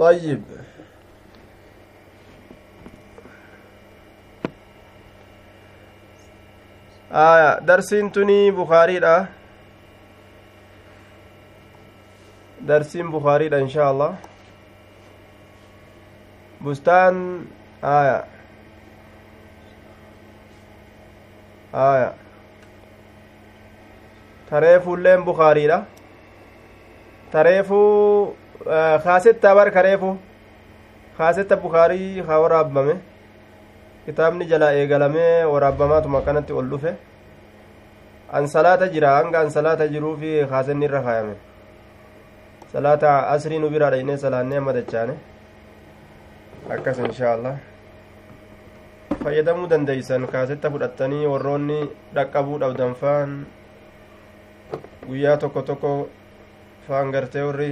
[0.00, 0.42] طيب.
[7.12, 9.26] آية درسين تني بخاري ده
[12.60, 14.16] درسين بخاري ده إن شاء الله.
[16.64, 17.44] بستان
[17.84, 18.24] آية.
[21.74, 22.12] آية.
[24.50, 25.76] tareefuu illeen bukaariidha
[27.32, 28.34] tareefuu
[28.64, 30.16] kaasetta bar kareefuu
[31.18, 32.94] kaasetta bukaarii haa waraabbame
[34.06, 36.92] kitaabni jalaa eegalamee waraabbamaatuma akkanatti ol dhufe
[38.38, 41.34] ansalaata jira hanga ansalaata jiruufi kaasenni irra kaayame
[42.72, 45.14] salaata asrii nu biraa dhaynee salaannee amma dachaane
[46.76, 47.54] akkas inshaa allah
[49.24, 51.78] fayyadamuu dandeeysan kaasetta fudhattanii warroonni
[52.14, 53.30] dhaqqabuu dhabdan faan
[55.08, 55.92] guyyaa tokko tokko
[56.88, 57.70] faan gartee warri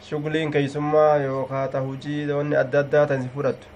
[0.00, 3.66] shugliin keeysummaa yookaa ta hujii wanni adda addaa tan si fudhattu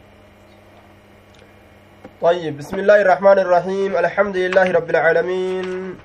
[2.21, 5.97] طيب بسم الله الرحمن الرحيم الحمد لله رب العالمين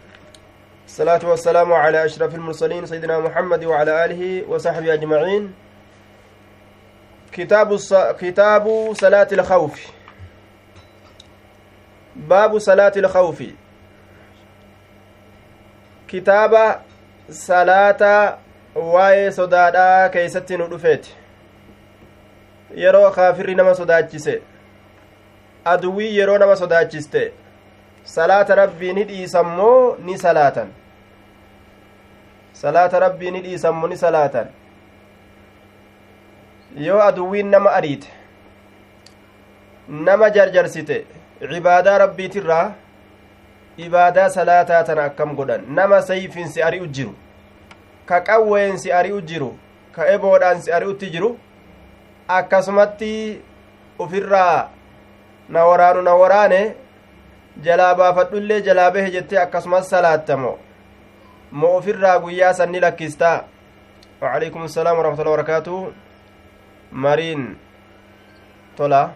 [0.88, 5.54] الصلاة والسلام على أشرف المرسلين سيدنا محمد وعلى آله وصحبه أجمعين
[7.32, 7.94] كتاب الص...
[8.20, 9.76] كتاب صلاة الخوف
[12.16, 13.44] باب صلاة الخوف
[16.08, 16.82] kitaaba
[17.30, 18.38] salaata
[18.76, 21.16] waa'ee sodaadhaa keeysatti nu dhufeeti.
[22.76, 24.42] Yeroo kaafirri nama sodaachise.
[25.66, 27.32] Aduwwii yeroo nama sodaachiste.
[28.04, 30.68] Salaata rabbii ni dhiisammoo ni salaatan.
[32.54, 34.48] Salaata rabbii ni dhiisammoo ni salaatan.
[36.78, 38.10] Yoo aduwwiin nama ariite
[39.90, 41.06] nama jarjarsite
[41.52, 42.72] cibaadaa rabbiitirraa
[43.78, 45.64] ibaadaa salaataa tana akkam godhan?
[45.68, 47.16] Nama sayfiin si ari'u jiru
[48.06, 49.52] ka qawween si ari'u jiru
[49.96, 51.30] ka eboodhaan si ari'utti jiru
[52.28, 53.42] akkasumatti
[54.00, 54.70] ufirraa
[55.50, 56.62] na waraanu na waraane
[57.66, 60.54] jalaa baafadhullee jalaa bahe jettee akkasumas salaattamo
[61.52, 63.38] mo ufirraa guyyaa sanni lakkistaa
[64.22, 65.76] وعليكم السلام ورحمة الله وبركاته
[66.92, 67.42] مارين
[68.80, 69.12] tola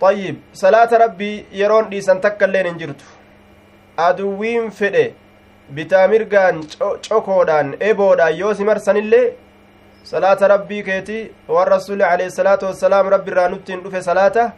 [0.00, 3.04] طيب صلاة ربي يرون ديسان تكا اللين انجرتو
[4.00, 5.14] aduwwiin fedhe
[5.74, 6.64] bitaa mirgaan
[7.08, 9.26] cokoodhaan eboodhaan yoo si marsanillee
[10.12, 14.50] salaata rabbii keeti waan rasuli alayhi salaatu wassalaam rabbi irraa nuttiin dhufe salaata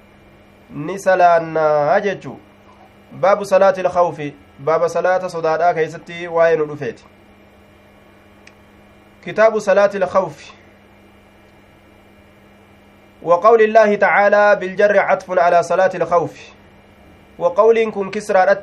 [0.71, 2.39] ni salaannaa jechu
[3.21, 4.35] baabu salaati ilkawfi
[4.71, 7.05] baaba salaata sodaadhaa keeysatti waa'ee nu dhufeeti
[9.25, 10.53] kitaabu salaati ilkawfi
[13.23, 16.35] وقول الله تعالى بالجر عطف على صلاة الخوف
[17.39, 18.55] وقول كن كسرى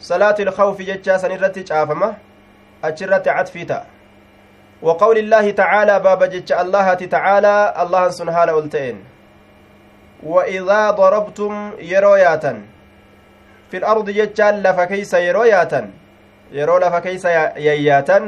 [0.00, 2.14] صلاة الخوف جتشا سنرتي شافمة
[2.84, 3.86] أجرتي عطفيتا
[4.82, 8.96] وقول الله تعالى باب جتشا الله تعالى الله سنهال ألتين
[10.22, 12.62] وإذا ضربتم يروياتا
[13.70, 15.90] في الأرض جتشا لفكيس يروياتا
[16.52, 17.24] يرو لفكيس
[17.56, 18.18] يياتا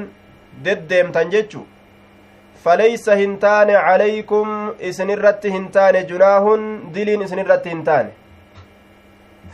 [0.65, 1.63] ددمتن جتشو
[2.65, 4.47] فليس هنتان عليكم
[4.89, 6.45] إسنرت هنتان جناه
[6.95, 8.07] دلين إسنرت هنتان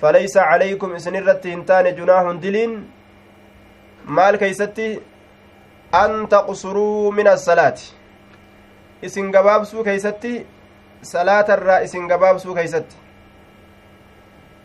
[0.00, 2.91] فليس عليكم إسنرت هنتان جناه دلين
[4.06, 5.00] مال كيستي
[5.94, 7.78] أن تقصروا من الصلاة
[9.04, 10.47] إسن قبابسو كيستي
[11.03, 12.97] صلاة الرا إسن قبابسو كيستي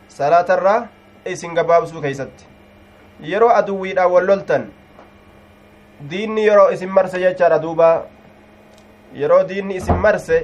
[0.10, 0.88] صلاة الرا
[1.28, 2.46] إسن قبابسو كيستي
[3.24, 4.64] yeroo aduwwiidhaan wal loltan
[6.10, 7.90] diinni yeroo isin marse jechaadha duuba
[9.22, 10.38] yeroo diinni isin marse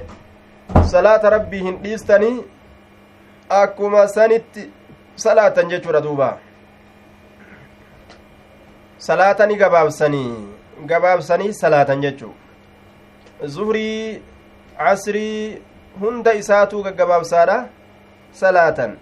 [0.92, 2.36] salaata rabbii hin dhiistanii
[3.58, 4.70] akkuma sanitti
[5.24, 6.28] salaatan jechuudha duuba
[9.08, 10.30] salaatanii gabaabsanii
[10.92, 12.34] gabaabsanii salaatan jechuu
[13.54, 14.22] zuhrii
[14.78, 15.62] casrii
[16.00, 17.56] hunda isaatuu gaggabaabsaadha
[18.42, 18.98] salaatan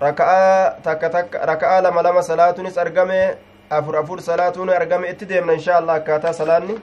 [0.00, 3.20] raka'aa takka takka raka'aa lama lama salaatuunis argame
[3.70, 6.76] afur afur salaatuun argame itti deemna insha allah akkaataa salaanni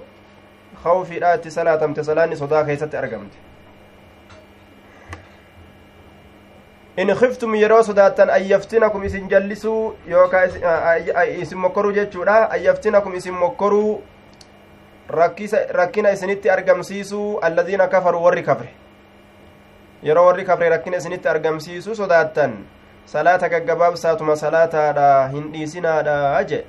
[0.84, 3.49] khawfiidha itti salaatamte salaanni sodaa keessatti argamte
[7.02, 10.44] in khiftum yeroo sodaattan ayyaftinakum isin jallisuu yookaa
[11.42, 13.92] isin mokkoruu jechuudha ayyaftinakum isin mokkoruu
[15.80, 18.70] rakkina isinitti argamsiisuu alladiina kafaruu warri kafre
[20.10, 22.58] yeroo warri kafre rakkina isinitti argamsiisuu sodaattan
[23.06, 26.60] salaata gaggabaabsaatuma salaataadha hin dhiisinaadha je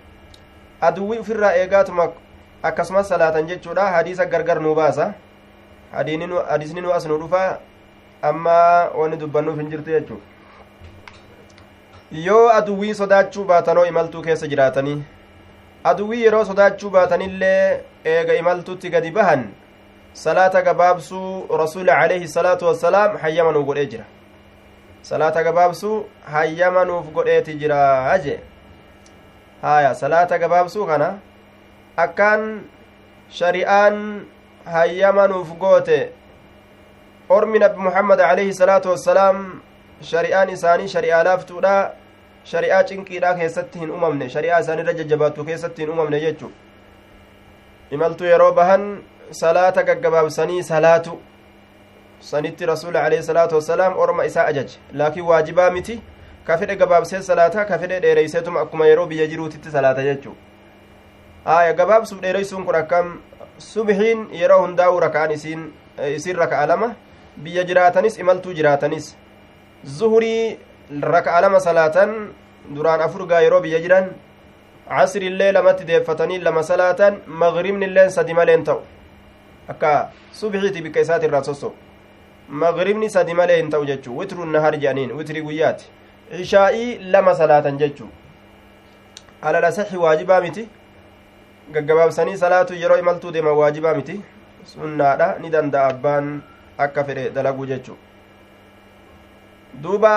[0.91, 2.09] aduwwi ufirraa eegaatuma
[2.63, 5.13] akkasumas salaatan jechuudha hadiisa gargar nuu baasa
[5.93, 7.59] hadiisni nu as nu dhufa
[8.23, 10.21] amma wanni dubbannuuf hin jirtu jechuu
[12.27, 15.03] yoo aduwwii sodaachuu baatanoo imaltuu keessa jiraatanii
[15.85, 19.45] aduwwii yeroo sodaachuu baatanillee eega imaltuutti gadi bahan
[20.13, 24.05] salaata gabaabsuu rasuuli alayhi salaatu wassalaam hayyama nuuf godhee jira
[25.03, 28.41] salaata gabaabsuu hayyama nuuf godheeti jira jee
[29.63, 31.19] haya salaata gabaabsuu kana
[31.97, 32.61] akkaan
[33.29, 34.27] shari'aan
[34.65, 36.13] hayyama nuuf goote
[37.31, 39.63] ormi nabi muhammad alayhi salaatu wassalaam
[40.03, 41.75] shari'aan isaanii shari'aa laaftuudha
[42.53, 46.49] shari'aa cinqiidhaa keessatti hin umamne shari'aa isaanirra jajjabaattu keessatti hin umamne jechu
[47.97, 48.87] imaltu yeroo bahan
[49.41, 51.15] salaata gaggabaabsanii salaatu
[52.31, 55.97] sanitti rasuuli alayhi salaatu wassalaam orma isaa ajaje laakiin waajibaa miti
[56.49, 60.35] ka fedhe gabaabsee salaata ka fedhe dheereyseetuma akkuma yeroo biyya jiruutitti salaata jechuu
[61.45, 63.15] aya gabaabsuuf dheereysuun kun akkam
[63.69, 65.65] subhiin yeroo hundaa'u raka'an isiin
[66.17, 66.91] isin raka'a lama
[67.45, 69.17] biyya jiraatanis imaltuu jiraatanis
[69.99, 70.59] zuhurii
[71.15, 72.17] raka'a lama salaatan
[72.77, 74.09] duraan afur gaa yeroo biyya jiran
[74.89, 78.81] casriillee lamatti deeffatanii lama salaatan magribnilleen sadi maleen ta'u
[79.75, 79.93] akka
[80.41, 81.73] subxiiti bikka isaati irraa sosso
[82.65, 85.91] magribni sadi malee hin ta'u jechuu witru nahar jedhaniin witrii guyyaati
[86.45, 88.09] ishaa'ii lama salaatan jechuu
[89.43, 90.69] alala saxi waajibaa miti
[91.75, 94.21] gaggabaabsanii salaatu yeroo imaltuu deeman waajibaa miti
[94.73, 96.33] sunnaadha ni danda'a abbaan
[96.87, 97.97] akka fedhe dalaguu jechuu
[99.83, 100.13] duuba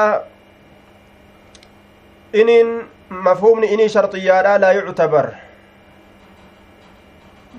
[2.34, 2.70] inin
[3.10, 5.28] mafhumni inii sharxiyyaadha laa yuctabar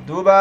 [0.06, 0.38] duuba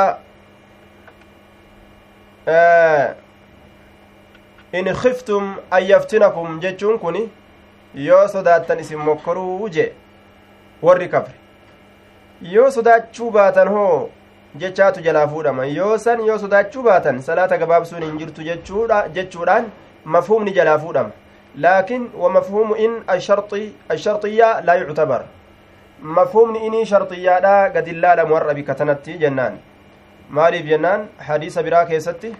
[4.73, 7.29] in khiftum an yaftinakum jechuun kun
[7.95, 9.93] yoo sodaattan isin mokkoruu je
[10.81, 11.35] warri kafre
[12.41, 14.09] yoo sodaachuu baatan hoo
[14.61, 18.43] jechaatu jalaa fuudhama yoo san yoo sodaachuu baatan salaata gabaabsuun hin jirtu
[19.15, 19.71] jechuudhaan
[20.15, 21.11] mafhumni jalaa fuudhama
[21.65, 22.93] laakin wamafhuumu in
[23.95, 25.21] asharxiyyaa laa yuctabar
[26.17, 29.59] mafhumni inii sharxiyyaadha gadillaadhamu warra bikka tanatti jennaan
[30.29, 32.35] maaliif jennaan hadiisa biraa keessatti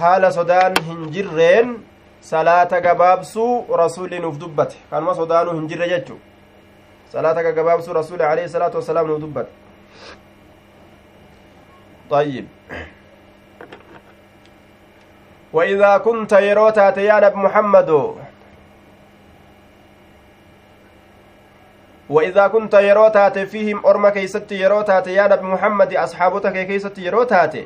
[0.00, 1.76] haala sodaan hin jirreen
[2.30, 6.18] salaata gabaabsuu rasuulli nuuf dubbate kanuma sodaanuu hin jirre jechu
[7.12, 9.50] salaata gagabaabsuu rasuuli alayhi salaatu wasalaam nuuf dubbate
[12.10, 12.46] طيب.
[15.52, 18.14] وإذا كنت يروتا تيانا بمحمد
[22.08, 27.64] وإذا كنت يروتا فيهم أرما كي ستي يروتا تيانا محمد أصحابتك كي ستي يروتا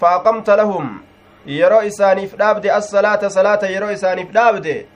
[0.00, 1.00] فأقمت لهم
[1.46, 4.86] يروي ساني فلابد الصلاة صلاة يروي ساني فلابد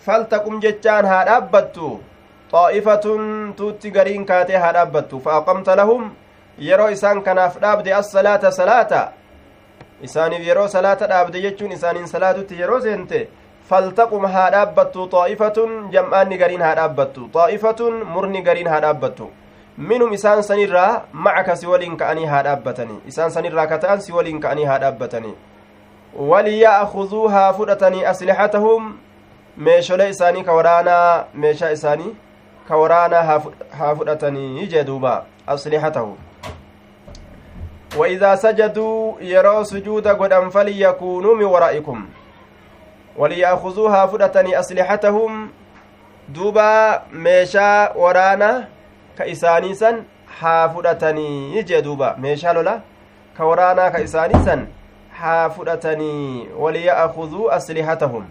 [0.00, 1.98] فلتكم جتان هاد أبدتو.
[2.52, 3.04] طائفة
[3.56, 5.18] توتي غرين كاتي هاد أبدتو.
[5.18, 6.14] فأقمت لهم
[6.68, 9.02] yeroo isaan kanaaf dhaabde assalaata salaata
[10.08, 13.20] isaaniif yeroo salaata dhaabde jechuun isaaniin salaatutti yeroo seente
[13.70, 19.30] faltaqum haa dhaabbattu xaa'ifatun jam'aanni gariin haa dhaabbattu xaa'ifatun murni gariin haa dhaabbattu
[19.90, 24.64] minum isaan sanirraa macaka si waliin ka'anii haa dhaabbatanii isaan sanirraa kata'an si waliin ka'anii
[24.70, 25.36] haa dhaabbatanii
[26.32, 28.96] waliya'khuduu haa fudhatanii aslixatahum
[29.68, 32.16] meesholee isaanii ka waraanaa meeshaa isaanii
[32.68, 33.22] ka waraanaa
[33.78, 35.14] haa fudhatanii jee duuba
[35.46, 36.16] aslixatahum
[37.96, 42.06] وإذا سجدوا يروا سجود قدام فليكونوا من ورائكم.
[43.16, 45.50] وليأخذوها فدتني أسلحتهم.
[46.28, 48.68] دوبا ميشا ورانا
[49.18, 50.02] كإساني سن
[50.40, 52.80] ها فدتني يجي دوبا ميشا لولا
[53.38, 54.66] كورانا كإساني سن
[55.20, 58.24] haa fudhatanii waliya'khuduu aslihatahum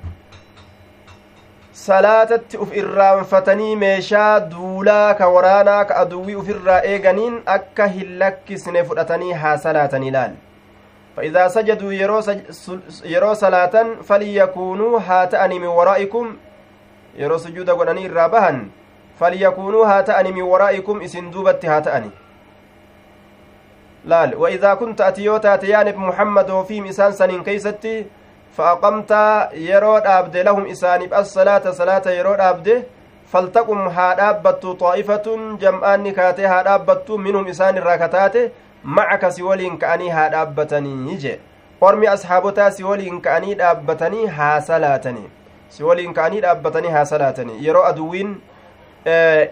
[1.80, 9.34] salaatatti uf irraanfatanii meeshaa duulaa ka waraanaa ka aduwwii ufirraa eeganiin akka hin lakkisne fudhatanii
[9.44, 10.38] haa salaatanii laal
[11.20, 11.94] فإذا سجدوا
[13.06, 16.38] يرو صلاة فليكونوا هاتأني من ورائكم
[17.18, 18.68] يرو سجود قلني الرابهن
[19.20, 22.10] فليكونوا هاتأني من ورائكم إسن دوبت هاتأني
[24.06, 25.98] laal وإذا كنت أتيوتا تيانب
[28.58, 29.12] محمد وفيهم إسان سنين كيستي فأقمت
[29.54, 32.84] يرود أبد لهم إسانب الصلاة صلاة يرود أبد
[33.34, 38.52] فلتقم هادابت طائفة جمعان نكاتي هادابت منهم إسان الراكتات
[38.84, 41.40] معك سولين كأني هادابتني يجي
[41.82, 45.30] ormi asxaabotaa si waliin ka'anii dhaabbatanii haa salaatanii
[45.70, 48.42] si waliin ka'anii dhaabbatanii haa salaatanii yeroo aduwwiin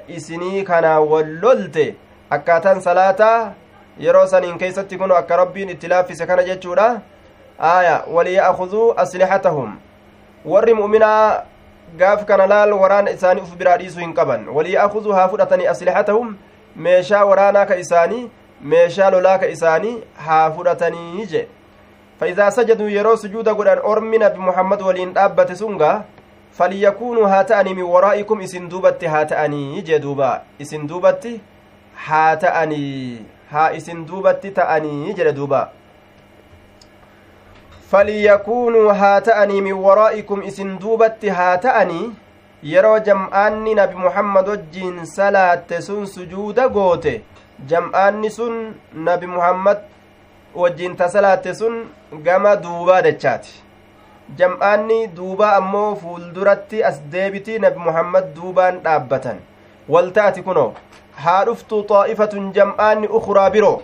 [0.07, 1.95] isinii kanaa wallolte
[2.29, 3.53] akkaataan salaataa
[3.99, 7.01] yeroo saniin keeysatti kun akka rabbiin itti laaffise kana jechuudha
[7.59, 9.75] aaya waliya'khuduu aslixatahum
[10.45, 11.43] warri mu'minaa
[11.97, 16.35] gaaf kana laal waraana isaanii uf biraa dhiisuu hin qaban waliya'khuduu haa fudhatanii aslixatahum
[16.87, 18.29] meeshaa waraanaa ka isaanii
[18.73, 21.47] meeshaa lolaa ka isaanii haa fudhatanii je
[22.19, 26.05] فإذا سجدوا يرو سجود قدان أرمي نبي محمد ولين دابة سنغا
[26.57, 31.27] فليكونوا هاتأني من ورائكم إسن دوبت هاتأني جدوبا إسن دوبت
[32.05, 32.85] هاتأني
[33.51, 35.59] haa isin duubatti ta'anii jedhe duuba
[40.47, 42.07] isin duubatti haa ta'anii
[42.71, 47.13] yeroo jam'aanni nabi muhammad wajjiin salaatte sun sujuuda goote
[47.73, 48.57] jam'aanni sun
[49.07, 49.77] nabi muhammad
[50.63, 51.77] wajjiin ta salaatte sun
[52.27, 53.55] gama duubaa dachaati
[54.41, 59.39] jam'aanni duubaa ammoo fuulduratti as deebitii nabi muhammad duubaan dhaabbatan
[59.95, 60.71] walta'ati kunoo
[61.25, 63.77] haa dhuftu xaa'ifatun jam'aanni ukraa biroo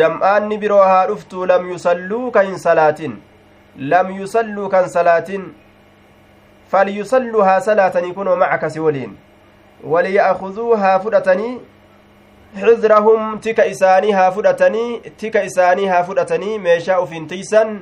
[0.00, 3.16] jam'aanni biroo haa dhuftu lam yusalluu kan hin salaatin
[3.92, 5.46] lam yusalluu kan salaatin
[6.72, 9.16] falyusalluu haa salaatanii kunoo macakasi waliin
[9.94, 11.54] waliya'khuduu haa fudhatanii
[12.60, 17.78] xizrahum tika isaanii haa fudhatanii tika isaanii haa fudhatanii meeshaa ufiin tiisan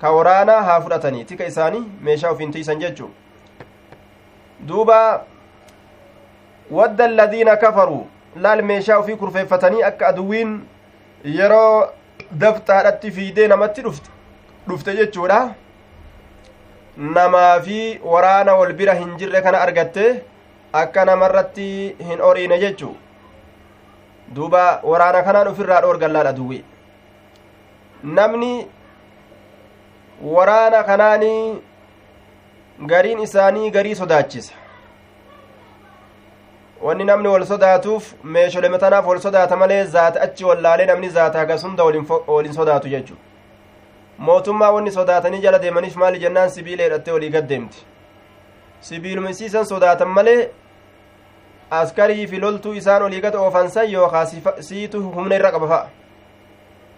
[0.00, 3.10] ka waraanaa haa fudhatanii tika isaanii meeshaa ufiin tiisan jechuu
[4.68, 5.24] duuba
[6.78, 8.06] wadda alladiina kafaruu
[8.44, 10.52] laal meeshaa ufii kurfeeffatanii akka aduwwiin
[11.38, 11.88] yeroo
[12.42, 14.10] dafxaadhatti fiidee namatti dhufte
[14.68, 15.38] dhufte jechuudha
[17.18, 17.78] namaa fi
[18.12, 20.04] waraana wal bira hin jirre kana argatte
[20.82, 21.70] akka namarratti
[22.10, 22.94] hin oriine jechuu
[24.34, 26.64] duuba waraana kanaan ufirraa dhoorgan laal aduwwi
[28.18, 28.52] namni
[30.36, 31.42] waraana kanaanii
[32.94, 34.59] gariin isaanii garii sodaachisa
[36.82, 41.62] wanni namni wal sodaatuuf meesholee tanaaf wal sodaata malee zaata achi wallaalee namni zaata hagas
[41.64, 43.14] hunda waliin sodaatu jechu
[44.18, 47.52] mootummaa wanni sodaatanii jala deemaniif maali jennaan sibiila hidhattee olii gad
[48.80, 50.50] sibiilumisiisan sodaatan malee
[51.70, 54.26] askarii fi loltuu isaan olii gad oofansan yookaa
[54.60, 55.88] siitu humna irra qaba fa'a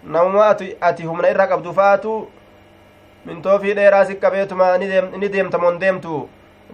[0.03, 0.47] namuma
[0.81, 2.19] ati humna irra qabdu fa'aatu
[3.25, 6.29] mintoofii dheeraa si qabeetuma ni deemtamoon deemtu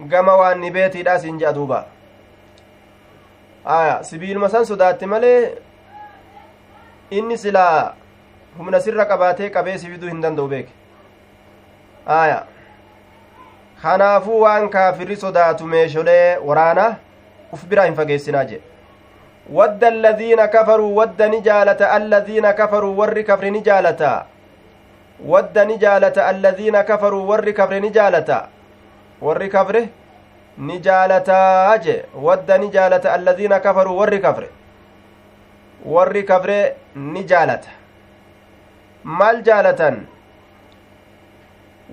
[0.08, 1.86] gama waan ni beetiidhaa siin jedha duuba
[3.64, 5.54] aya sibiiluma san sodaatti malee
[7.10, 7.94] inni silaa
[8.58, 10.72] humna sirra qabaatee qabee si fiduu hin danda'u beeke
[12.06, 12.40] aya
[13.82, 16.88] kanaafuu waan kaafirri sodaatu meesholee waraana
[17.52, 18.64] uf biraa hin fageessinaa jedhe
[19.60, 24.10] wadda alladhiina kafaruu wadda ni jaalata alladhiina kafaruu warri kafri ni jaalata
[25.32, 28.38] wadda ni jaalata alladhiina kafaruu warri kafre ni jaalata
[29.28, 29.88] warri kafre
[30.58, 34.48] ni jaalataa je wadda ni jaalata alladhiina kafaruu warri kafre
[35.94, 36.58] warri kafre
[36.94, 37.68] ni jaalata
[39.04, 40.06] maal jaalatan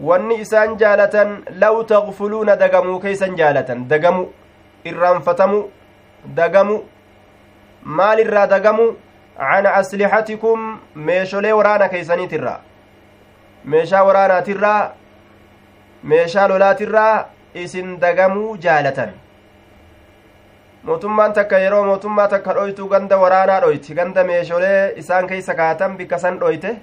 [0.10, 4.28] wanni isaan jaalatan law tagfuluuna dagamuu keeysan jaalatan dagamu
[4.86, 5.60] irraanfatamu
[6.40, 6.78] dagamu
[7.84, 8.88] maal irraa dagamu
[9.38, 12.60] can aslixatikum meesholee waraana keeysaniitirraa
[13.74, 14.92] meeshaa waraanaatirraa
[16.04, 17.26] meeshaa lolaatirraa
[17.56, 19.10] isin dagamuu jaalatan.
[20.84, 26.18] Mootummaan takka yeroo mootummaa takka dhoytu ganda waraanaa dhoyti ganda meesholee isaan keeysa kaatan bikka
[26.20, 26.76] san dhoyte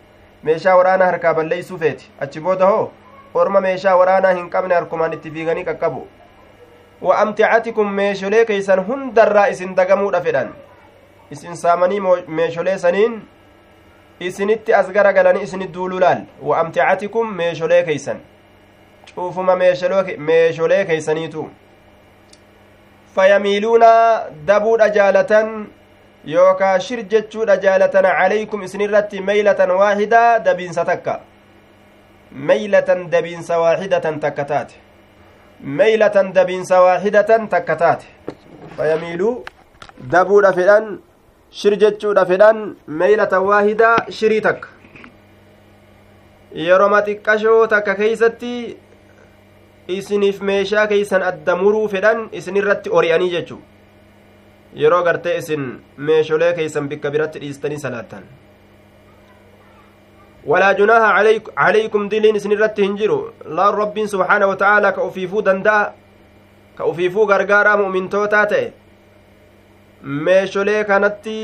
[0.42, 2.10] meeshaa waraanaa harkaa balleeysuu feeti.
[2.20, 2.90] Achi booda hoo
[3.34, 6.06] orma meeshaa waraanaa hin qabne harkumaan itti fiiganii qaqqabu.
[7.02, 10.52] Wa amticatikum meesholee keeysan hundarraa isin dagamuudha fedhan.
[11.30, 13.22] Isin saamanii meesholee saniin
[14.20, 18.20] isinitti as gara galanii isinit duuluu laal wa amticatikum meesholee keeysan
[19.14, 21.50] cuufuma meesholee keeysaniitu
[23.14, 23.90] fayamiiluuna
[24.46, 25.50] dabuudha jaalatan
[26.34, 31.20] yookaa shir jechuudha jaalatan calaykum isinirratti meeylatan waaxidaa dabiinsa takka
[32.50, 34.74] meeylatan dabiinsa waaxidatan takka taate
[35.80, 38.06] meeylatan dabiinsa waaxidatan takka taate
[38.76, 39.34] fayamiiluu
[40.14, 40.88] dabuudha fedhan
[41.50, 42.64] shir jechuudha fedhan
[43.02, 44.68] meeylatan waahidaa shirii takka
[46.66, 48.54] yeroma xiqqashoo takka keeysatti
[49.88, 53.58] isiniif meeshaa keeysan adda muruu fedhan isinirratti ori'anii jechu
[54.82, 58.24] yeroo gartee isin meesholee keeysan bikka biratti dhiistanii salaattan
[60.46, 61.10] walaa junaaha
[61.58, 63.18] calaykum diliin isinirratti hin jiru
[63.58, 65.92] laan rabbiin subxaana wata'aalaa ka ufiifuu danda'a
[66.80, 68.66] ka ufiifuu gargaaraa mu'mintootaa ta'e
[70.26, 71.38] meesholee kanatti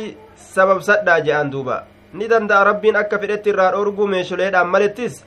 [0.55, 1.83] sababsadhaa je'an duuba
[2.13, 5.25] ni danda'a rabbiin akka fedhetti irraa dhorguu meesholeedhaan malittis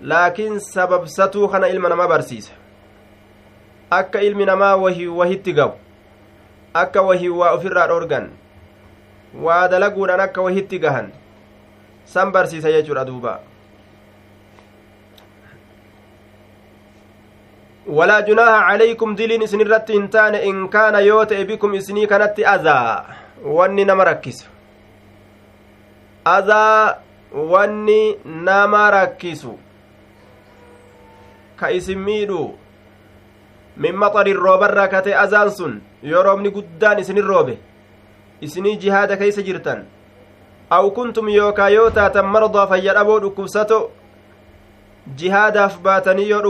[0.00, 2.52] laakiin sababsatuu kana ilma namaa barsiisa
[3.90, 5.74] akka ilmi namaa wahii wahitti gabu
[6.74, 8.30] akka wahii waa ofirraa dhorgan
[9.42, 11.12] waa dalaguudhaan akka wahitti gahan
[12.04, 13.40] san barsiisa jechuudha duuba
[17.86, 22.44] walaa junaaha calaykum diliin isin irratti hin taane in kaana yoo ta'e bikum isinii kanatti
[22.46, 23.04] azaa
[23.44, 24.04] wanni nama
[31.60, 32.40] ka isin miidhu
[33.84, 35.74] min maxarin roobarraa kate azaan sun
[36.12, 37.54] yoo roobni guddaan isinin roobe
[38.46, 39.84] isinii jihaada keeysa jirtan
[40.76, 43.78] aw kuntum yookaa yoo taatan mardaa fayyadhaboo dhukkubsato
[45.20, 46.42] jihaadaaf baatanii yoo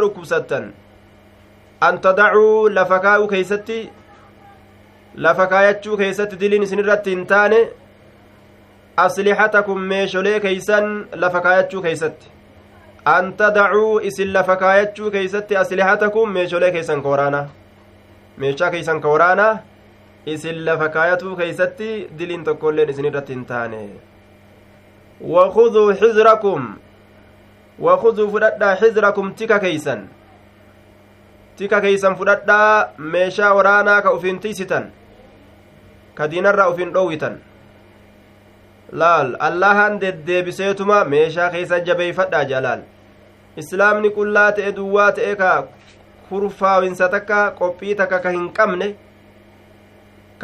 [0.00, 0.72] dhukkubsattan
[1.88, 3.78] an tadacuu lafa kaa'uu keeysatti
[5.26, 7.58] lafa kaayachuu keeysatti diliin isin irratti hin taane
[9.06, 10.88] aslixatakum meesholee keeysan
[11.24, 12.33] lafa kaayachuu keeysatti
[13.04, 17.46] an tadacuu isin lafa kaayachuu keeysatti aslixatakum meesholee keeysan ka waraanaa
[18.44, 19.52] meeshaa keeysan ka waraanaa
[20.26, 23.80] isin lafa kaayatuu keeysatti diliin tokkoilleen isin irratti hin taane
[25.34, 26.68] wakuduu xizrakum
[27.88, 30.08] wakuduu fudhadhaa xizrakum tika keeysan
[31.56, 34.88] tika keeysan fudhadhaa meeshaa waraanaa ka ufin tiisitan
[36.14, 37.38] ka diinarraa ufin dhoowwitan
[39.04, 42.82] laal allahan deddeebiseetuma meeshaa keeysan jabeeyfadhaa jalaal
[43.62, 45.50] islaamni qullaa ta'e duwwaa ta'e ka
[46.28, 48.88] kurfaawinsa takka qophii takka ka hin qabne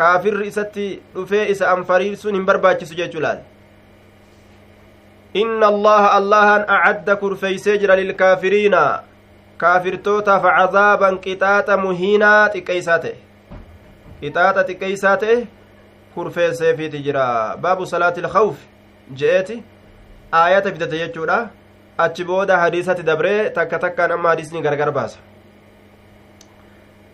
[0.01, 3.41] kaafirri isatti dhufee isa anfariirsuun hin barbaachisu jechuu laal
[5.45, 8.83] inna allaha allahan acadda kurfeeysee jira lilkaafiriina
[9.65, 13.15] kaafirtootaaf cazaaban qixaaxa muhiinaa xiqqeeysaa ta'e
[14.23, 15.37] qixaaxa xiqqeeysaa ta'e
[16.15, 17.27] kurfeesseefiiti jira
[17.67, 18.67] baabu salaati ilkhawf
[19.23, 19.63] je'eeti
[20.43, 21.39] aayata fidate jechuudha
[22.05, 25.19] achi booda hadiisatti dabree takka takkaan amma hadiisni gargar baasa.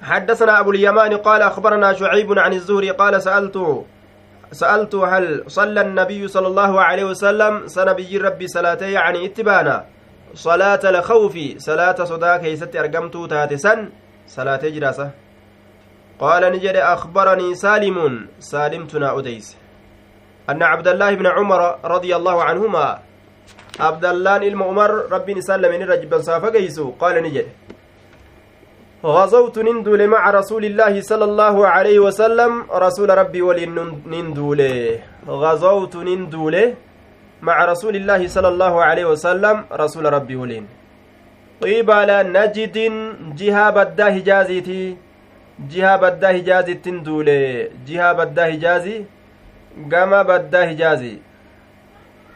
[0.03, 3.85] حدثنا أبو اليمان قال أخبرنا شعيب عن الزهري قال سألت
[4.53, 9.85] سألت هل صلى النبي صلى الله عليه وسلم سنبي ربي صلاته يعني اتبانا؟
[10.35, 13.91] صلاة الخوف صلاة صدا كيست أرقمت تاتسا
[14.27, 15.11] صلاة جراسة
[16.21, 19.57] قال نجد أخبرني سالم سالمتنا أديس.
[20.51, 22.99] أن عبد الله بن عمر رضي الله عنهما
[23.81, 27.47] عبد الله المؤمر ربي سلم من رجب صافقيسو قال نجد.
[29.05, 32.53] غزوت نندول مع رسول الله صلى الله عليه وسلم
[32.85, 33.67] رسول ربي ولي
[34.13, 34.61] نندول
[35.29, 36.57] غزوت نندول
[37.43, 40.65] مع رسول الله صلى الله عليه وسلم رسول ربي ولين
[41.63, 42.77] قبل نجد
[43.41, 44.97] جهة بدا هجازيتي
[45.73, 47.29] جهة تندول
[47.89, 48.97] جهة بدا هجازي
[50.71, 51.15] هجازي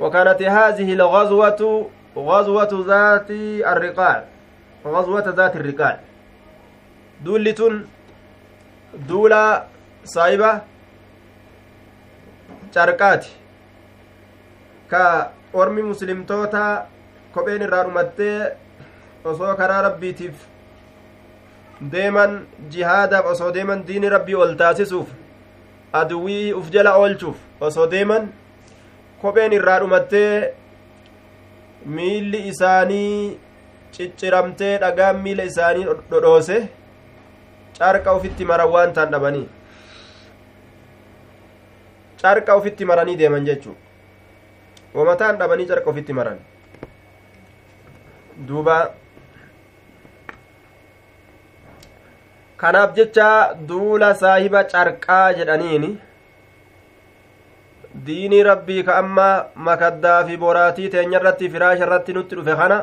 [0.01, 3.31] وكانت هذه الغزوة غزوة ذات
[3.73, 4.25] الرقاع
[4.87, 6.01] غزوة ذات الرقاع
[9.09, 9.67] duula
[10.05, 10.65] saayiba
[12.75, 13.31] carqaati
[14.91, 16.87] ka ormi muslimtoota
[17.35, 18.57] kopheen irraa dhumattee
[19.25, 20.43] osoo karaa rabbiitiif
[21.93, 22.35] deeman
[22.75, 25.09] jihaadaaf osoo deeman diini rabbii ol taasisuuf
[26.01, 27.37] aduwii uf jala oolchuuf
[27.69, 28.29] osoo deeman
[29.23, 30.55] kopheen irraa dhumattee
[31.97, 33.39] miilli isaanii
[33.97, 36.57] cicciramtee dhagaan miila isaanii dhodhoose
[37.79, 39.47] carqa ufitti maran waan taan dhabanii
[42.23, 43.77] carqa ufitti maranii deeman jechuu
[44.95, 46.39] wamataan dhabanii carqa ufitti maran
[48.51, 48.77] duuba
[52.63, 53.29] kanaaf jecha
[53.73, 55.91] duula saahiba carqaa jedhaniini
[58.87, 62.79] ka amma makaddaa fi boraatii teenya irratti firaasha irratti nutti dhufe kana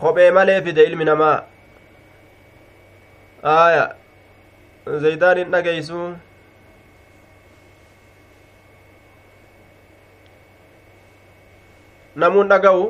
[0.00, 1.36] kophee malee fide ilmi namaa
[3.42, 3.84] aya
[5.04, 6.00] zaydaan hin dhageysu
[12.16, 12.84] namuun dhaga'u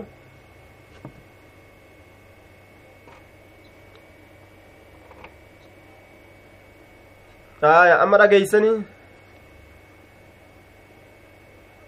[7.62, 8.96] aya amma dhageeysanii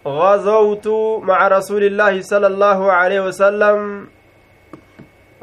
[0.07, 0.87] غزوت
[1.23, 3.79] مع رسول الله صلى الله عليه وسلم.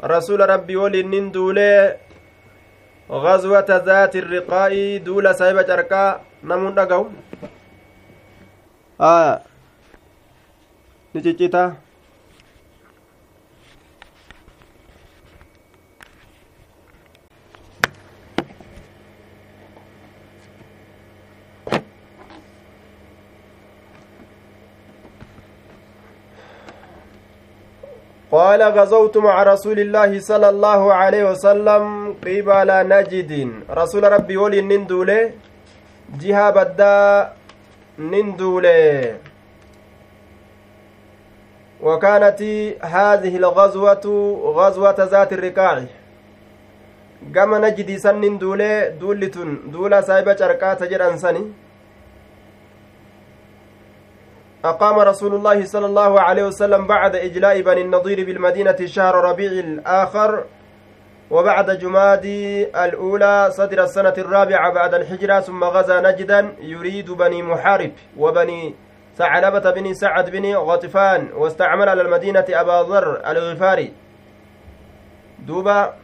[0.04, 1.96] رسول ربي ولي نندولي
[3.10, 7.06] غزوة ذات الرقاء دولة سايبة جركا نمون دقو
[9.00, 9.40] آه.
[11.14, 11.85] نجيجيتا.
[28.36, 31.82] قال غزوت مع رسول الله صلى الله عليه وسلم
[32.24, 33.32] قبل نجد.
[33.80, 35.20] رسول ربي ولي نندولي
[36.20, 36.96] جهة بدا
[37.98, 39.16] نندولي.
[41.86, 42.40] وكانت
[42.96, 44.04] هذه الغزوة
[44.58, 45.74] غزوة ذات الركاع
[47.34, 51.42] قام نجدي سن نندولي دولتن دولا سايبة شركات جران سني.
[54.64, 60.44] أقام رسول الله صلى الله عليه وسلم بعد إجلاء بني النضير بالمدينة شهر ربيع الآخر
[61.30, 68.74] وبعد جمادي الأولى صدر السنة الرابعة بعد الحجرة ثم غزا نجدا يريد بني محارب وبني
[69.16, 73.92] ثعلبة بن سعد بن غطفان واستعمل على المدينة أبا ذر الغفاري.
[75.38, 75.94] دوبا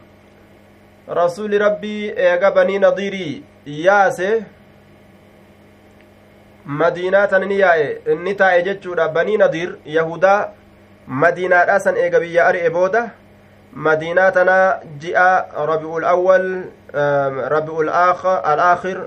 [1.09, 4.43] رسول ربي إيغا بني نضيري ياسه
[6.65, 10.49] madiinaatan ni yaa'e inni taa'e jechuudha banii nadiir yahudaa
[11.07, 13.09] madiinaadhaa san eega biyya ari'e booda
[13.87, 16.47] madiinaa tanaa ji'a rabi'ul awwal
[17.55, 18.97] rabi'ul alaakhir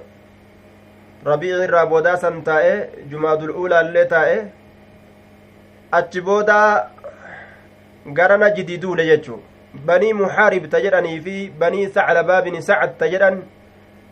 [1.25, 2.75] rabiici irraa boodaa san taa'e
[3.11, 4.38] jumaadul uulaallee taa'e
[5.99, 6.59] achi booda
[8.19, 9.40] gara najidi duule jechuu
[9.87, 13.40] banii muxaarib ta jedhanii fi banii saclabaa bini sacad ta jedhan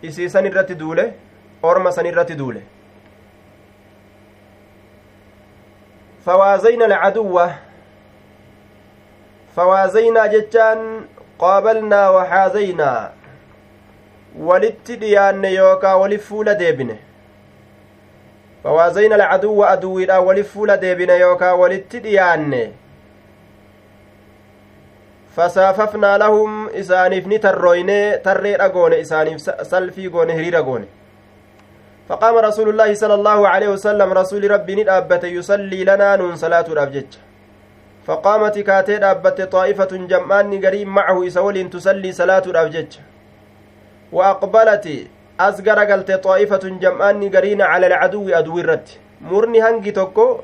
[0.02, 1.04] isiisan irratti duule
[1.62, 2.62] orma san irratti duule
[6.26, 7.40] فوازينا العدو
[9.56, 11.06] فوازينا جتان
[11.38, 13.12] قابلنا وحازينا
[15.00, 16.98] dhiyaanne yookaa walif fuula deebine
[18.62, 22.72] fawaazayna alcaduwwa aduwiidha walif fuula deebine yookaa walitti dhiyaanne
[25.36, 30.86] fasaafafnaa lahum isaaniif ni tarrooyne tarreedha goone isaaniif salfii goone hiriira goone
[32.08, 37.10] فقام رسول الله صلى الله عليه وسلم رسول ربي ندابت يصلي لنا نون صلاة الأبجج
[38.06, 42.92] فقامت كاتي دابت طائفة جمعان قريب معه إسول تصلي صلاة الأبجج
[44.12, 44.86] وأقبلت
[45.40, 48.88] أسقر قلت طائفة جمعان قرين على العدو أدو الرد
[49.20, 50.40] مرني هنجي توكو.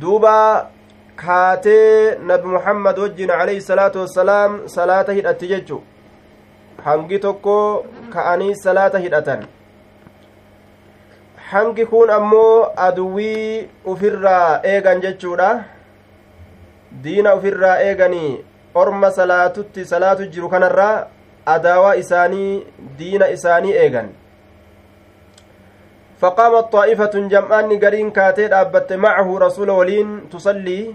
[0.00, 0.66] دوبا
[1.20, 5.82] kaatee nabi muhammad wajjin alayhi salaatu wassalaam salaata hidhatti jechu
[6.84, 7.56] hangi tokko
[8.14, 8.98] ka'anii salaata
[11.50, 15.48] hangi kun ammoo aduwii ufirraa eegan jechuudha
[17.04, 18.44] diina ufirraa eeganii
[18.82, 21.06] orma salaatutti salaatu jiru kanarraa
[21.54, 22.66] adaawaa isaanii
[22.98, 24.10] diina isaanii eegan
[26.20, 30.94] فقامت طائفة جمعان قرين كاتي دابت معه رسول ولين تصلي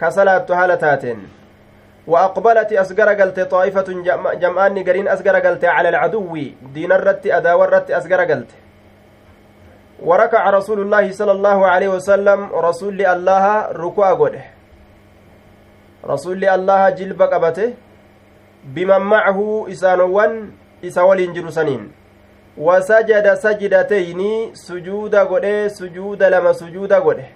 [0.00, 1.18] كصلاة هالتاتين
[2.06, 3.88] وأقبلت أسقر قلت طائفة
[4.42, 6.36] جمعان قرين أسقر قلت على العدو
[6.74, 8.50] دين الرت أداوى الرت أسقر قلت
[10.02, 14.44] وركع رسول الله صلى الله عليه وسلم رسول الله ركوع قده
[16.06, 17.72] رسول الله جلب قبته
[20.82, 21.90] isa waliin jiru saniin
[22.56, 27.26] wasajada sajidateyni sujuuda godhe sujuuda lama sujuuda godhe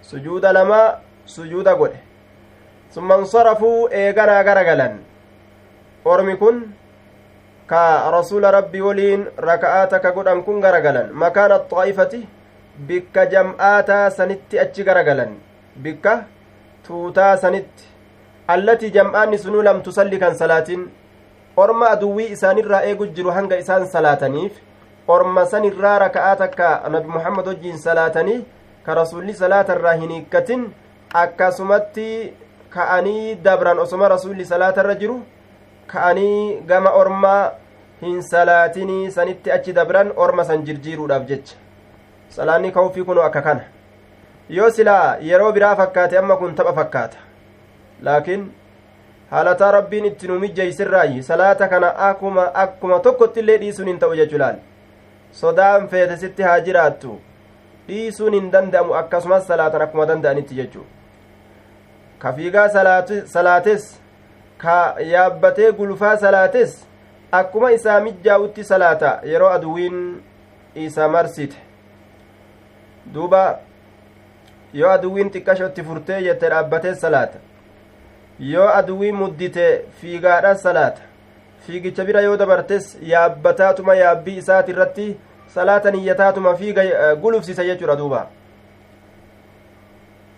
[0.00, 2.00] sujuuda lama sujuuda godhe
[2.90, 4.98] summa insarafuu eeganaa gara galan
[6.04, 6.72] ormi kun
[7.66, 12.20] ka rasuula rabbii waliin raka'aata ka godhan kun gara galan makaana xaa'ifati
[12.88, 15.32] bikka jam'aataa sanitti achi gara galan
[15.86, 16.14] bikka
[16.86, 17.84] tuutaa sanitti
[18.54, 20.86] allatii jam'aanni sunuu lam tusalli kan salaatin
[21.64, 24.62] orma aduwwii isaanirraa eegu jiru hanga isaan salaataniif
[25.14, 28.40] orma sanirraa raka'aa takka nabi muhammad wajjiin salaatanii
[28.86, 30.66] ka rasuulli salaatarraa hin hiikkatin
[31.22, 32.08] akkasumatti
[32.76, 35.16] ka'anii dabran osoma rasuulli salaatarra jiru
[35.92, 37.52] ka'anii gama ormaa
[38.00, 41.56] hin salaatinii sanitti achi dabran orma san jirjiiruudhaaf jecha.
[42.28, 43.64] Salaanni ka'uufii kunoo akka kana.
[44.48, 47.18] Yoo silaa yeroo biraa fakkaate amma kun tapha fakkaata.
[48.02, 48.42] Laakiin
[49.30, 51.22] haalataa rabbiin itti nu mijjeeysirraayi.
[51.22, 54.56] Salaata kana akkuma akkuma tokkotti illee dhiisuun hin ta'u jechuu laal
[55.32, 57.20] sodaan feete sitti haa jiraattu.
[57.88, 60.84] Dhiisuun hin danda'amu akkasumas salaatan akkuma danda'anitti jechuu.
[62.18, 63.86] Ka fiigaa salaates
[64.58, 66.76] ka yaabbatee gulfaa salaates
[67.32, 69.98] akkuma isaa mijjaa'utti salaata yeroo aduwiin
[70.74, 71.56] isa marsite
[73.14, 73.58] duuba
[74.74, 77.38] yoo aduwiin xiqqashotti furtee jette dhaabbatee salaata
[78.38, 79.66] yoo aduwii muddite
[80.00, 81.02] fiigaadha salaata
[81.66, 85.06] fiigicha bira yoo dabartes yaabbataatuma yaabbii isaati irratti
[85.54, 88.26] salaata niyyataatuma fiiga gulufsisa jechuudha duuba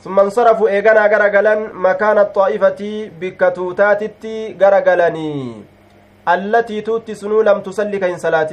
[0.05, 4.25] ثم انصرفوا إيغانا غرغلان مكان الطائفة بكتوتاتت
[4.61, 5.63] غرغلاني
[6.29, 8.53] التي توتي سنو لم تصلي كين صلاة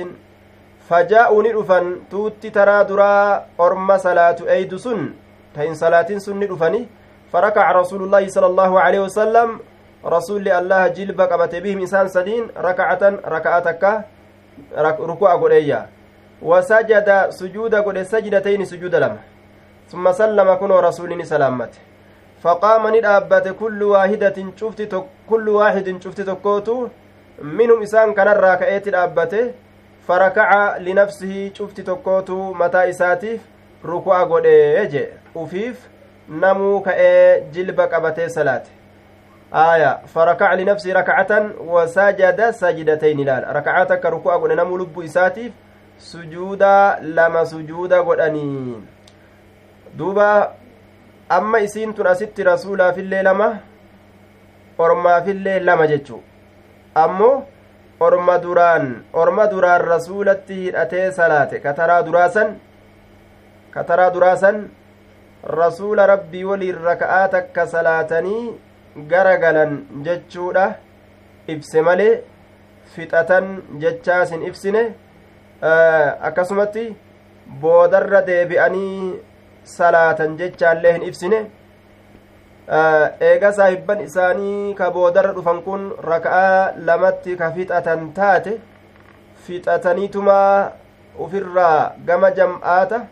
[0.89, 5.13] فجاءوا ندفن توتي ترى درا أرم صلاة أيد سن.
[5.55, 6.81] تين صلاة سن ندفني
[7.33, 9.49] فركع رسول الله صلى الله عليه وسلم.
[10.05, 13.83] رسول الله جلب قبت بهم إنسان سدين ركعة ركعتك
[15.09, 15.89] ركوع قرية
[16.41, 19.17] وسجد سجود قد سجدتين سجود لما
[19.91, 21.73] ثم سلم كن رسول سلامت
[22.43, 24.81] فقام ندابت كل واحدة شفت
[25.29, 26.87] كل واحد شفت تكوتو
[27.41, 29.51] منهم إنسان كان الراكعات دابته
[30.07, 33.41] فركع لنفسه شفت تكوتو متى إساتيف
[33.85, 34.47] ركوع قد
[35.35, 35.77] وفيف
[36.29, 38.71] namuu ka'ee jilba qabatee salaate
[39.51, 45.53] aya farakaca linafsii rakacatan wasajada sajidatayn ilaala rakacaa takka ruku'a godhe namuu lubbuu isaatiif
[45.97, 48.81] sujuuda lama sujuuda godhanii
[49.97, 50.27] duuba
[51.29, 53.49] amma isiin tun asitti rasuulaafillee lama
[54.77, 56.23] ormaafillee lama jechuu.
[56.95, 57.45] Ammoo
[57.99, 61.59] orma duraan orma duraan rasuulatti hidhatee salaate.
[61.59, 62.55] Kataraa duraasan
[63.71, 64.69] kataraa duraasan
[65.43, 68.59] rasuula rabbii waliin raka'aa takka salaatanii
[69.07, 70.65] gara galan jechuudha.
[71.47, 72.23] Ibse malee
[72.95, 74.83] fixatan jechaas hin ibsine.
[76.29, 76.95] Akkasumatti
[77.61, 79.19] boodarra deebi'anii
[79.65, 81.39] salaatan jechaallee hin ibsine.
[83.29, 88.55] Eega saahibban isaanii ka boodarra dhufan kun raka'aa lamatti ka fixatan taate
[89.47, 90.71] fixataniitumaa
[91.25, 93.05] ufirraa gama jam'aata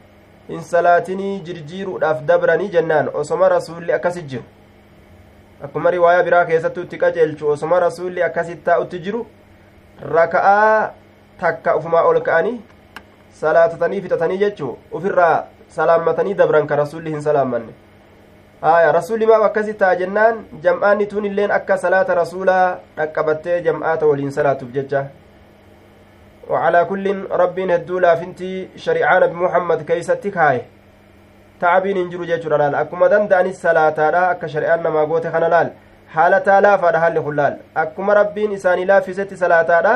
[0.48, 3.10] hin salaatinii jirjiiruudhaaf dabranii jennaan.
[3.14, 4.44] Osoma rasuulli akkasi jiru.
[5.64, 9.26] Akkuma riwaayaa biraa keessattu itti qaceelchu osoma rasuulli akkasitti taa'utti jiru.
[10.18, 10.92] Raka'aa
[11.40, 12.60] takka ufumaa ol ka'anii
[13.40, 15.44] salaatatanii fixatanii jechuu ufirraa
[15.80, 17.74] salaammatanii dabran ka rasuulli hin salaammanne
[18.68, 22.64] haya rasuulli maaf akkasi ta'a jennaan jam'aanni tun illeen akka salaata rasuulaa
[23.02, 25.04] dhaqqabattee jam'aata waliin salaatuuf jecha
[26.50, 30.62] وعلى كل ربين هدولا فنتي شريعة نبي محمد كيستي كاي
[31.60, 35.68] تعبين انجرو جيشورا لال أكما دنداني الصلاة لا أكا شريعة نما قوتي خانا لال
[36.14, 39.96] حالة لا فادا حال خلال أكما ربين إساني لا في ستي صلاة لا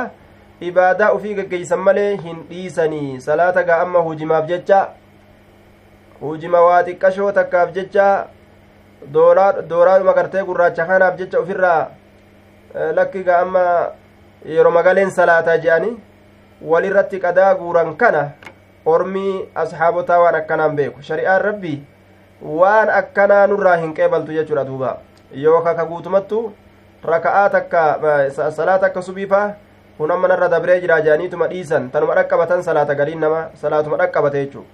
[1.15, 4.79] ufii geggeeysan malee hin dhiisanii salaata gaa amma hujimaaf jecha
[6.21, 8.07] hujima waa xiqqashoo takkaaf jecha
[9.13, 11.87] dooraadhuma gartee gurraacha kanaaf jecha ufirraa
[12.99, 13.63] lakki gaa amma
[14.45, 15.97] yeroo magaleen salaataa je'anii
[16.61, 18.23] walirratti qadaa guuran kana
[18.85, 21.77] ormii asxaabotaa waan akkanaan beeku shari'aan rabbii
[22.61, 24.97] waan akkanaa nurraa hin qeebaltu jechuudha duuba
[25.43, 26.41] yookaa ka guutumattu
[27.11, 27.83] raka'aa takka
[28.57, 29.45] salaata akka subiifaa
[29.97, 34.65] kun amma narra dabree jira jedhaniituma dhiisan tanuma dhaqqabatan salaata galiin nama salaatuma dhaqqabate jechuu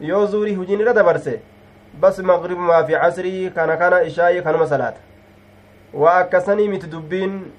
[0.00, 1.40] yoo zuurii hujiin irra dabarse
[2.00, 5.00] bas maqribumaa fi casrii kana kana ishaayii kanuma salaata
[5.94, 7.52] waa akkasanii miti dubbiin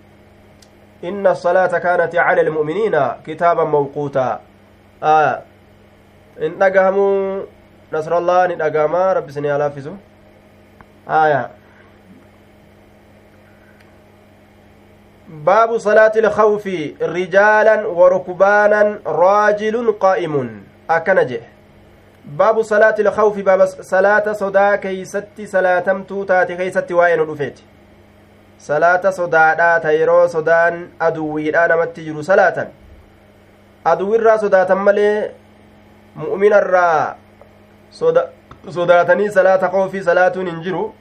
[1.02, 4.40] inna asalaata kaanat cala almu'miniina kitaaban mawquutaa
[5.02, 5.42] aya
[6.48, 7.46] in dhagahamuu
[7.92, 9.96] nasrallah ni dhagahamaa rabbi isin halaafisu
[11.08, 11.50] aya
[15.30, 16.68] باب صلاة الخوف
[17.02, 21.42] رجالا وركبانا راجل قائم أكنجه
[22.38, 27.60] باب صلاة الخوف باب صلاة صدا كيست صلاة توتات كيست وين رفيت
[28.60, 32.68] صلاة صدا تيرو صدان أدوي نمت جرو صلاة.
[33.86, 35.32] أدوي الرا صدا ملي
[36.16, 37.16] مؤمن الرا
[37.92, 38.30] صدا
[38.70, 40.94] صداتني صلاة خوفي صلاة ننجرو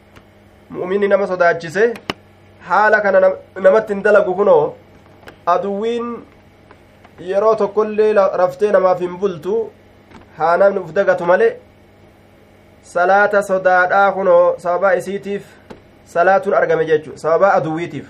[0.70, 1.94] مؤمن نما صداتشسه
[2.68, 3.20] haala kana
[3.64, 4.62] namatti hin dalagu kunoo
[5.52, 6.08] aduwwiin
[7.28, 9.54] yeroo tokkollee raftee namaaf hin bultu
[10.38, 11.48] haa namni uf dagatu male
[12.82, 15.46] salaata sodaadhaa kunoo sababaa isiitiif
[16.14, 18.06] salaatuun argame jechu sababaa aduwwiitiif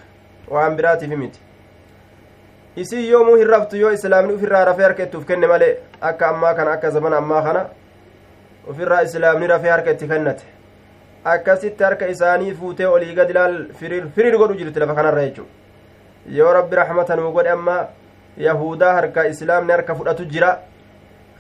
[0.57, 1.41] waan biraatiif miti
[2.77, 5.73] isii yoomuu hin raftu yoo islaamni ufirraa rafee harka itti uf kenne malee
[6.11, 7.67] akka ammaa kana akka zamana ammaa kana
[8.75, 10.45] ufirraa islaamni rafee harka itti kennate
[11.25, 15.47] akkasitti harka isaanii fuutee olii gad ilaal firiir godhu jirti lafa kanarra jechu
[16.41, 17.83] yoo rabbi raxmata nuu godhe amma
[18.37, 20.59] yahudaa harka islaamni harka fudhatu jira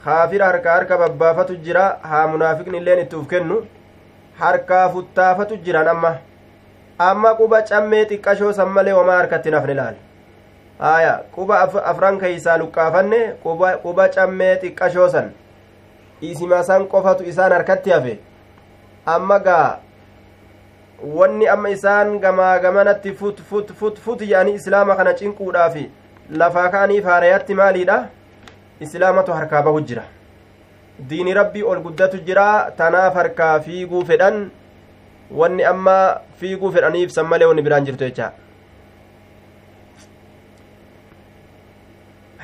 [0.05, 1.99] kaafira harka harka babbaafatu jira.
[2.03, 3.63] Haa munaafiqni illeen itti uf kennu.
[4.41, 6.13] Harkaa futtaafatu jiran amma.
[6.99, 9.95] Amma quba cammee xiqqashoo san malee homaa harkatti nafne laal
[10.79, 13.21] haya quba afran keeysaa luqqaafanne
[13.83, 15.31] quba cammee xiqqashoo san
[16.21, 18.19] isima san qofatu isaan harkatti hafe.
[19.07, 19.79] Amma gaa
[21.19, 25.77] wanni amma isaan gamaa gamanatti fut fut fut fut yaanii islaama kana cinquudhaaf
[26.31, 27.99] lafaa ka'anii faarayatti maaliidha
[28.81, 30.05] islaamatu harkaa bahu jira.
[30.99, 34.51] Diini rabbii ol guddatu jira tanaaf harkaa fiiguu fedhan
[35.31, 35.97] wanni amma
[36.41, 38.33] fiiguu fedhaniif san malee wanni biraan jirtu jecha.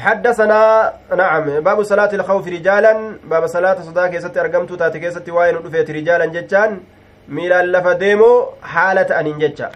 [0.05, 2.93] حدثنا نعم باب صلاة الخوف رجالا
[3.25, 6.81] باب صلاة صداك يستي أرقمت تاتي كيستي واين ودفيت رجالا جتان
[7.29, 8.31] ميلا لفا ديمو
[8.63, 9.71] حالة أنين جتا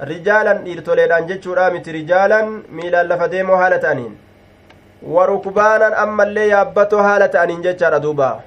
[0.00, 2.40] رجالا إرتوليدان جتشو رامت رجالا
[2.76, 4.12] ميلا لفا ديمو حالة أنين
[6.02, 8.40] أما اللي يابتو حالة أنين جتا ردوبا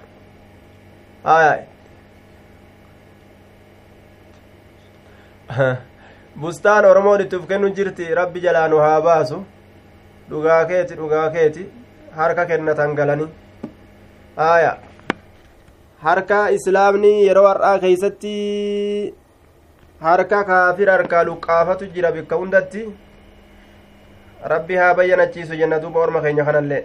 [1.26, 1.60] آي
[6.42, 9.38] bustaan oromoon itti uf kennu jirti rabbi jalaa nu haa baasu
[10.30, 11.66] dhugaa keeti dhugaa keeti
[12.20, 13.28] harka kennatan galanii
[14.46, 14.72] aya
[16.06, 18.34] harka islaamni yeroo har'aa keeysatti
[20.08, 22.82] harka kaafir harkaa luqqaafatu jira bikka hundatti
[24.46, 26.84] rabbi haa bayyanachiisu jenna duuba orma keenya kanallee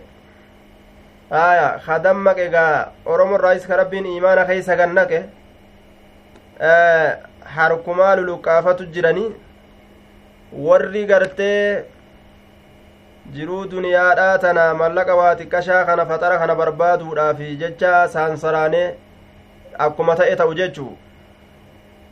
[1.30, 5.20] aya ka dammaqe gaa oromorraayis ka rabbiin imaana keeysa gannaqe
[7.56, 9.28] harkumaa luluqqaafatu jiranii
[10.52, 11.84] warri gartee
[13.34, 18.86] jiruu duniyaadhaa tana mallaqa waa xiqqashaa kana faxara kana barbaaduudhaafi jecha saansaraanee
[19.86, 20.92] akkuma ta'e ta'u jechuu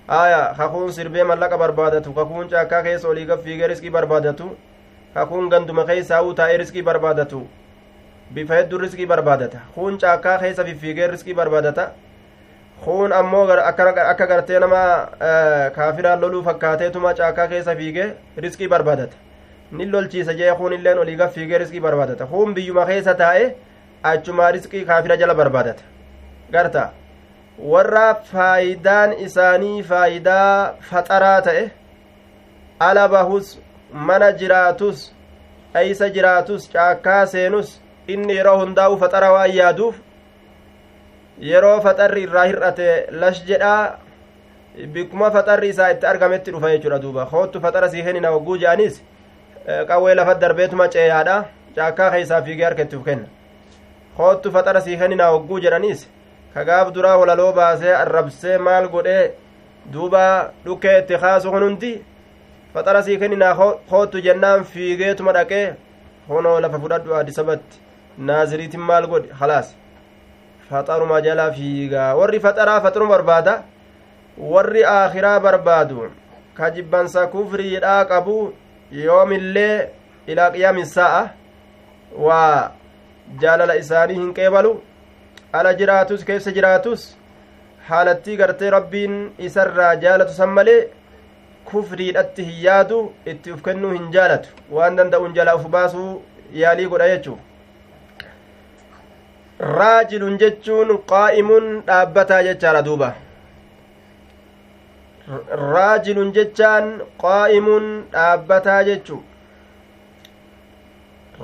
[0.08, 4.50] aya kakuun sirbee mallaqa barbaadatu kakuun caakkaa keessa olii gaffiigee riskii barbaadatu
[5.18, 7.44] kakuun ganduma keeysaa'uu taa'ee riskii barbaadatu
[8.38, 11.86] bifa hedduu riskii barbaadata kuun caakkaa keessa fiffiigee riskii barbaadata
[12.84, 14.82] kun ammoo akka gartee nama
[15.76, 19.16] kaafiraan loluu fakkaateetuma caakkaa keessa fiigee riskii barbaadata
[19.72, 23.54] nin lolchiisa jee kun illeen olii gaf fiigee riskii barbaadata kun biyyuma keessa taa'e
[24.02, 25.82] achumaa riskii kaafira jala barbaadata
[26.52, 26.90] garta
[27.74, 31.70] warra faayidaan isaanii faayidaa faxaraa ta'e
[32.88, 33.58] ala bahus
[33.92, 35.12] mana jiraatus
[35.74, 39.96] eeysa jiraatus caakkaa seenus inni yeroo hundaa'u faxara waan yaaduuf
[41.50, 43.98] yeroo faxarri irraa hir'ate lash jedhaa
[44.94, 47.24] bikkuma faxarri isaa itti argametti dhufa jechuudha duuba.
[47.24, 49.02] Hoottu faxara sii kennina hogguu je'anis
[49.88, 51.44] qawwee lafa darbeetuma ceeyaadha.
[51.76, 53.26] Caakkaa keeysaa fiigee harka itti uf kenna.
[54.18, 56.08] Hoottu faxara sii kennina hogguu jedhaniis
[56.54, 59.30] kagaaf duraa walaloo baasee arrabsee maal godhee
[59.92, 61.90] duuba dhukkee itti kaasu hunundi
[62.76, 63.54] faxara sii kenninaa
[63.90, 65.66] hoottu jennaan fiigeetuma dhaqee
[66.28, 67.80] honoo lafa fudhadhu addisabatti
[68.30, 69.68] naaziriitin maal godhe halaas
[70.70, 73.54] faxaruma jala fiigaa warri faxaraa faxaruma barbaada
[74.54, 76.08] warri aakhiraa barbaadu
[76.58, 78.36] ka jibbansa kufriidhaa qabu
[79.04, 79.88] yoomillee
[80.34, 81.22] ilaa qiyaami saa'a
[82.26, 82.70] waa
[83.46, 84.74] jaalala isaanii hin qeebalu
[85.52, 87.08] ala jiraatus keessa jiraatus
[87.88, 89.18] haalattii gartee rabbiin
[89.50, 90.78] isarraa jaalatu san malee
[91.70, 92.98] kufriidhatti hin yaadu
[93.34, 94.48] itti uf kennuu hin jaalatu
[94.78, 96.08] waan danda'uun jalaa uf baasuu
[96.62, 97.38] yaalii godha jechuu
[99.78, 103.14] raajilun jechuun qaa'imun dhaabbataa jechaadha duuba
[105.74, 106.90] raajilun jechaan
[107.24, 109.22] qaa'imun dhaabbataa jechu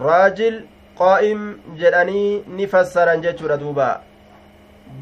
[0.09, 0.59] raajil
[1.01, 1.41] qaa'im
[1.81, 3.89] jedhanii ni fassaran jechuudha duuba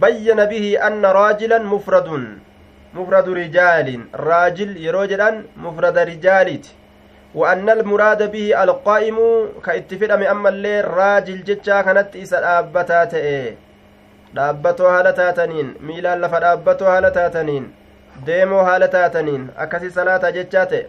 [0.04, 2.24] bayyana bihi anna raajilan mufradun
[3.35, 6.76] rijaalin raajil yeroo jedhan mufrada rijaaliiti
[7.35, 9.18] وأن المراد به القائم
[9.64, 12.38] كاتفدم أما اللي راجل جتشا كانت إسا
[15.12, 17.64] taataniin miilaan lafa dhaabbatoo haala taataniin
[18.26, 20.87] deemoo haala taataniin akkasi salaata jechaa ta'e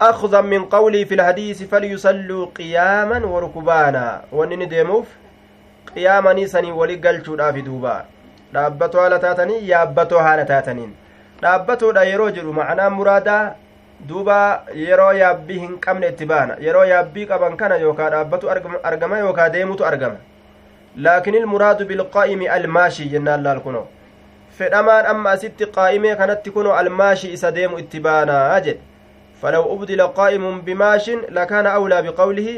[0.00, 5.06] أخذا من قولي في الحديث فليصلوا قياما وركبانا ونني ديموف
[5.94, 8.04] قياما نيساني ولقل شودا في دوبا
[8.54, 10.92] dhaabbatoo haala taatanii yaabbatoo haala taataniin
[11.42, 13.42] dhaabbatoodha yeroo jedhu macnaa muraadaa
[14.08, 14.38] duuba
[14.84, 18.50] yeroo yaabbii hin qabne itti baana yeroo yaabbii qaban kana yookaa dhaabbatu
[18.90, 20.16] argama yookaa deemutu argama
[21.06, 23.86] laakin ilmuraadu bilqaa'imi almaashii jennaan laal kuno
[24.58, 28.80] fedhamaan amma asitti qaa'imee kanatti kuno almaashii isa deemu itti baanaa jedhe
[29.42, 32.48] فلو أبدل قائم بماش لكان أولى بقوله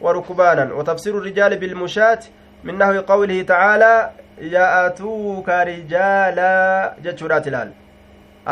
[0.00, 2.18] وركبانا وتفسير الرجال بالمشاة
[2.64, 4.10] من نحو قوله تعالى
[4.50, 7.70] ya'atuuka rijaalaa jechuudhaat ilaal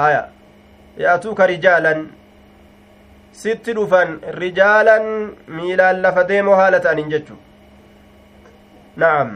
[0.07, 0.23] aya
[1.03, 2.03] ya'atuuka rijaalan
[3.43, 5.07] sitti dhufan rijaalan
[5.57, 7.37] miilaan lafa deemoo haala ta'aniin jechu.
[9.03, 9.31] Na'am.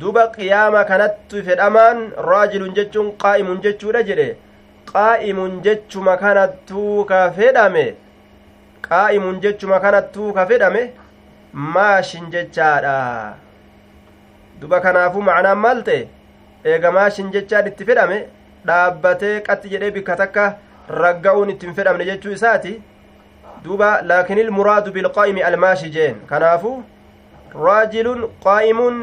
[0.00, 4.28] Duba qiyaama kanatti fedhamaan raajilun jechuun qaa'imun jechuudha jedhe.
[4.92, 7.86] Qaa'imun jechuma kanattuu ka fedhame.
[8.88, 10.82] Qaa'imun jechuma kanattuu ka fedhame?
[11.74, 12.96] Maashin jechaadha.
[14.64, 16.02] Duba kanaafuu macnaan maal ta'e
[16.72, 18.18] eega maashin jechaan itti fedhame
[18.68, 20.44] dhaabbatee qatti jedhee bikka takka
[21.02, 22.72] ragga'uun ittiin fedhamne jechuu isaati
[23.64, 26.72] duuba laakin ilmuraadu bilqaa'imi almaashi jeen kanaafu
[27.66, 28.98] raajilun qaa'imun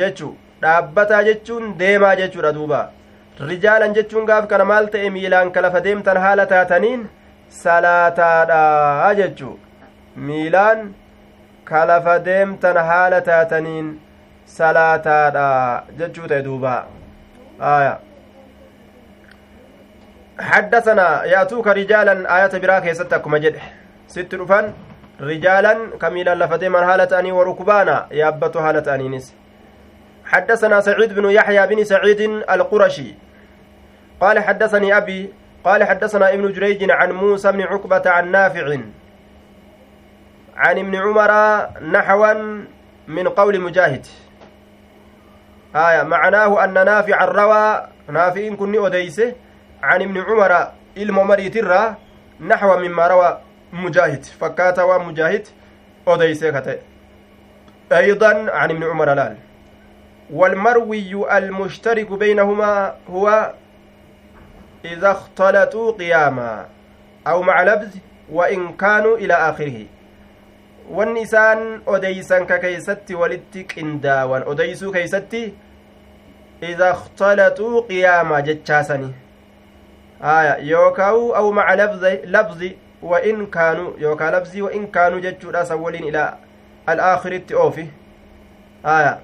[0.00, 0.30] jechu
[0.62, 2.80] dhaabbataa jechuun deemaa jechuudha duuba
[3.50, 7.02] rijaalan jechuun gaaf kana maal ta'e miilaan ka lafa deemtan haala taataniin
[7.62, 9.58] salaataadha jechu
[10.28, 10.88] miilaan
[11.70, 13.94] ka lafa deemtan haala taataniin
[14.46, 16.86] salaataadha jechuu ta'e duuba.
[17.60, 17.98] Aya.
[20.40, 23.56] حدثنا يأتوك رجالا آية براك يستكم جد
[24.08, 24.72] ست رفان
[25.20, 29.34] رجالا كميلا لفتي من هالة أني وركبانا يابت هالة أني نس
[30.24, 32.20] حدثنا سعيد بن يحيى بن سعيد
[32.50, 33.14] القرشي
[34.20, 35.32] قال حدثني أبي
[35.64, 38.78] قال حدثنا ابن جريج عن موسى بن عقبة عن نافع
[40.56, 41.30] عن ابن عمر
[41.80, 42.32] نحوا
[43.08, 44.06] من قول مجاهد
[45.74, 49.34] آية معناه أن نافع الروى نافع كني أديسه
[49.82, 51.94] عن ابن عمر الممري ترى
[52.40, 53.40] نحو مما روى
[53.72, 55.46] مجاهد فكاتا ومجاهد
[56.08, 56.78] أديسه
[57.92, 59.36] أيضا عن ابن عمر لال
[60.32, 63.52] والمروي المشترك بينهما هو
[64.84, 66.66] إذا اختلطوا قياما
[67.26, 67.98] أو مع لبز
[68.32, 69.86] وإن كانوا إلى آخره
[70.90, 74.42] wanni isaan odeysan ka keeysatti walitti qindaawan.
[74.46, 75.54] Odeysuu keeysatti
[76.62, 79.14] ida اختلطوا قياما jechaasani
[80.20, 81.76] aya yookaa'u aw maca
[82.24, 86.34] labzi وإن كانوا يوكا لبزي وإن كانوا جتشورا سولين إلى
[86.88, 87.86] الآخر التؤوفي
[88.86, 89.18] آية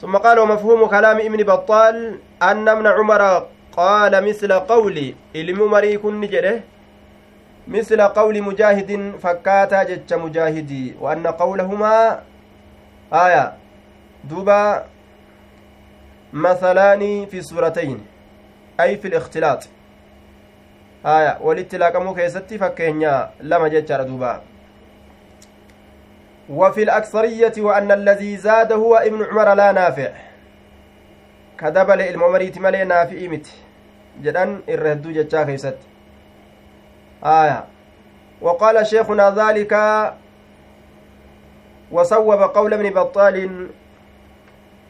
[0.00, 3.46] ثم قال ومفهوم كلام ابن بطال أن ابن عمر
[3.76, 6.60] قال مثل قولي إلم مري كن جده
[7.68, 12.22] مثل قول مجاهد فكاتا جتش مجاهدي وأن قولهما
[13.12, 13.52] آية
[14.24, 14.84] دوبا
[16.32, 18.06] مثلان في سورتين
[18.80, 19.68] أي في الاختلاط.
[21.06, 24.42] آية ولت لاقمو كيستي فكينيا لما جتشار دوبا.
[26.50, 30.12] وفي الأكثرية وأن الذي زاد هو ابن عمر لا نافع.
[31.58, 33.46] كدبل الممريت ملي نافع مت
[34.22, 35.89] جدان الردو جتشا كيست.
[37.24, 37.64] آية.
[38.40, 39.72] وقال شيخنا ذلك
[41.92, 43.68] وصوب قول ابن بطال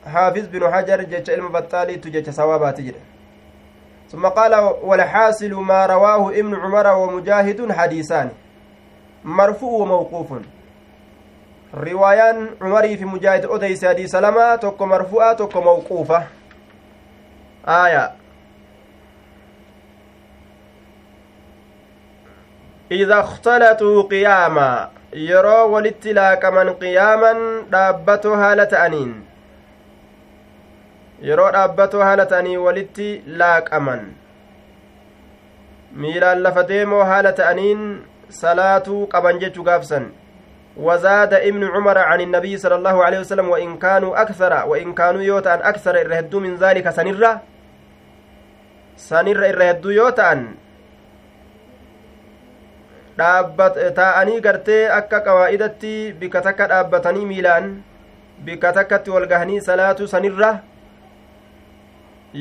[0.07, 2.81] حافظ بن حجر جتش علم بطالي تجتش صوابات
[4.09, 8.31] ثم قال والحاصل ما رواه ابن عمر ومجاهد حديثان.
[9.25, 10.33] مرفوع وموقوف.
[11.75, 16.27] riwaayaan cumarii fi mujaahid odeyse hadiisa lama tokko marfu'a tokko mawquufa
[17.67, 18.13] aya
[22.91, 27.39] ida اختلطوا قياما yeroo walitti laaqaman qiyaaman
[27.73, 29.13] dhaabbatoo haala ta'aniin
[31.29, 33.09] yeroo dhaabbatoo haala ta'anii walitti
[33.43, 34.07] laaqaman
[36.03, 37.85] miilaan lafa deemoo haala ta'aniin
[38.43, 40.11] salaatuu qaban jechuu gaafsan
[40.77, 45.59] وزاد ابن عمر عن النبي صلى الله عليه وسلم وإن كانوا أكثر وإن كانوا يوتان
[45.63, 47.41] أكثر الرهدو من ذلك سنرة
[48.97, 50.55] سنرة الرهدو يوتان
[53.21, 57.71] taa'anii gartee akka qawaa'idatti bika takka dhaabbatanii miilaan
[58.45, 60.51] bika takkatti wal gahanii salaatu sanirra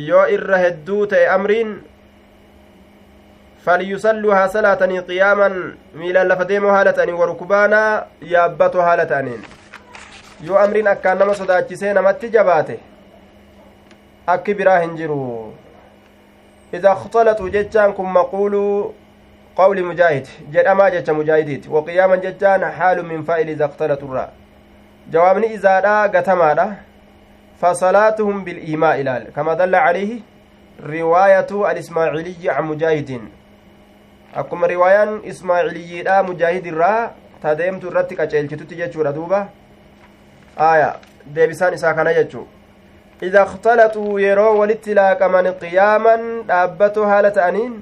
[0.10, 1.80] yoo irra hedduu ta'e amriin
[3.66, 9.42] فليصلوها صلاة قياما ميلا لفديمو هالتاني وركبانا يابتو هالتانين
[10.48, 12.80] yoo amriin akkaan nama sodaachisee namatti jabaate
[14.34, 15.18] akki biraa hin jiru
[16.74, 18.94] ida اختلطوا jechaan kun maquuluu
[19.62, 24.28] qawli mujaahid jedhamaa jecha mujaahidiiti waqiyaaman jechaan xaalu min faa'ili ida اختلطوا
[25.14, 26.68] jawaabni izaadha gatamaadha
[27.62, 30.20] فصلاتهم بالإيماء إلال كما دل عليه
[30.86, 33.22] رواية الإسماعيلي عن مجاهد
[34.36, 39.40] akkuma riwaayaan ismaa'iliyyiidha mujaahid irraa ta deemtu irratti qaceelchitutti jechuudha duuba
[40.56, 40.90] aya
[41.36, 42.46] deebisaan isaa kana jechuu
[43.22, 47.74] ida اختلطوا walitti laaqaman qiyaaman dhaabbatoo haala ta'aniin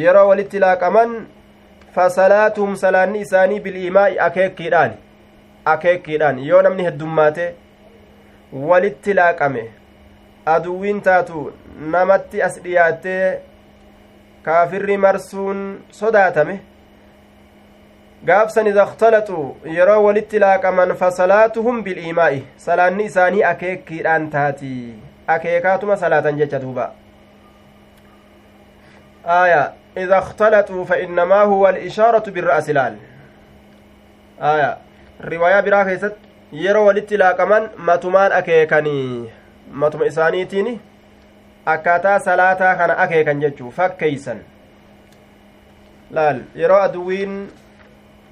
[0.00, 1.10] yeroo walitti laaqaman
[1.94, 4.92] fasalaatuhum salaanni isaanii biliimaa'i akeekkiidhaan
[5.72, 7.48] akeekkiidhaan yoo namni heddummaate
[8.70, 9.64] walitti laaqame
[10.54, 11.42] aduwwiin taatu
[11.96, 13.26] namatti as dhiyaattee
[14.48, 15.60] kaafirri marsuun
[16.00, 16.56] sodaatame
[18.24, 24.74] gaafsan ida اختلطوا yeroo walitti laaqaman fasalaatuhum biliimaa'i salaanni isaanii akeekkiidhaan taati
[25.36, 26.92] akeekaatuma salaatan jecha duuba
[29.26, 32.96] آية إذا اختلطوا فإنما هو الإشارة بالرأس لال
[34.42, 34.78] آية
[35.24, 36.12] رواية براكيست
[36.52, 39.30] yeroo walitti laaqaman matumaan akeekanii
[39.82, 40.80] matuma isaaniitiini
[41.66, 44.40] akkaataa salaataa kana akeekan jechuu fakkeeysan
[46.18, 47.38] laal yeroo aduwiin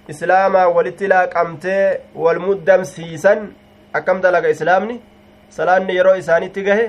[0.08, 3.48] islaamaa walitti laaqamtee wal muddamsiisan
[4.00, 5.00] akkam dalaga islaamni
[5.58, 6.86] salaanni yeroo isaanitti gahe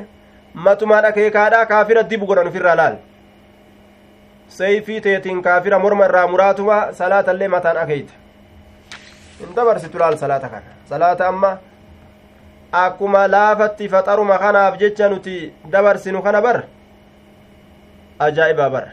[0.53, 2.97] matumaan akeekaadha kaafira dibu godhan ufirraa laal
[4.58, 8.14] seeyfii teetiin kaafira morma irraa muraatuma salaatallee mataan akeeyte
[9.41, 11.52] hin dabarsitu laal salaata kana salaata amma
[12.84, 15.36] akkuma laafatti faxaruma kanaaf jecha nuti
[15.76, 16.58] dabarsinu kana bar
[18.28, 18.86] ajaa'ibaa bar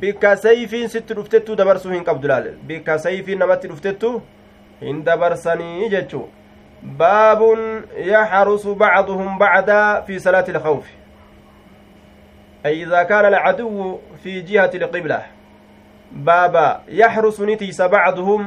[0.00, 4.10] bikka sayfiin sitti dhuftettu dabarsuu hin qabdu laale bikka sayfiin namatti dhuftettu
[4.80, 6.26] hin dabarsanii jechuu
[6.98, 7.62] baabun
[8.08, 10.92] yaxrusu bacduhum bacdaa fi salaati ilkhawfi
[12.66, 15.22] أي إذا كان العدو في جهة القبلة
[16.12, 18.42] بابا يحرس نتيس بعضهم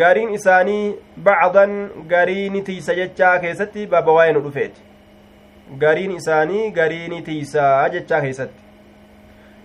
[0.00, 1.70] gariin isaanii bacdan
[2.08, 4.82] gariini tiisa jechaa keessatti baaba waa'ee nu dhufeeti
[5.84, 8.60] gariin isaanii gariini tiisaa jechaa keessatti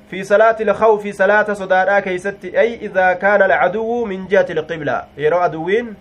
[0.10, 5.96] في صلاة الخوف صلاة صدادا كيست أي إذا كان العدو من جهة القبلة يرى أدوين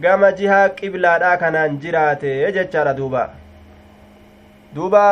[0.00, 3.22] gama jihaa qiblaadhaa kanaan jiraate jechaadha duuba
[4.74, 5.04] duuba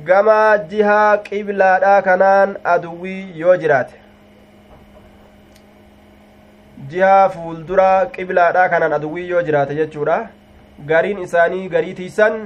[0.00, 3.96] gama jihaa qiblaadhaa kanaan aduwwii yoo jiraate
[6.92, 10.18] jihaa fuulduraa qiblaadhaa kanaan aduwwii yoo jiraate jechuudha
[10.92, 12.38] gariin isaanii garii tiisan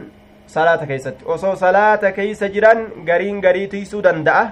[0.54, 4.42] salaata keeysatti osoo salaata keeysa jiran gariin garii tiisuu danda'a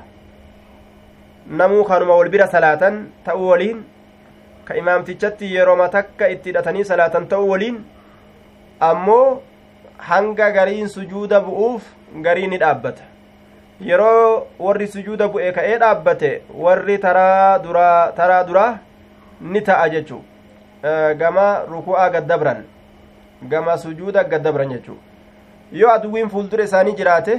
[1.62, 3.82] namuu kanuma wal bira salaatan ta'uu waliin
[4.64, 7.82] ka imaamtichatti yerooma takka itti hidhatanii salaatan ta'uu waliin
[8.90, 9.42] ammoo
[10.09, 11.82] hanga gariin sujuuda bu'uuf
[12.22, 13.02] garii ni dhaabbata
[13.80, 18.78] yeroo warri sujuuda bu'e ka'ee dhaabbate warri taraa duraa taraa duraa
[19.40, 20.22] ni ta'a jechuu
[21.18, 22.64] gama ruku'aa gaddabran
[23.50, 24.96] gama sujuuda gaddabran jechuu
[25.72, 27.38] yoo aduwwiin fuuldura isaanii jiraate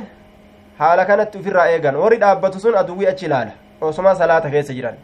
[0.80, 3.52] haala kanatti ufirraa eegan warri dhaabbatu sun aduwwii achi ilaala
[3.82, 4.98] osuma salaata keessa jiran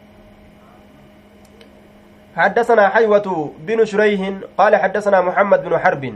[2.36, 4.20] حدثنا حيوة بن شريح
[4.58, 6.14] قال حدثنا محمد بن حرب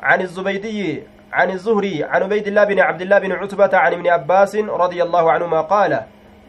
[0.00, 1.02] عن الزبيدي
[1.32, 5.32] عن الزهري عن عبيد الله بن عبد الله بن عتبة عن ابن عباس رضي الله
[5.32, 5.92] عنهما قال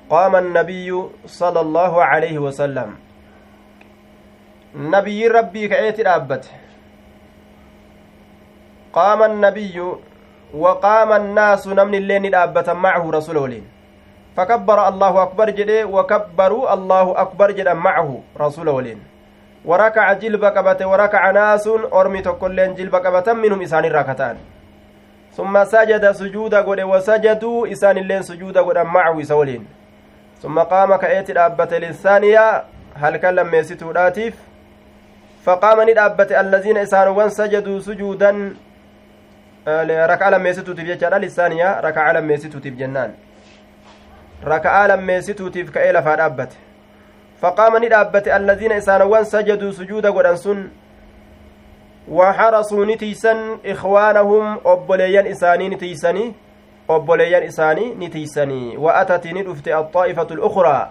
[0.10, 2.90] قام النبي صلى الله عليه وسلم.
[4.76, 6.46] نبي ربي كأيت الأبت.
[8.94, 10.02] qaama annabiyyu
[10.54, 13.62] وقام الناس نمن اللين الأبة معه رسول
[14.38, 19.00] فكبر الله أكبر جده وكبروا الله أكبر جدا معه رسول ولين
[19.66, 24.36] وركع جلب قبته وركع ناس أرمي تكلين جلب قبة منهم إسان الركتان
[25.40, 29.68] ثم سجد سجود قد وسجدوا إسان اللين سجود قد معه سولين
[30.44, 32.64] ثم قام كأيت الأبة للثانية
[32.96, 34.36] هل كلم ميسيتو راتيف
[35.46, 38.32] فقام ندأبت الذين إسان سجدوا سجودا
[40.08, 43.12] rakaa lammeessituutiif jechaadha lisaaniyaa rakaa lammeessituutiif jennaan
[44.44, 46.58] rakaa lammeessituutiif ka'ee lafaa dhaabbate
[47.42, 50.89] faqaama ni dhaabbate allaziina isaanowwan sajaduu sujuuda godhan sun waxarasuu ni tiisan ikwaanahum
[55.28, 56.34] isaanii ni tiisanii
[56.88, 60.90] obboleeyyan isaanii ni tiisanii wa'atati ni dhufte axaa'ifatu lukraa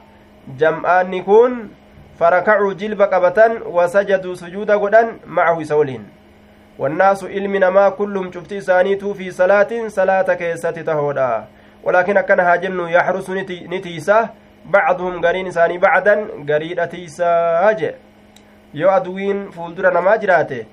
[0.56, 1.70] jam'aanni kun
[2.18, 6.06] farakacuu jilba qabatan wasajaduu sujuuda godhan macahu isa waliin
[6.78, 11.44] والناس علم نما كلهم شفت إسانيتو في صلاة صلاة كيسة تهودا
[11.84, 14.28] ولكن أكن هاجن يحرس نتيسة
[14.64, 16.14] بعضهم قرين إساني بعدا
[16.48, 16.78] قريد
[17.20, 17.90] هاجي
[18.74, 20.66] yoo aduwiin fuuldura namaa jiraate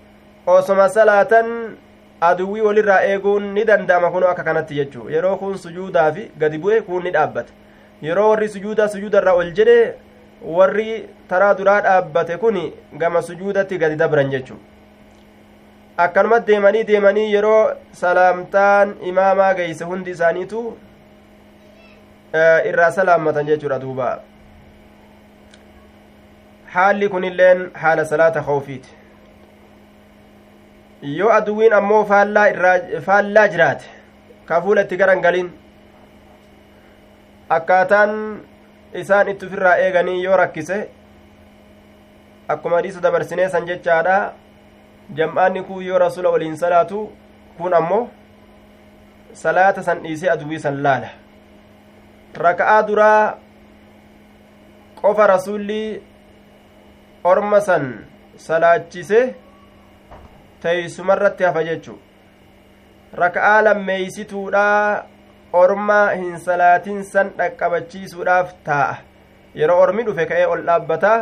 [0.48, 1.78] osoma salaatan
[2.22, 7.04] aduwii walirraa eeguun ni danda'ama kunoo akka kanatti jechuu yeroo kun sujuudaafi gadi bu'e kun
[7.04, 7.54] ni dhaabbata.
[8.02, 9.94] Yeroo warri sujuudaa sujuudarraa ol jedhe
[10.58, 12.58] warri taraa duraa dhaabbate kun
[12.98, 14.58] gama sujuudatti gadi dabran jechuu
[15.98, 20.78] akkanuma deemanii deemanii yeroo salaamtaan imaamaa geeyse hundi isaaniitu
[22.70, 24.20] irraa salaammatan jechuudha duuba.
[26.74, 28.90] Haalli kunilleen haala salaata khawfiiti
[31.14, 33.86] yoo aduwwiin ammoo faallaa jiraate
[34.46, 35.50] ka fuula itti garangalin
[37.58, 38.14] akkaataan
[39.02, 40.78] isaan itti ufirraa eeganii yoo rakkise
[42.48, 44.34] akkuma hadiisa dabarsinee san jechaadha.
[45.16, 47.12] Jam'aanni kun yoo rasula waliin salaatu
[47.58, 48.10] kun ammoo
[49.34, 51.10] salaata san dhiisee aduwii san laala.
[52.46, 53.38] Raka'aa duraa
[55.02, 56.02] qofa rasulli
[57.24, 57.86] orma san
[58.38, 59.36] salaachise
[60.66, 61.96] teeysumarratti hafa jechu.
[63.22, 64.64] Raka'aa lammeeysituudha
[65.54, 68.96] orma hin salaatin san dhaqqabachiisuudhaaf taa'a.
[69.56, 71.20] Yeroo ormi dhufe ka'ee ol dhaabbataa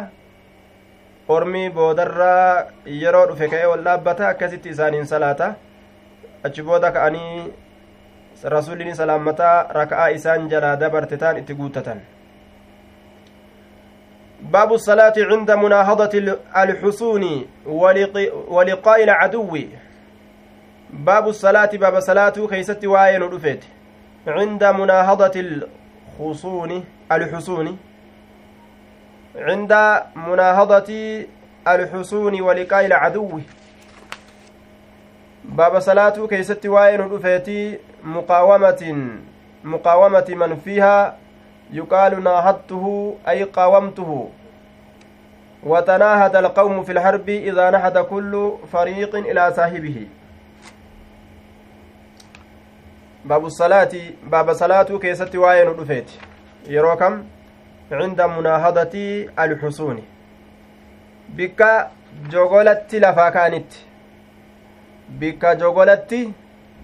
[1.35, 2.63] ormii boodarraa
[3.01, 5.53] yeroo dhufe ka'ee ol dhaabbata akkasitti isaaniin salaata.
[6.43, 7.53] Achi booda ka'anii
[8.55, 12.01] rasuulliin salaammataa raka'aa isaan jalaa dabarte taan itti guutatan
[14.51, 17.45] باب الصلاة عند مناهضة الحصون
[18.47, 19.57] ولقاء العدو.
[20.89, 23.59] باب الصلاة باب صلاة كيست واين رفت
[24.27, 27.77] عند مناهضة الخصون الحصون.
[29.35, 29.73] عند
[30.15, 31.23] مناهضة
[31.67, 33.39] الحصون ولقاء العدو.
[35.45, 39.07] باب صلاة كيست وين رفيتي مقاومة
[39.63, 41.17] مقاومة من فيها
[41.71, 44.29] يقال ناهضته أي قاومته.
[45.63, 50.07] وتناهد القوم في الحرب إذا نهد كل فريق إلى صاحبه.
[53.25, 53.91] باب الصلاة
[54.23, 56.11] باب صلاة كيست وين رفيت
[56.67, 57.23] يروكم
[57.91, 58.95] عند مناهضة
[59.39, 60.03] الحصون.
[61.29, 61.87] بك
[62.29, 63.71] جوغولتي لفا كانت.
[65.09, 66.31] بك جوغولتي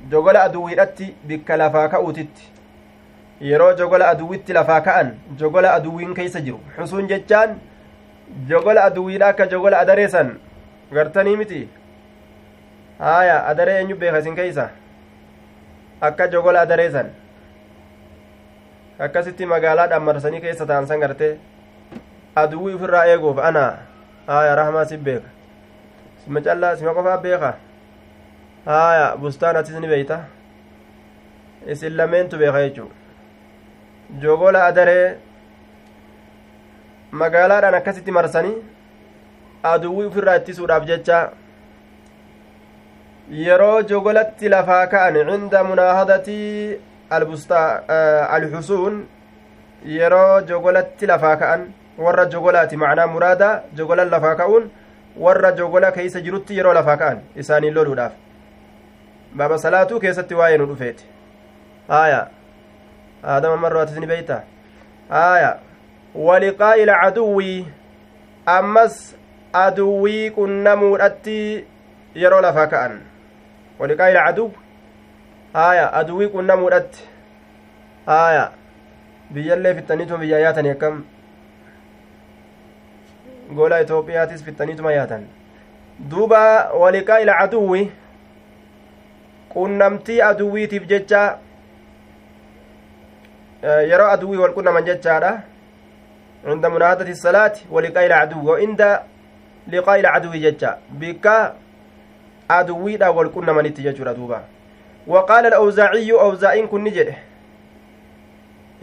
[0.09, 2.51] jogola aduwwiidhatti bikka lafaa ka'uutitti
[3.41, 7.55] yeroo jogola aduwwitti lafaa ka'an jogola aduwwiin keeysa jiru xusuun jechaan
[8.47, 10.33] jogola aduwiidha akka jogola adareesan
[10.93, 11.61] gartanii miti
[12.99, 14.69] haaya adaree eenyu beeka isin keeysa
[16.01, 17.09] akka jogola adareesan
[18.99, 21.33] akkasitti magaalaadhaan marsanii keessa ta'an san gartee
[22.35, 23.65] aduwii ofirraa eeguuf ana
[24.27, 25.29] haaya rahmaa si beeka
[26.23, 27.53] sima callaa sima qofaa beeka
[28.65, 30.19] haaya bustaan atis ni beeyta
[31.67, 32.91] isin lameentu beeka jechuu
[34.17, 35.17] jogola adaree
[37.11, 38.55] magaalaadhaan akkasitti marsanii
[39.71, 41.19] aduwwii ofirraa ittisuudhaaf jecha
[43.45, 46.37] yeroo jogolatti lafaa ka'an cinda munaahadati
[48.37, 48.97] alxusuun
[49.97, 51.67] yeroo jogolatti lafaa ka'an
[52.05, 53.51] warra jogolaati macnaa muraada
[53.81, 54.71] jogolan lafaa ka'uun
[55.25, 58.13] warra jogola keeysa jirutti yeroo lafaa ka'an isaaniin loluudhaaf
[59.37, 61.05] baaba salaatuu keessatti waa'ee nu dhufeeti
[61.87, 62.27] haaya
[63.23, 64.43] marroo atis ni beeyta
[65.09, 65.59] haaya
[66.15, 67.67] waliqaa'i ilcaduwwi
[68.45, 69.15] ammas
[69.53, 71.65] aduwwii qunnamuudhatti
[72.15, 73.01] yeroo lafaa ka'an
[73.79, 74.55] waliqaa'i ilcaduwwi
[75.53, 77.03] haaya aduwwii qunnamuudhatti
[78.05, 78.51] haaya
[79.31, 81.03] biyyallee fixxaniituma biyyaa yaatanii akkam
[83.55, 85.27] gola itoophiyaatis fixxaniituma yaatan
[86.09, 86.41] duuba
[86.73, 87.91] waliqaa'i ilcaduwwi
[89.53, 91.37] qunnamtii aduwwiitiif jecha
[93.63, 95.41] yeroo aduwwii wal qunnaman jechaadha.
[96.45, 98.99] منادة الصلاة ولقاء العدو وعند
[99.67, 101.53] لقاء العدو ججا بك
[102.49, 104.43] عدوي لا والكن من اتجاجر دوبا
[105.07, 107.15] وقال الأوزاعي أوزاعين كن نجده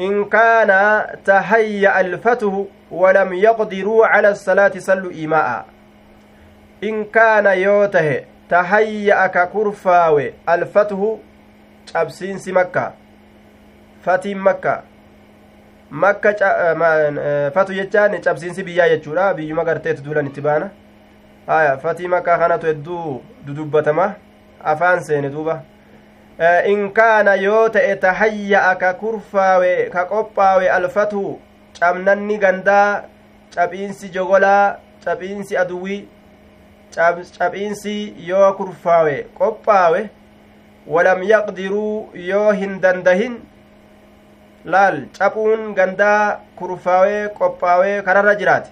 [0.01, 5.67] إن كان تهيأ الفته ولم يقدروا على الصلاة صلوا إيماء
[6.85, 11.19] إن كان يوته تهيأ ككرفاوي الفته
[11.97, 12.93] أبسين مكة
[14.07, 14.83] fatiin makka.
[15.91, 19.35] Makka eh, eh, fatu jechaan cabsiinsi biyyaa jechuudha.
[19.35, 20.71] Biyyuma garteetu duulan itti baana.
[21.47, 24.15] Haya fatii makkaa kanatu hedduu dudubbatama.
[24.65, 25.63] Afaan seene duuba.
[26.39, 31.41] Eh, in kaana yoo ta'e tahayya'a ka kurfaawe ka qophaawe alfatu
[31.79, 33.05] cabnanni gandaa
[33.55, 36.09] cabhiinsi jogolaa cabhiinsi aduwii
[37.39, 40.11] cabhiinsi yoo kurfaawe qophaawe
[40.87, 43.41] walam yaqdiruu yoo hin dandahin
[44.75, 48.71] laal caphuun gandaa kurfaawee qophaawee kararra jiraate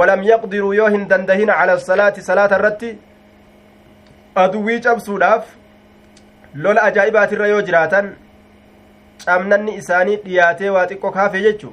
[0.00, 2.90] walam yaqdiruu yoo hin dandahina cala salaati salaata irratti
[4.44, 5.44] aduwwii cabsuudhaaf
[6.54, 8.12] lola ajaa'ibaatirra yoo jiraatan
[9.24, 11.72] cabnanni isaanii dhiyaatee waa xiqqo kaafe jechu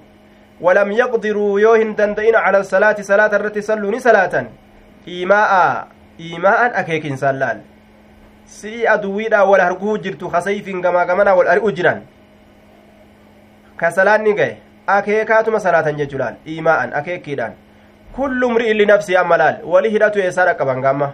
[0.62, 4.50] walam yaqdiruu yoo hin danda'ina cala salaati salaata irratti salluu ni salaatan
[5.16, 5.64] iimaa'a
[6.28, 7.60] iimaa'an akeekinsaan laal
[8.60, 12.02] si'i aduwwiidhaa wal arguu jirtu kasayfiin gamaa gamanaa wal ari'u jiran
[13.78, 14.58] ka salaanni gahe
[14.98, 17.54] akeekaatuma salaatan jechuudhaan imaa'an akeekkiidhaan
[18.18, 21.10] kullu mri'in linafsii amma laal wali hidhatu eessaa dhaqqaban gamma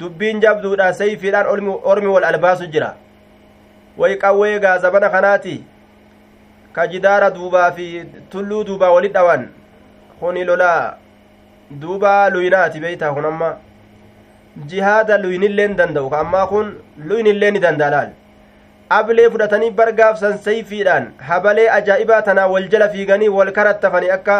[0.00, 1.46] dubbiin jabduudha sayfiidhaan
[1.92, 2.90] ormi wal albaasu jira
[4.02, 5.56] way qawwee gaazabana kanaati
[6.72, 7.86] ka jidaara duubaa fi
[8.30, 9.48] tulluu duubaa walit dhawan
[10.20, 10.96] kuni lolaa
[11.82, 13.50] duuba luynaati beeytaa kun amma
[14.70, 16.74] jihaada luynilleen danda'u ka ammaa kun
[17.08, 18.10] luynillee ni danda'a laal
[18.98, 24.36] ablee fudhatanii bargaafsan sayfiidhaan habalee ajaa'ibaa tanaa wal jala fiiganii wal karattafanii akka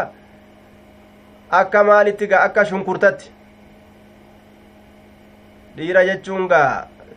[1.60, 3.32] akka maalitti gaa akka shunkurtatti
[5.76, 6.68] dhiira jechuun gaa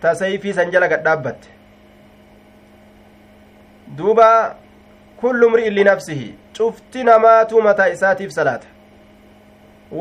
[0.02, 1.48] ta sayfii san jala gadhaabbatte
[4.02, 4.30] duuba
[5.22, 6.28] kullu mri'in linafsihi
[6.58, 8.68] cufti namaatu mataa isaatiif salaata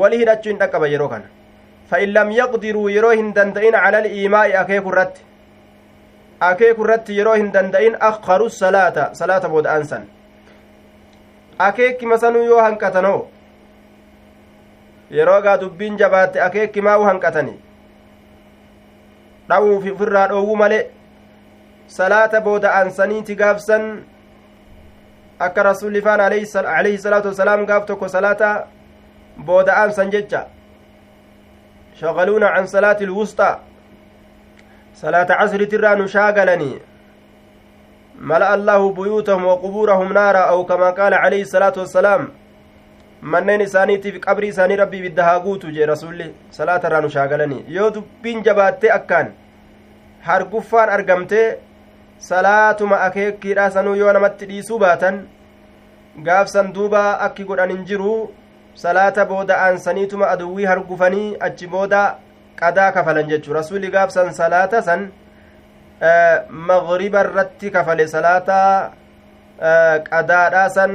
[0.01, 1.27] wali hidhachuu hin dhaqqaba yeroo kana
[1.89, 5.21] fa in lam yaqdiruu yeroo hin danda'in cala aliimaa'i akeeku irratti
[6.39, 10.03] akeeku irratti yeroo hin danda'in akkaru salaata salaata booda'ansan
[11.59, 13.29] akeekki masanuu yoo hanqatanoo
[15.11, 17.55] yeroo gaa dubbiin jabaatte akeekki maa'u hanqatani
[19.49, 20.79] dha'uuf ofirraa dhoowwu male
[21.87, 23.87] salaata booda'ansaniiti gaafsan
[25.39, 28.67] akka rasulli faan alayhi salaatu wasalaam gaaf tokko salaata
[29.45, 30.45] booda'aansan jecha
[31.99, 33.05] shagaluuna can salaati
[34.97, 36.79] ilwusxaa صلاة عصر ترى نشاغلني
[38.19, 42.29] ملأ الله بيوتهم وقبورهم نارا أو كما قال عليه الصلاة والسلام
[43.21, 46.25] manneen isaaniitiif qabrii isaanii rabbii ibidda haa guutu jee rasulli
[46.57, 49.31] salaata irraa nu shaagalanii yoo dubbiin jabaattee akkaan
[50.27, 51.47] harguffaan argamtee
[52.27, 55.17] salaatuma akeekkiidha sanuu yoo namatti dhiisuu baatan
[56.27, 58.13] gaafsan duuba akki godhan hin jiru
[58.83, 62.03] salaata booda aansaniituma aduwwii hargufanii achi booda
[62.61, 65.11] qadaa kafalan jechuu rasuli gaafsan salaata san
[66.69, 68.91] magriba irratti kafale salaata
[70.09, 70.91] qadaadhaa san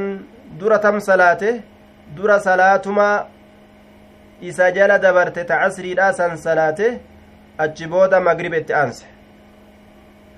[0.59, 1.63] dura tam salaate
[2.17, 3.09] dura salaatuma
[4.41, 6.87] isa jala dabarte ta casriidha san salaate
[7.59, 9.05] achi booda magriba itti aanse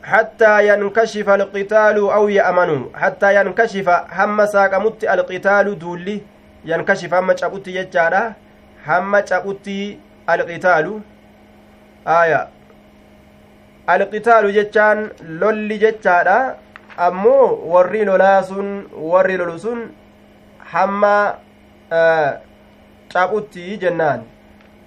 [0.04, 6.20] حتى ينكشف القتال أو يأمنوا حتى ينكشف هم ساقمت القتال دولي
[6.64, 8.32] ينكشف هم شابوتي يجارة
[8.86, 9.98] هم شابوتي
[10.30, 11.00] القتال
[12.04, 12.48] aya.
[13.86, 16.38] Alqitaalu jechaan lolli jechaa dha
[17.06, 18.68] ammoo warri lolaa sun
[19.12, 19.80] warri lolu sun
[20.72, 21.14] hamma
[23.12, 24.22] caphutti jennaan.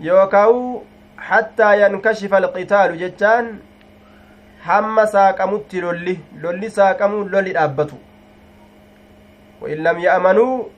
[0.02, 0.86] Yookaa'u
[1.30, 3.46] hattaa yankashifa alqitaalu jechaan
[4.70, 7.98] hamma saaqamutti lolli lolli saaqamuu lolli dhaabbatu.
[9.62, 10.72] Wain lam ya'manuu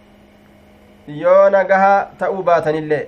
[1.21, 3.05] yoo nagaha ta'uu baatanillee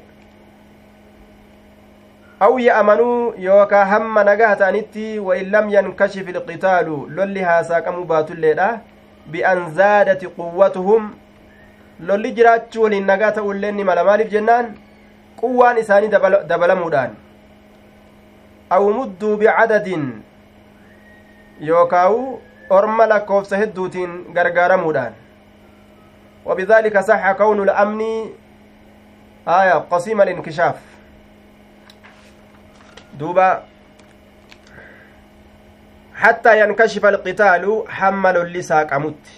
[2.42, 8.80] yookaa hamma nagaha ta'anitti wain lam yankashif ilqitaalu lolli haa saaqamuu baatulleedha
[9.32, 11.14] bi'an zaadati quwwatuhum
[12.00, 14.74] lolli jiraachuu waliin nagaa ta'uillee ni mala maaliif jennaan
[15.42, 16.10] quwwaan isaanii
[16.48, 17.14] dabalamuudhaan
[18.70, 20.06] aw mudduu bicadadin
[21.70, 25.14] yookaawu orma lakkoofsa hedduutiin gargaaramuudhaan
[26.46, 28.02] وبذلك صح كون الأمن
[29.48, 30.76] آية قسيم الانكشاف
[33.22, 33.48] duuba.
[36.24, 39.38] Hattaa yankashifa alqitaalu hamma lolli saaqamutti.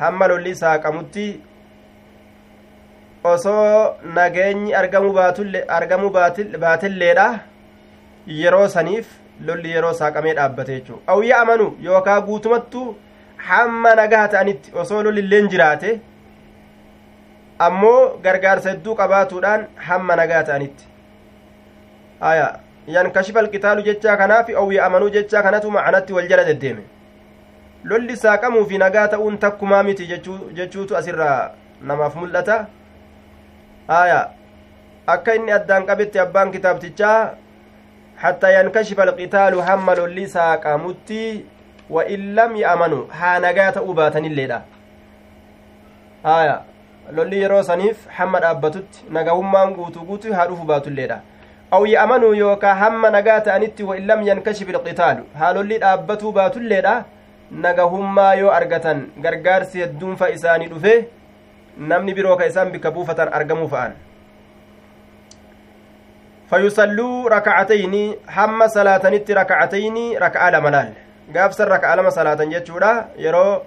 [0.00, 1.28] Hamma lolli saaqamutti
[3.24, 5.10] osoo nageenyi argamu
[5.78, 7.26] argamuu baatilleedha
[8.26, 9.06] yeroo saniif
[9.46, 12.84] lolli yeroo saaqamee dhaabbate jechuudha awwiya amanu yookaan guutumattu
[13.48, 15.90] hamma nagaa ta'anitti osoo lolli illeen jiraate
[17.68, 20.89] ammoo gargaarsa hedduu qabaatuudhaan hamma nagaa ta'anitti.
[22.86, 26.82] Yankashifa alqitaalu jechaa kanaaf awwiyya amanuu jechaa kanatu macanatti wal jala deddeeme
[27.84, 30.06] lolli saaqamuu fi nagaa ta'uun takkumaa miti
[30.54, 31.50] jechuutu asirraa
[31.82, 32.66] namaaf mul'ata
[35.06, 37.20] akka inni addaan qabetti abbaan kitaabtichaa
[38.20, 41.44] حتى ينكشف القتال هم للي ساقامتي
[41.90, 44.62] وإن لم يأمنوا ها نجاة أباتن الليلة
[46.26, 46.62] آية
[47.16, 50.46] lolli yeroo saniif hamma dhaabbatutti nagahummaan guutuu guutuu haa
[51.70, 57.04] hamma nagaa ta'anitti wa in lam yankashif ilqitaalu haa lolli dhaabbatuu baatulleedha
[57.50, 60.94] nagahummaa yoo argatan gargaarsi hedduunfa isaanii dhufe
[61.92, 63.92] namni biroo ka isaan bikka buufatan argamuu fa'an
[66.50, 67.94] فيصلوا ركعتين
[68.36, 70.88] هم صلاتنت ركعتين ركعة لملال
[71.36, 73.62] قابس الركعة لما صلاة جتشورا يرو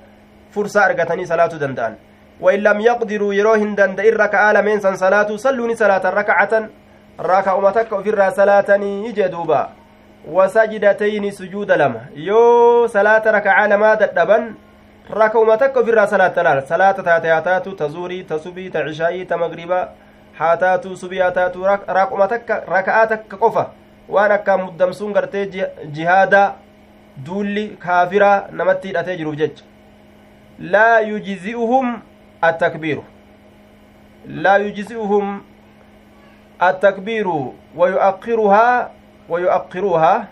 [0.51, 1.93] فرصة أرغتني صلاة دندان
[2.43, 6.53] وإن لم يقدروا يروهن دند الركعة لمن صلاة صلوني صلاة ركعة
[7.19, 9.69] ركعة أمتك في الرا صلاتني يجدوبا
[10.27, 14.53] وسجدتين سجود لما يو صلاة ركعة لما ددبن
[15.11, 19.89] ركعة أمتك في الرا صلاة صلاة تاتياتات تزوري تسبي تعشائي تمغربا
[20.33, 21.63] haa taatu subii haa taatu
[21.97, 23.63] raaquma takka raka'aa takka qofa
[24.15, 25.43] waan akka muddamsuun gartee
[25.97, 26.55] jihaadaa
[27.25, 29.63] duulli kaafiraa namatti hidhatee jiruuf jecha
[30.75, 31.91] laa yujzi'uhum
[32.49, 33.03] attakbiiru
[34.45, 35.29] laa yujzi'uhum
[37.75, 38.89] wayu'akkiruhaa
[39.29, 40.25] wayu'akkiruuhaa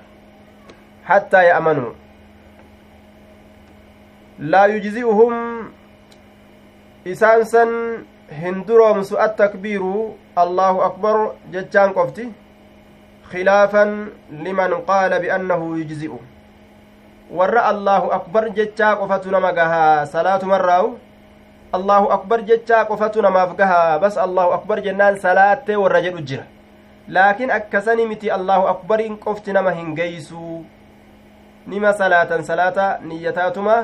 [1.03, 1.91] hattaa ya'manuu
[4.39, 5.35] laa yujzi'uhum
[7.05, 7.69] isaan san
[8.41, 11.15] hin duroomsu attakbiiru allahu akbar
[11.51, 12.27] jechaan qofti
[13.31, 14.11] khilaafan
[14.43, 16.19] liman qaala biannahu yujzi'u
[17.31, 20.97] warra allahu akbar jechaa qofatu nama gahaa salaatumarraawu
[21.73, 26.43] allahu akbar jechaa qofatu namaaf gahaa bas allahu akbar jennaan salaattee warra jedhu jira
[27.07, 30.65] laakiin akkasani miti allahu akbariin qofti nama hin geeysuu
[31.67, 33.75] nima salaatan salaata niyyataatuma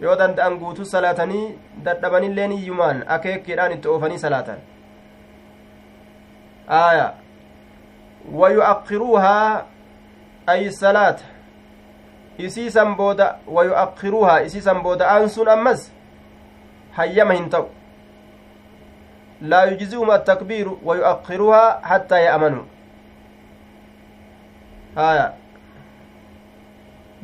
[0.00, 4.58] yoo danda'an guutuu salaatanii dadhabanilleen iyyumaan akeekkiidhaan itti oofanii salaatan
[6.80, 7.12] aaya
[8.32, 9.62] wayu'akkiruuhaa
[10.46, 11.24] ay salaata
[12.38, 15.92] isiisan booda wayu'akkiruuhaa isiisan booda aansuun ammas
[16.98, 17.66] hayyama hin ta'u
[19.50, 22.64] laa yujzi'um attakbiiru wayu'akkiruuhaa hattaa ya'amanuu
[24.94, 25.26] haya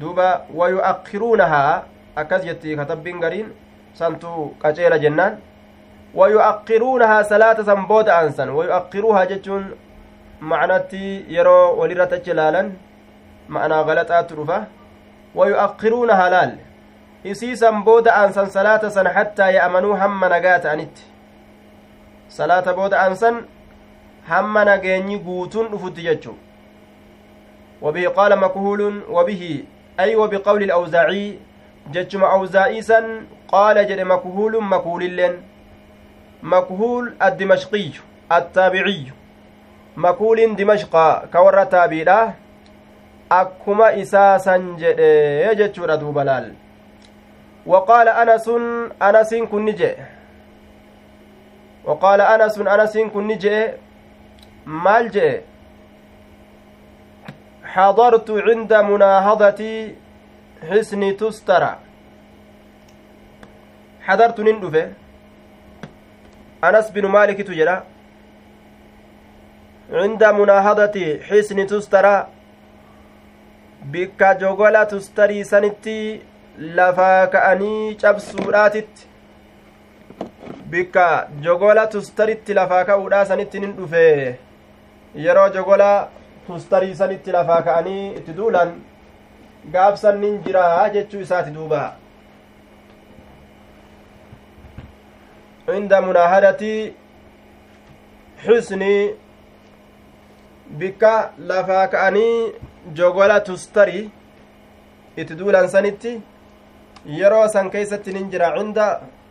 [0.01, 0.29] duuba
[0.61, 1.83] wayu'akkiruunahaa
[2.23, 3.49] akkas jetti katabbiin gariin
[4.01, 5.39] santu qaceela jennaan
[6.21, 9.65] wayu'akkiruunahaa salaata san booda aansan wayu'akkiruuhaa jechuun
[10.53, 11.03] macnatti
[11.37, 12.69] yeroo walirratti achi ilaalan
[13.57, 14.59] ma'anaa galaxaatu dhufa
[15.41, 16.74] wayu'akkiruunahaa laal isii
[17.33, 21.03] san booda aansan salaata san hattaa ya'amanuu hamma nagaa ta'anitti
[22.29, 23.45] salaata booda aansan
[24.29, 26.39] hamma nageenyi guutuun dhufutti jechuu
[27.83, 29.65] وبه قال مكهول وبه
[30.01, 31.39] أي وبقول الأوزاعي
[31.93, 35.35] jechuma awzaa'ii san qaala jedhe makuhuulun makuulilleen
[36.43, 37.91] مكهول الدمشقي
[38.33, 39.13] التابعي
[39.97, 42.33] مكهول دمشق كورة تابيدة
[43.33, 44.57] أكما إساسا
[45.55, 46.55] جدي دوب لال
[47.67, 48.49] وقال أنس
[49.03, 49.93] أنس كن نجي
[51.85, 53.69] وقال أنس أنس كن نجي
[54.67, 55.41] مال جئ.
[57.65, 59.63] حضرت عند مناهضة
[60.71, 61.73] حسن تسترى.
[64.07, 64.93] حضرت نندفه
[66.65, 67.83] أنس بن مالك تجرى.
[69.93, 70.97] عند مناهضة
[71.29, 72.27] حسن تسترى.
[73.85, 76.23] bikka jogola tustarii sanitti
[76.59, 79.07] lafaa ka'anii cabsuudhaatitti
[80.71, 84.39] bikka jogola tustaritti lafaa ka'uudhaa sanitti nin dhufe.
[85.25, 86.09] Yeroo jogola
[86.47, 88.73] tustarii sanitti lafaa ka'anii itti duulan
[89.73, 91.97] gaabsan nin jira jechuu isaati duuba.
[95.77, 96.95] Inda munaahadati
[98.45, 98.93] xusni
[100.79, 102.53] bikka lafaa ka'anii
[103.01, 104.11] jogola tustarii
[105.17, 106.15] itti duulan sanitti
[107.07, 108.87] yeroo san keeysatti nin jira cinda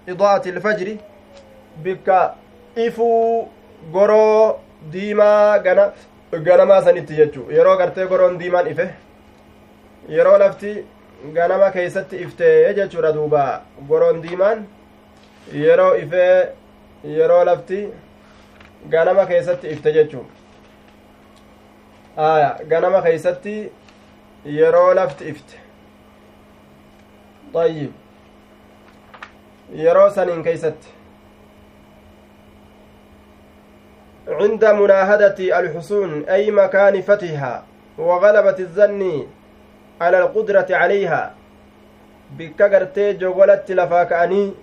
[0.07, 0.99] idaa'ati ilfajri
[1.83, 2.35] bikka
[2.85, 3.47] ifuu
[3.93, 4.59] goroo
[4.93, 5.85] diimaa gana
[6.47, 8.87] ganamaa sanitti jechu yeroo gartee goroon diimaan ife
[10.09, 10.75] yeroo lafti
[11.33, 13.43] ganama keeysatti iftee jechuudha duuba
[13.89, 14.65] goroon diimaan
[15.65, 16.47] yeroo ifee
[17.17, 17.79] yeroo lafti
[18.89, 20.25] ganama keessatti ifte jechuu
[22.17, 23.55] aya ganama keeysatti
[24.59, 25.62] yeroo lafti ifte
[27.55, 27.91] ayyib
[29.83, 30.89] yeroo saniin keeysatti
[34.27, 37.63] عند مناهدة الحصون أي مكان فتحها
[37.97, 39.27] وغلبة الظن
[40.01, 41.35] على القدرة عليها
[42.71, 44.55] gartee jogolatti lafaa ka'anii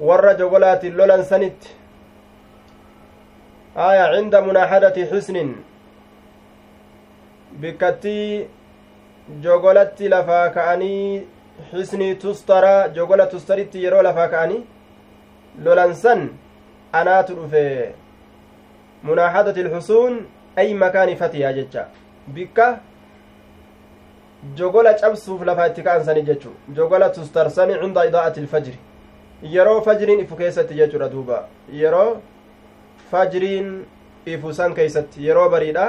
[0.00, 1.70] warra jogolaatiin lolan sanitti
[3.76, 5.54] aya cinda munaaxadati xusnin
[7.60, 8.48] bikkattii
[9.40, 11.26] jogolatti lafaa ka'anii
[11.70, 14.60] xisnii tustara jogola tustaritti yeroo lafaa ka'anii
[15.64, 16.28] lolan san
[16.92, 17.94] anaatu dhufe
[19.02, 21.86] munaaxadati ilxusuun ay makaani fatiyaa jecha
[22.34, 22.68] bikka
[24.54, 28.78] jogola cabsuuf lafaa itti ka'ansani jechu jogola tustarsani cunda idaa'ati ilfajri
[29.42, 31.44] yeroo fajriin ifu keessatti jechuudha duuba
[31.82, 32.20] yeroo
[33.10, 33.84] fajriin
[34.26, 35.86] ifu san keeysatti yeroo bariidha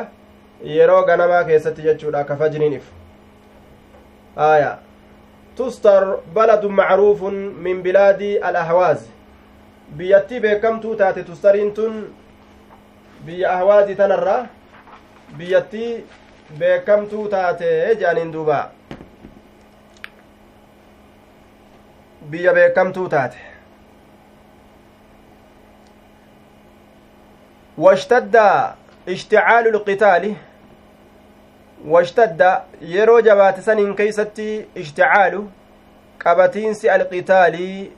[0.75, 2.93] yeroo ganamaa keessatti jechuudha ka fajriin ifu
[4.35, 4.77] aya
[5.59, 6.03] tustar
[6.35, 7.35] baladun macruufun
[7.67, 9.01] min bilaadi alahwaaz
[9.97, 11.93] biyyattii beekamtuu taate tustariin tun
[13.25, 14.37] biyya ahwaazi tanarra
[15.37, 15.91] biyyattii
[16.59, 18.59] beekamtuu taate jedhaniin duuba
[22.31, 23.37] biyya beekamtuu taate
[27.77, 28.75] washtadda
[29.07, 30.31] ishticaalu lqitaali
[31.87, 32.63] washtadda
[32.93, 35.41] yeroo jabaate saniin keeysatti ishticaalu
[36.23, 37.91] qabatiinsi alqitaalii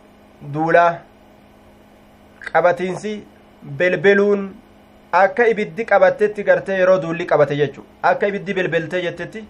[0.53, 0.91] duulaa
[2.51, 3.13] qabatiinsi
[3.79, 4.43] belbeluun
[5.21, 9.45] akka ibiddi qabatetti gartee yeroo duulli qabate jechu akka ibiddi belbeltee jettetti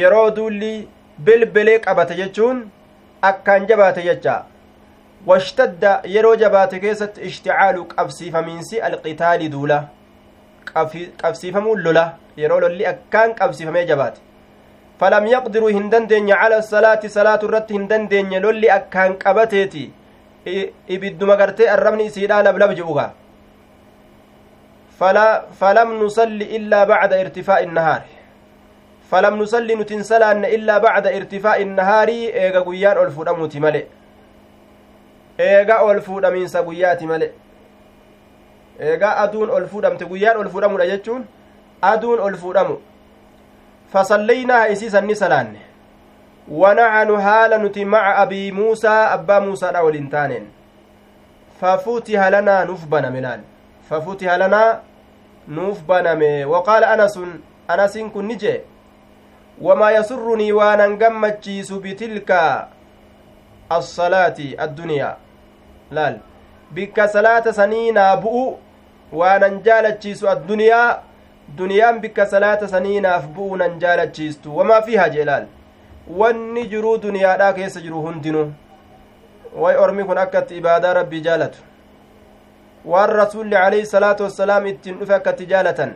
[0.00, 0.72] yeroo duulli
[1.28, 2.62] belbelee qabate jechuun
[3.22, 4.36] akkaan jabaate jecha
[5.26, 9.84] washtadda yeroo jabaate keessatti ishticaalu qabsiifamiinsi alqitaali duula
[10.74, 12.04] qabsiifamuun lola
[12.42, 14.20] yeroo lolli akkaan qabsiifamee jabaate
[15.00, 19.84] falam yaqdiruu hin dandeenye cala salaati salaatu irratti hin dandeenye lolli akkaan qabateeti
[20.96, 23.12] ibidduma gartee arrabni isiidhaa lablab je'uga
[25.60, 28.02] فلم نصل إلا بعد ارتفاع النهار
[29.10, 33.84] فلم نصل نتنسلان إلا بعد ارتفاع النهار إيغا قيان ألفودموتي ملئ
[35.38, 37.32] eegaa ol fuudhamiinsa guyyaati male
[38.80, 41.24] eegaa aduun ol fuudhamte guyyaan ol fuudhamudha jechuun
[41.82, 42.76] aduun ol fuudhamu
[43.92, 45.60] fasallaynaa isiisan ni salaanne
[46.48, 50.46] wanacanu haala nuti maca abii muusaa abbaa muusaadha waliin taaneen
[51.60, 53.40] fafutiha lanaa nuuf baname laal
[53.88, 54.78] fafutiha lanaa
[55.48, 58.60] nuuf baname waqaala anasun anasiin kun ni jee
[59.60, 62.68] wamaa yasurrunii waanan gammachiisu bitilka
[63.70, 65.16] assalaati adduniyaa
[65.90, 66.18] laal
[66.70, 68.58] bikka salaata sanii naa bu'u
[69.20, 71.02] waanan jaalachiisu adduniyaa
[71.58, 75.46] duniyaan bikka salaata sanii naaf bu'u nan jaalachiistu wamaa fiihaa jee laal
[76.22, 78.46] wanni jiruu duniyaadhaa keessa jiru hundinuu
[79.64, 81.58] way ormi kun akkatti ibaadaa rabbii jaalatu
[82.92, 85.92] waan rasuulli alayhi salaatu wassalaam ittiin dhufe akkatti jaalatan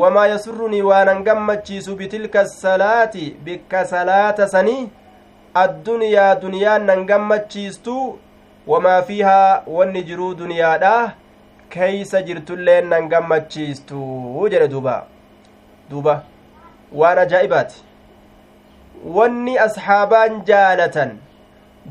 [0.00, 4.88] wamaa yasurrunii waanan gammachiisu bitilka salaati bikka salaata sanii
[5.62, 7.96] adduniyaa duniyaan nan gammachiistu
[8.66, 10.92] wamaa fiihaa wanni jiruu duniyaadha
[11.74, 14.00] keeysa jirtulleen nan gammachiistu
[14.52, 14.94] jedhe duuba
[15.90, 16.14] duuba
[17.00, 17.82] waan ajaa'ibaati
[19.16, 21.12] wanni asxaabaan jaalatan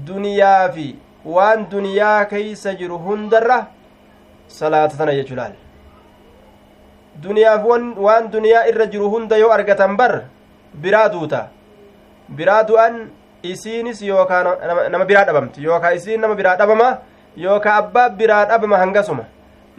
[0.07, 0.87] duniyaa fi
[1.35, 3.59] waan duniyaa keeysa jiru hundarra
[4.59, 5.53] salaata tana jechu laal
[7.23, 7.63] duniyaaf
[8.07, 10.11] waan duniyaa irra jiru hunda yoo argatan bar
[10.83, 11.47] biraa duuta
[12.39, 12.99] biraa du'an
[13.53, 14.43] isiinis yookaa
[14.89, 16.89] nama biraa dhabamti yookaa isiin nama biraa dhabama
[17.45, 19.25] yookaa abbaa biraa dhabama hangasuma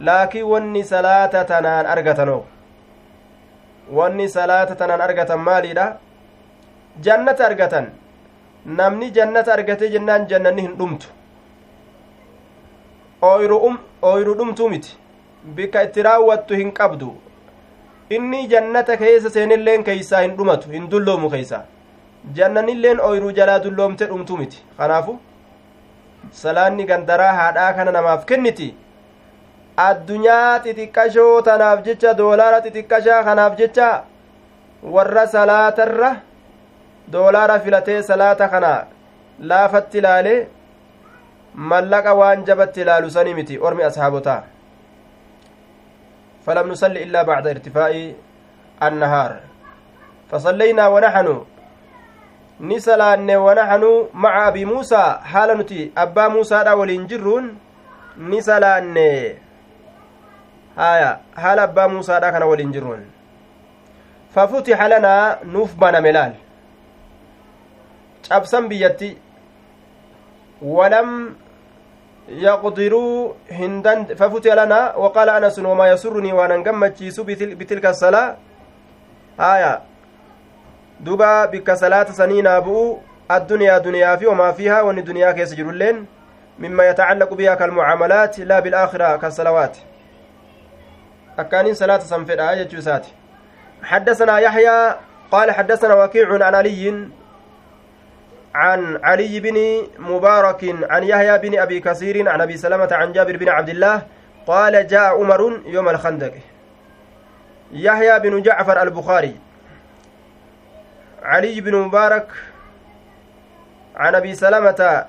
[0.06, 2.44] laakiin wanni salaata tanaan argatanoo
[3.98, 5.86] wanni salaata tanaan argatan maaliidha?
[7.02, 7.86] Jannata argatan.
[8.78, 11.06] Namni jannata argatee jennaan jannanni hin dhumtu.
[13.22, 14.96] Ooyru dhumtuu miti.
[15.54, 17.14] Bikka itti raawwattu hin qabdu.
[18.10, 21.62] Inni jannata keessa seenilleen keeysaa hin dhumatu hin dulloomu keeysaa.
[22.34, 24.62] Jannanilleen ooyruu jalaa dulloomte dhumtuu miti.
[24.76, 25.18] Kanaafu
[26.30, 28.74] salaanni gandaraa haadhaa kana namaaf kenniti
[29.86, 33.88] addunyaa xixiqqashoo tanaaf jecha doolaara xixiqqashaa kanaaf jecha
[34.94, 36.10] warra salaatarra
[37.12, 38.72] doolaara filatee salaata kana
[39.50, 40.38] laafatti ilaalee
[41.72, 44.42] mallaqa waan jabatti ilaalu sanii miti ormi ashaabotaa
[46.48, 47.90] فلم نصل إلا بعد ارتفاع
[48.82, 49.32] النهار
[50.30, 51.28] فصلينا ونحن
[52.60, 57.44] نسلان ونحن مع أبي موسى حال نتي أبا موسى ولين جرون
[58.18, 58.96] نسلان
[60.78, 63.06] هايا حال أبا موسى كان ولين جرون
[64.34, 66.32] ففتح لنا نوف بنا ملال
[68.28, 69.16] cabsan biyyatti
[70.62, 71.34] walam
[72.28, 78.36] يقدروا هندن ففتي لنا وقال أنس وما يسرني وأنا نقمتشيس بتل بتلك الصلاة
[79.40, 79.80] آية
[81.00, 82.98] دوبا بك صلاة سنين أبو
[83.30, 86.06] الدنيا دنيا في وما فيها وأن الدنيا كيس جرلين
[86.58, 89.76] مما يتعلق بها كالمعاملات لا بالآخرة كالصلوات
[91.38, 93.06] أكانين صلاة سنفر آية جوسات.
[93.82, 94.94] حدثنا يحيى
[95.30, 97.08] قال حدثنا وكيع عن علي
[98.54, 103.48] عن علي بن مبارك عن يحيى بن أبي كثير عن أبي سلمة عن جابر بن
[103.48, 104.02] عبد الله
[104.46, 106.34] قال جاء عمر يوم الخندق.
[107.72, 109.36] يحيى بن جعفر البخاري.
[111.22, 112.28] علي بن مبارك
[113.96, 115.04] عن أبي سلمة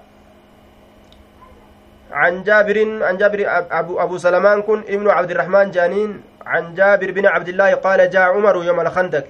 [2.12, 7.26] عن جابر عن جابر أبو, أبو سلمان كن ابن عبد الرحمن جانين عن جابر بن
[7.26, 9.26] عبد الله قال جاء عمر يوم الخندق.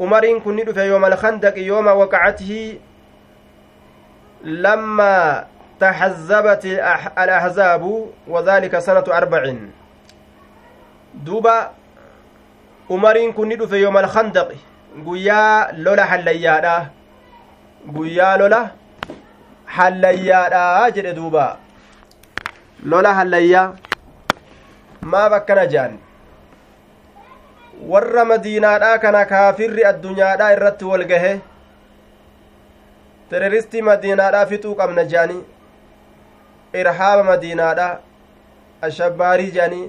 [0.00, 2.78] عمر كن في يوم الخندق يوم وقعته
[4.44, 5.44] لما
[5.80, 6.64] تحزبت
[7.18, 9.54] الأحزاب وذلك سنة أربع
[11.14, 11.70] دوبا
[12.88, 14.58] kun ni dhufe yooma alkhandaqi
[15.04, 16.90] guyyaa lola hallayyaadha
[17.86, 18.70] guyyaa lola
[19.66, 21.58] hallayyaadha jedhe duuba
[22.92, 23.66] lola hallayyaa
[25.12, 25.98] maaf akkana jean
[27.92, 31.32] warra madiinaadhaa kana kaafirri addunyaadhaa irratti wal gahe
[33.32, 35.42] teroristii madiinaadhaa fixuu qabna jeanii
[36.84, 37.88] irhaaba madiinaadha
[38.90, 39.84] ashabbaarii jeanii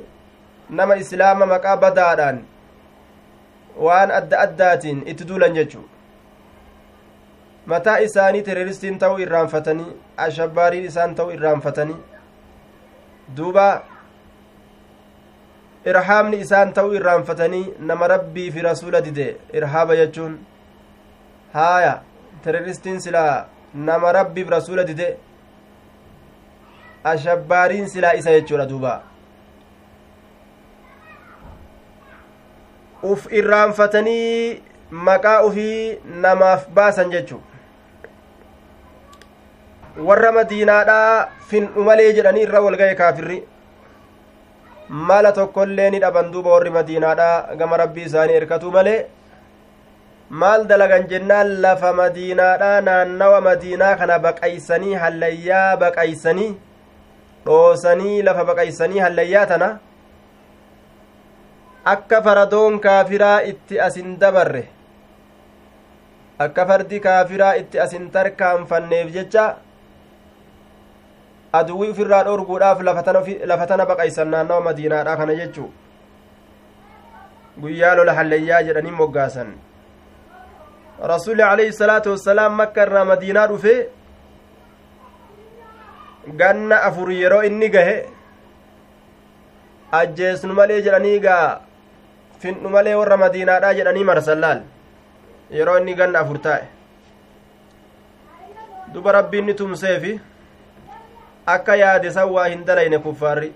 [0.82, 2.44] nama islaama maqaa badaadhaan
[3.88, 5.86] waan adda addaatiin itti duulan jechuu
[7.74, 9.90] mataa isaanii teroristiin ta'uu irraanfatanii
[10.30, 12.04] ashabbaariin isaan ta'uu irraanfatanii
[13.36, 13.84] duuba
[15.86, 19.38] irhaabni isaan ta'uu irraanfatanii nama rabbii fi rasuula dide.
[19.54, 20.38] Irhaaba jechuun
[21.54, 21.94] haaya
[22.44, 25.18] teroristiin silaa nama rabbiif rasuula dide.
[27.04, 29.02] Ashabbaariin silaa isa jechuudha duuba.
[33.04, 34.62] Uf irraanfatanii
[34.92, 37.42] maqaa ufii namaaf baasan jechu
[40.06, 43.38] warra madiinaadhaa fin'u malee jedhanii irra walga'e kaafirri
[44.90, 49.00] mala tokkoillee ni dhaban duuba warri madiinaadhaa gama rabbii isaanii erkatuu malee
[50.30, 56.54] maal dalagan jennaan lafa madiinaadhaa naannawa madiinaa kana baqaysanii hallayyaa baqaysanii
[57.46, 59.70] dhoosanii lafa baqaysanii hallayyaa tana
[61.94, 64.68] akka faradoon kaafiraa itti asin dabarre
[66.46, 69.46] akka fardi kaafiraa itti asin tarkaanfanneef jecha
[71.54, 75.70] aduwwii ufirraa dhorguudhaaf lafa tana baqaysan naannawa madiinaadha kana jechuu
[77.62, 79.54] guyyaa lola hallayyaa jedhanii moggaasan
[81.14, 83.74] rasuuli alayhi salaatu wassalaam makka irraa madiinaa dhufe
[86.42, 87.98] ganna afur yeroo inni gahe
[90.00, 91.60] ajjeesnu malee jedhanii gaa
[92.40, 94.62] fin'u malee warra madiinaadhaa jedhanii marsallaal
[95.60, 96.66] yeroo inni ganna afur taa'e
[98.94, 100.20] duba rabbiin tumseefi
[101.56, 103.54] akka yaade san waa hin dalayne kuffaarri.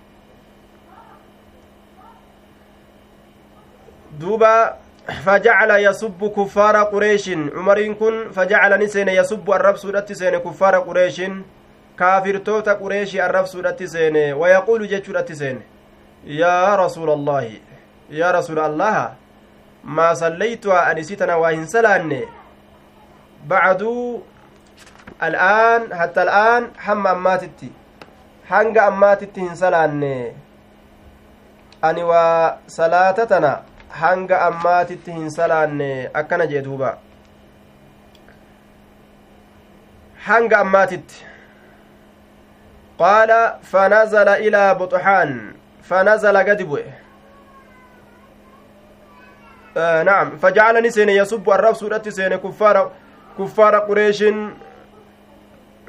[4.20, 4.78] Duuba
[5.26, 11.22] فجعل يسب كفار قريش عمر كن فجعل نسين يسب الرب سودت سين كفار قريش
[12.00, 15.62] كافر توتا قريش الرب سودت سين ويقول جتشودت سين
[16.26, 17.52] يا رسول الله
[18.10, 19.14] يا رسول الله
[19.84, 22.24] ما صليتها أنسيتنا وإن سلاني
[23.48, 23.82] بعد
[25.24, 26.70] الآن حتى الآن
[28.52, 30.32] حم أماتتي حنق أماتتي إن سلاني
[31.84, 36.98] أني وصلاتتنا hanga ammaatitti hin salaanne akkana jee duuba
[40.28, 41.26] hanga ammaatitti
[43.02, 43.40] qaala
[43.72, 45.38] fanazala ilaa buxuxaan
[45.92, 46.90] fanazala gadi bu'e
[50.06, 52.92] نعم فجعلني سين يصب الرب سورة سين كفار
[53.40, 54.24] كفار قريش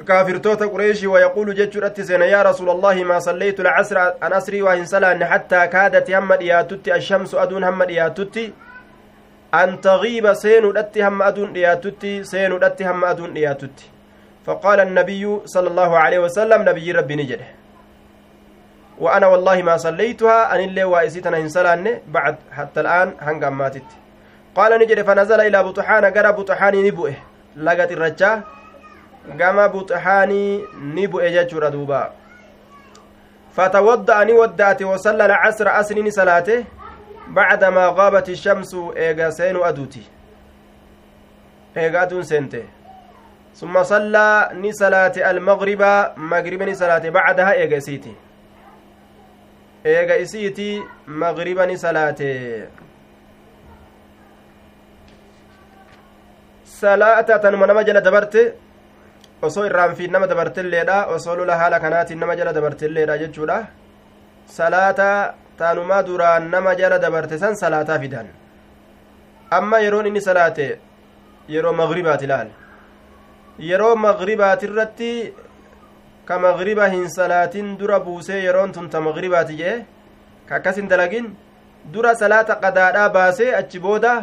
[0.07, 5.25] كافرتوتا قريشي ويقول جتشرت سين يا رسول الله ما صليت العصر أن أسري وإن سلان
[5.25, 8.53] حتى كادت هم دياتتي الشمس أدون هم دياتتي
[9.53, 13.85] أن تغيب سين أدتي هم أدون دياتتي سين أدتي هم أدون دياتتي
[14.45, 17.45] فقال النبي صلى الله عليه وسلم نبي ربي نجده
[18.99, 23.83] وأنا والله ما صليتها أن اللي وائسيتنا إن سلان بعد حتى الآن هنقام ماتت.
[24.55, 27.13] قال نجد فنزل إلى بطحان قرى بطحان نبؤه
[27.57, 28.43] لقت الرجاه
[29.37, 30.63] gama buxaanii
[30.95, 32.11] ni bu'e jechuudha duuba.
[33.55, 36.63] فتوضأ ني ودأت وصلى العصر أسنين صلاته
[37.27, 40.03] بعدما غابت الشمس إيغا سين أدوتي
[41.77, 42.63] إيغا أدون سنته
[43.55, 45.81] ثم صلى ني صلاة المغرب
[46.17, 48.13] مغرب ني صلاة بعدها إيغا سيتي
[49.85, 52.21] إيغا إسيتي مغرب ني صلاة
[56.65, 58.35] صلاة تنمى نمجل دبرت
[59.47, 63.57] osoo irraanfiin nama dabartilleedha osoo lola haala kanaatiin nama jala dabartilleedha jechuudha
[64.57, 65.09] salaata
[65.59, 68.27] taanumaa duraan nama jala dabarte san salaataa fidan
[69.57, 70.67] amma yeroon inni salaate
[71.55, 72.49] yeroo magribaati laal
[73.69, 75.11] yeroo magribaati irratti
[76.27, 79.75] ka magriba hin salaatin dura buusee yeroon tun ta magribaati jee
[80.47, 81.27] ka akkas hin dalagin
[81.93, 84.13] dura salaata qadaadhaa baasee achi booda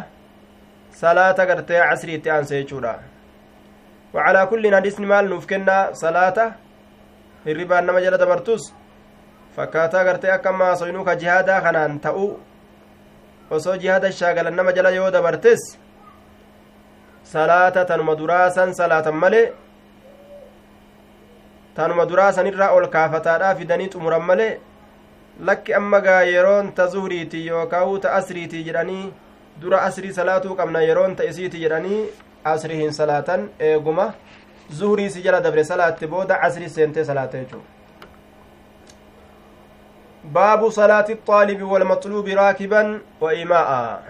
[1.01, 2.93] salaata gartee casrii itti jechuudha
[4.13, 6.37] وعلى كل حديث مال نفكنا صلاة
[10.07, 12.39] gartee akka maasoynuu ka jihaadaa kanaan ta'u
[13.55, 15.63] osoo jihaada shaagalan nama jala yoo dabartes
[17.33, 19.51] salaata tanuma duraasan salaatan malee
[21.75, 24.59] tanuma duraasan irraa ol kaafataadhaa fidanii xumuran malee
[25.47, 29.13] lakki amma gaa yeroon ta zuhriiti yookaan ta asriiti jedhanii
[29.61, 32.01] dura asrii salaatuu qabna yeroon ta isiiti jedhanii
[32.43, 34.13] asrii hin salaatan eeguma
[34.79, 37.63] zuhurii si jala dabre salaatti booda casrii seentee salaata jechuu
[40.33, 44.01] baabu salaati الطaalib والمطلوب raakiban وإيماء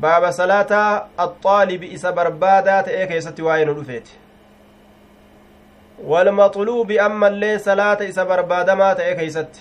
[0.00, 4.18] baaba salaataa axaalibi isa barbaadaa ta'ee keessatti waa'ee nu dhufeeti
[6.12, 9.60] walmaxluubi ammallee salaata isa barbaadamaa ta'e keeysatti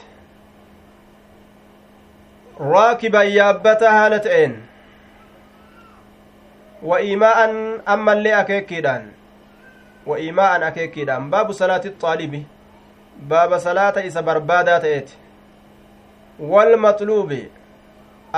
[2.72, 4.56] raakiban yaabbata haala ta'een
[10.70, 12.42] akeekkiidhaan baabu salaati xaalibi
[13.34, 15.14] baaba salaata isa barbaadaa ta'eeti
[16.54, 17.40] wal maxluubi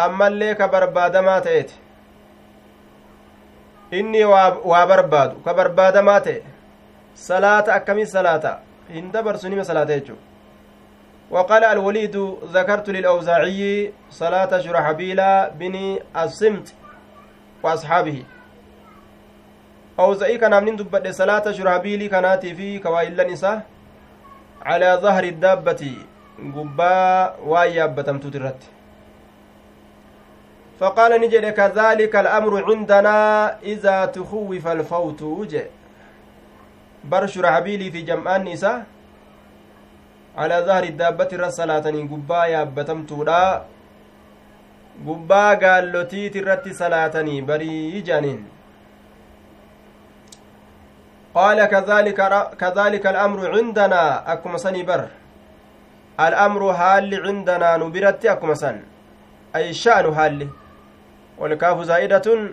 [0.03, 1.75] ammallee ka barbaadamaa ta'eeti
[4.01, 4.23] inni
[4.71, 6.37] waa barbaadu ka barbaadamaa ta'e
[7.25, 8.55] salaata akkamii salaata
[8.93, 10.21] hin dabarsu nima salaata jechuu
[11.31, 12.15] وقال الوليد
[12.53, 15.21] ذكرت للأوزاعي صلاة شرحبيل
[15.59, 16.73] بن الصمت
[17.63, 18.23] وأصحابه
[19.97, 23.61] awza'ii kanaaf nin dubbadhe salaata shurhabiilii kanaatii fi kawaayillan isaa
[24.63, 25.91] calaa dahri daabbati
[26.55, 28.75] gubbaa waan yaabbatamtuut irratti
[30.79, 33.17] فقال نجد كذلك الأمر عندنا
[33.63, 35.65] إذا تخوف الفوت وجه.
[37.11, 38.83] برشر حبيلي في جمعان نساء
[40.37, 43.61] على ظهر الدابة الرسالة قبا يابتمتولا
[45.07, 48.54] قبا قال لتيت الرت صلاتني بري جانين
[51.35, 52.19] قال كذلك
[52.59, 55.07] كذلك الأمر عندنا أكما سني بر.
[56.19, 58.81] الأمر هال عندنا نبرت أكما سن.
[59.55, 60.47] أي شأن هال.
[61.37, 62.49] والكاف زائدة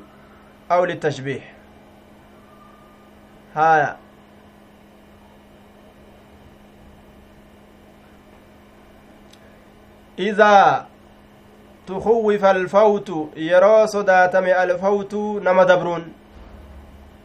[0.73, 1.41] أو للتشبيه.
[3.57, 3.97] ها.
[10.19, 10.87] إذا
[11.87, 16.13] تخوف الفوت يرى صداتم الفوت نما دبرون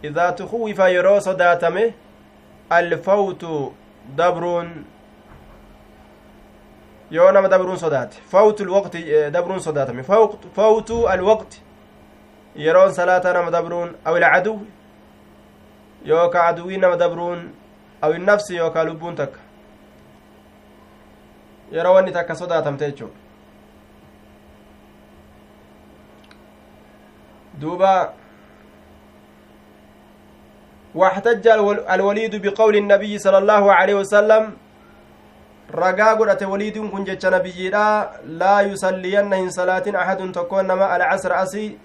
[0.01, 1.93] idaa tukuwifa yeroo sodaatame
[2.69, 3.73] alfawtu
[4.15, 4.85] dabruun
[7.11, 10.03] yoo nama dabruun sodaate fawtu alwaqti dabruun sodaatame
[10.55, 11.61] fawtu alwaqti
[12.55, 14.57] yeroon salaata nama dabruun aw ilcaduw
[16.05, 17.51] yooka aduwii nama dabruun
[18.01, 19.39] aw innafsi yookaa lubbuun takka
[21.71, 23.09] yeroo wanni takka sodaatamte jechuu
[27.59, 28.13] duuba
[30.99, 31.47] واحتج
[31.95, 34.43] الوليد بقول النبي صلى الله عليه وسلم
[35.71, 38.11] godhate waliidiin kun jecha nabiyyiidha
[38.41, 41.79] laa yusalliyanna hin salaatin axadun tokkoon nama alcasra asii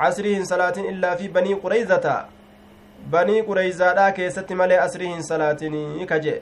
[0.00, 2.16] casrii hin salaatin illaa fi banii qureyzata
[3.10, 6.38] banii qureyzaadhaa keessatti malee asrii hin salaatinii ka jee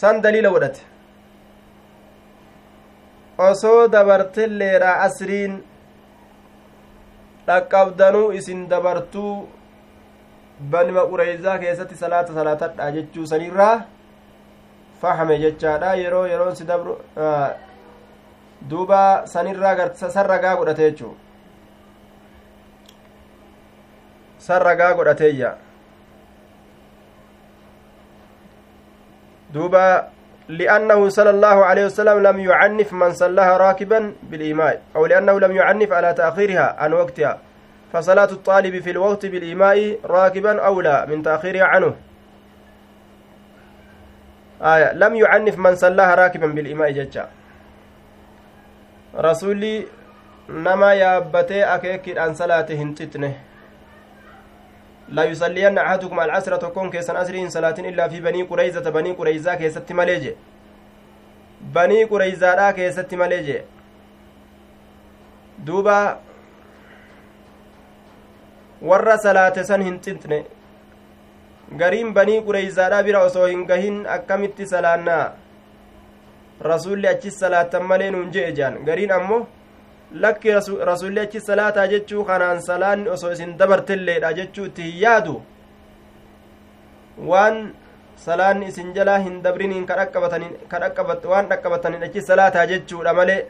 [0.00, 0.80] san daliila godhate
[3.50, 5.62] osoo dabartilleedha asriin
[7.48, 9.34] dhaqqabdanuu isin dabartuu
[10.70, 13.76] banima qureyzaa keessatti salaata salaatadha jechuu sanirraa
[15.00, 16.98] fahame jechaadha yeroo yeroon si dabru
[18.70, 19.00] duuba
[19.34, 21.14] sanirraa san ragaa godhate jechuu
[24.48, 25.50] san ragaa godhateeyya
[29.52, 29.82] duuba
[30.48, 35.92] لأنه صلى الله عليه وسلم لم يعنف من صلاها راكبا بالإيماء أو لأنه لم يعنف
[35.92, 37.38] على تأخيرها عن وقتها.
[37.92, 41.94] فصلاة الطالب في الوقت بالإيماء راكبا أولى من تأخيرها عنه.
[44.62, 47.28] آية لم يعنف من صلاها راكبا بالإيماء ججا.
[49.16, 49.86] رسولي
[50.48, 53.47] نما يابتي أكيك أن صلاته هنتتنه
[55.08, 59.92] لا يصلين أحدكم العصر تكون كيسن أسرين صلاة إلا في بني قريزة بني قريزة كيست
[59.92, 60.34] مليجي
[61.74, 63.58] بني قريزة كيست مليجي
[65.58, 66.28] دوبا
[68.82, 70.44] warra salaate san hin xinxine
[71.80, 75.24] gariin banii qureyzaadha bira osoo hin gahin akkamitti salaannaa
[76.70, 79.40] rasulli achis salaattan malee nuun je'e jaan gariin ammoo
[80.12, 80.50] lakki
[80.90, 85.34] rasulli achis salaataa jechuu kanaan salaanni osoo isin dabartelleedha jechuu itti hin yaadu
[87.30, 87.60] waan
[88.24, 89.86] salaanni isin jalaa hin dabriniin
[91.34, 93.40] waan dhaqqabataniin achis salaataa jechuudha malee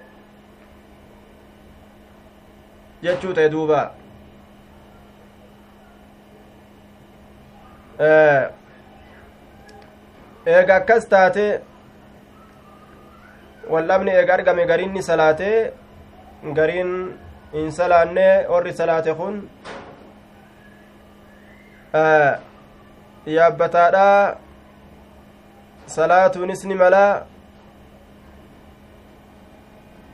[3.03, 3.87] jechuu ta'e duubaa
[10.47, 11.45] eega akkas taate
[13.75, 15.51] waldhabni eega argame gariin ni salaate
[16.43, 17.19] gariin
[17.53, 19.41] hin salaanne warri salaate kun
[23.27, 24.37] yaabbataadha
[25.87, 27.27] salaatuunis ni mala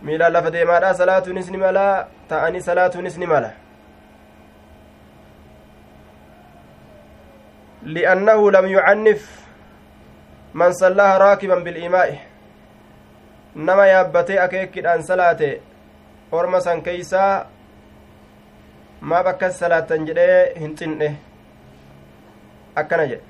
[0.02, 3.52] miilaan lafa deemaadha salaatuunis ni mala ta'anii salaatuunis ni mala
[8.51, 9.44] لم يعنف
[10.55, 12.18] من صلاها راكبا بالإيماء
[13.56, 15.60] نما يابتي أكيكد أن صلاته
[16.32, 17.46] orma san keeysaa
[19.01, 21.09] maaf akkas salaattan jedhee hin xinne
[22.76, 23.22] akkana jedhe.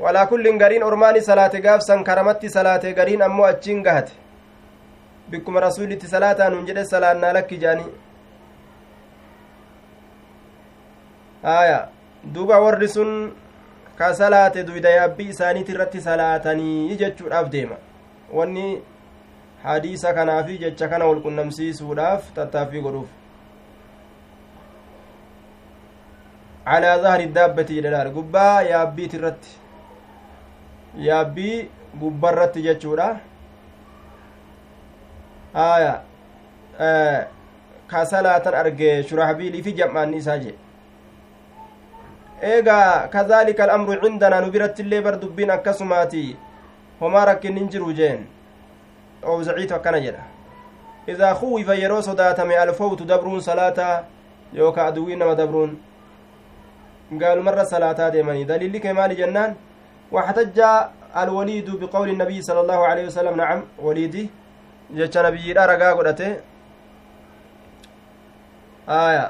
[0.00, 4.12] Walaa kullin gariin ormaani salaate gaafsan karamatti salaate gariin ammoo achiin gahate.
[5.30, 7.92] Bikkuma rasuulitti salaataan hun jedhe salaannaa lakki jaanii.
[11.44, 11.88] Aya
[12.34, 13.32] duuba warri sun
[13.98, 17.76] ka salaate duyda yaabbii isaaniiti irratti salaatanii jechuudhaaf deema.
[18.32, 18.82] Wanni
[19.64, 23.10] hadiisa kanaafi jecha kana walqunnamsiisuudhaaf tattaaffii godhuuf
[26.64, 29.52] calaa zahri daabbati jedhadhaal gubbaa yaabbiit irratti
[31.08, 31.56] yaabbii
[32.00, 33.08] gubbarratti jechuudha
[35.68, 35.94] aya
[37.94, 40.58] ka salaatan arge shurahbiilii fi jam'aanni isaa jedhe
[42.52, 46.22] eegaa kadaalika al'amru cindanaa nu biratti illee bar dubbiin akkasumaati
[47.00, 48.24] homaa rakkin hin jiru jeen
[49.22, 50.22] owzaciitu akkana jedha
[51.06, 54.04] idaa kuwifa yeroo sodaatame alfowtu dabruun salaataa
[54.52, 55.78] yookaa aduwwiin nama dabruun
[57.18, 59.54] gaalumarra salaataa deemanii daliilli kee maali jennaan
[60.12, 60.60] واحتج
[61.16, 64.30] الوليد بقول النبي صلى الله عليه وسلم نعم وليدي
[64.90, 66.36] جتش نبي رقا قدته
[68.88, 69.26] آية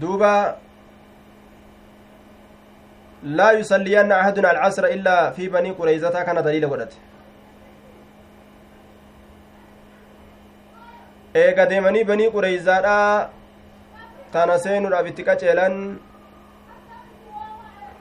[0.00, 0.56] duuba
[3.22, 6.96] laa yusalliyanna ahadun alcasra illaa fi banii qureyzataa kana daliila godhate
[11.42, 12.96] eega deemanii banii qureyzaadha
[14.32, 15.76] tana seenuudhaaf itti qaceelan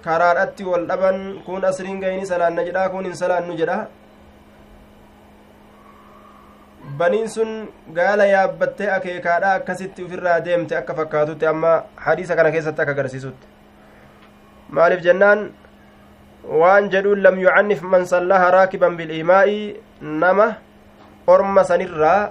[0.07, 3.77] karaadhatti wal dhaban kun asriin gayni salaanna jedha kun hin salaannu jedha
[6.97, 7.55] baniin sun
[7.93, 11.73] gaala yaabbattee akeekaadha akkasitti ufirraa deemte akka fakkaatutti amma
[12.07, 13.58] hadiisa kana keessatti akka agarsiisutti
[14.69, 15.39] maaliif jennaan
[16.61, 20.47] waan jedhuun lam yucannif man sallaha raakiban biliimaa'i nama
[21.27, 22.21] orma sanirraa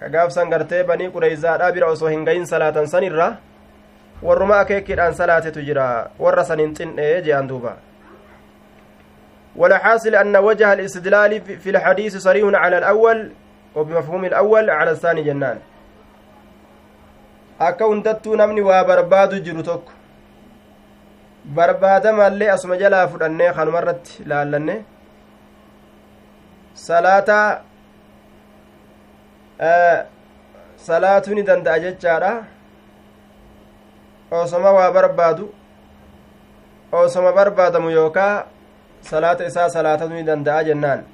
[0.00, 3.28] ka gaafsan gartee banii qureyzaadha bira osoo hin gayin salaatan sanirra
[4.22, 7.76] warruma akeekkiidhaan salaatetu jira warra san hin xin'ee je'an duuba
[9.56, 13.32] والحاصل أن وجه الاستدلال في الحديث صريح على الأول
[13.74, 15.58] وبمفهوم الأول على الثاني جنان
[17.60, 19.92] akka hundattuu namni waa barbaadu jiru tokko
[21.44, 24.84] barbaadamallee asuma jalaa fudhannee kanuma irratti laallanne
[26.74, 27.64] salaataa
[30.76, 32.32] salaatuu ni danda'a jechaadha
[34.30, 35.54] osoma waa barbaadu
[36.92, 38.46] osoma barbaadamu yookaa
[39.00, 41.04] salaata isaa salaatatu ni danda'a jennaan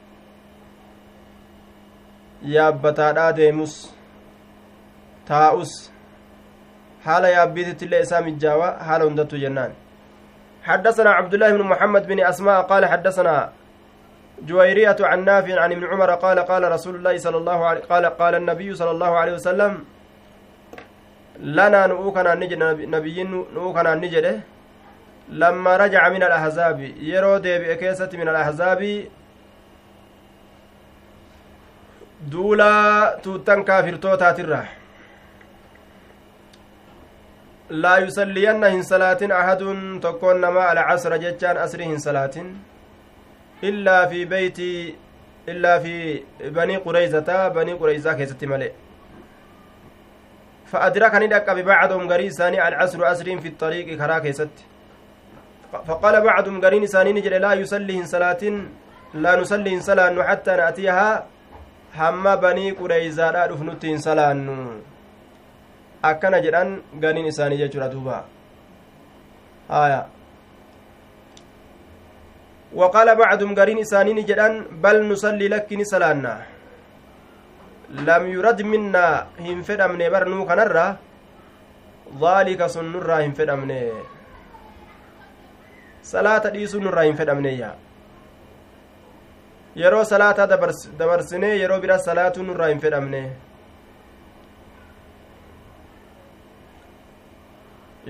[2.54, 3.74] yaabbataadhaa deemus
[5.28, 5.72] taa'us
[7.04, 9.72] haala yaabbiititti illee isaa mijjaawa haala hundattu jennaan
[10.64, 13.50] حدثنا عبد الله بن محمد بن أسماء قال حدثنا
[14.42, 18.34] جويرية عن نافع عن ابن عمر قال قال رسول الله صلى الله عليه قال قال
[18.34, 19.84] النبي صلى الله عليه وسلم
[21.40, 22.58] لنا نؤكنا نجد
[22.94, 23.22] نبي
[23.54, 24.40] نؤكنا نجد
[25.28, 26.80] لما رجع من الأحزاب.
[27.00, 28.82] يرو ديبئ من الأحزاب.
[32.26, 34.66] duula tuuttan kaafirtootaatirra
[37.70, 42.50] laa yusalliyanna hin salaatin ahadun tokkoon namaa alcasra jechaan asri hin salaatin
[43.70, 44.68] illaa fi beyti
[45.54, 45.94] illaa fi
[46.58, 48.70] banii qureyzata banii qureyzaa keessatti male
[50.68, 54.52] فأدرك ندق ببعضهم غري ثاني العصر أسرين في الطريق كرا كيست
[55.88, 58.42] فقال بعضهم غرين ثاني نجل لا يصلي صلاة
[59.14, 61.24] لا نصلي صلاة حتى نأتيها
[61.96, 64.56] hamma banii qureyzaadhaa dhufnutti hin salaannu
[66.02, 68.24] akkana jedhan ganiin isaanii jechuudha duuba.
[69.68, 70.06] Haya
[72.74, 76.34] وقال بعضهم قرين إسانين جدان بل نصلي لك نسلانا
[78.08, 79.06] لم يرد منا
[79.40, 80.86] هم فد أمني برنو كنرة
[82.22, 83.82] ذلك سنرة هم فد أمني
[86.12, 87.56] صلاة دي سنرة هم فد أمني
[89.78, 90.46] yeroo salaataa
[90.98, 92.80] dabarsinee yeroo bira salaatu nurraa hin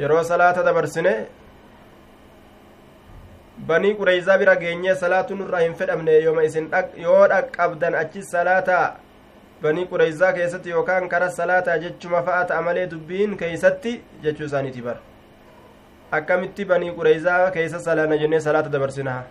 [0.00, 1.12] yeroo salaata dabarsine
[3.68, 6.68] banii qureyzaa bira geenyee salaatu nurraa hin fedhamne yooma isin
[7.04, 8.86] yoo dhaqqabdan achi salaataa
[9.62, 13.96] banii qureyzaa keessatti yookaan kara salaataa jechuma fa'a ta'a malee dubbiin keeysatti
[14.26, 14.96] jechuu isaaniiti bar
[16.20, 19.24] akkamitti banii qureyzaa keessa salaana jennee salaata dabarsinaa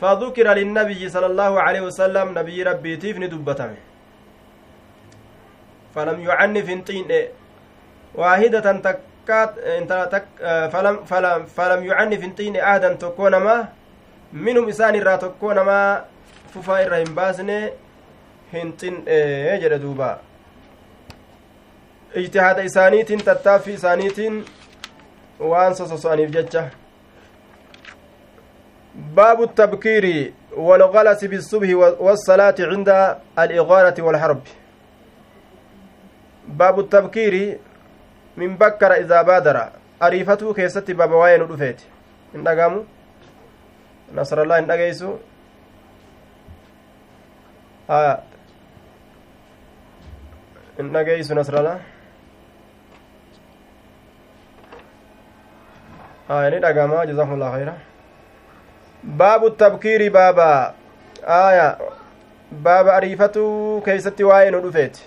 [0.00, 3.72] فذكر للنبي صلى الله عليه وسلم نبي ربي تيفني دبتم
[5.94, 7.10] فلم يعنف انطين
[8.14, 8.66] واحدة
[9.24, 9.54] تكات
[10.12, 10.24] تك
[10.72, 13.68] فلم فلم فلم يعنف انطين أحدا تكون ما
[14.32, 16.04] منهم إسان را تكون ما
[16.54, 17.70] ففا إرهم باسني
[18.54, 19.04] هنتين
[19.60, 20.18] جد دوبا.
[22.16, 24.44] اجتهاد إسانيتين تتافي إسانيتين
[25.40, 26.68] وانسى سوسانيف جتشه
[28.94, 34.42] باب التبكير والغلس بالصبح والصلاة عند الإغارة والحرب.
[36.48, 37.58] باب التبكير
[38.38, 39.68] إذا بادر
[40.02, 41.80] أريفته كيست باب وين رفيت
[42.34, 42.82] إن أقاموا
[44.14, 45.16] نصر الله إن أقيسوا
[47.90, 48.18] آه
[50.80, 51.80] إن أقيسوا نصر الله
[56.30, 57.74] آه يعني أقاموا جزاهم الله خيرا
[59.04, 60.74] baabu tabkiiri baaba.
[61.28, 61.78] Aaya.
[62.50, 65.02] Baaba ariifatuu keeysatti waa'ee nu dhufeeti.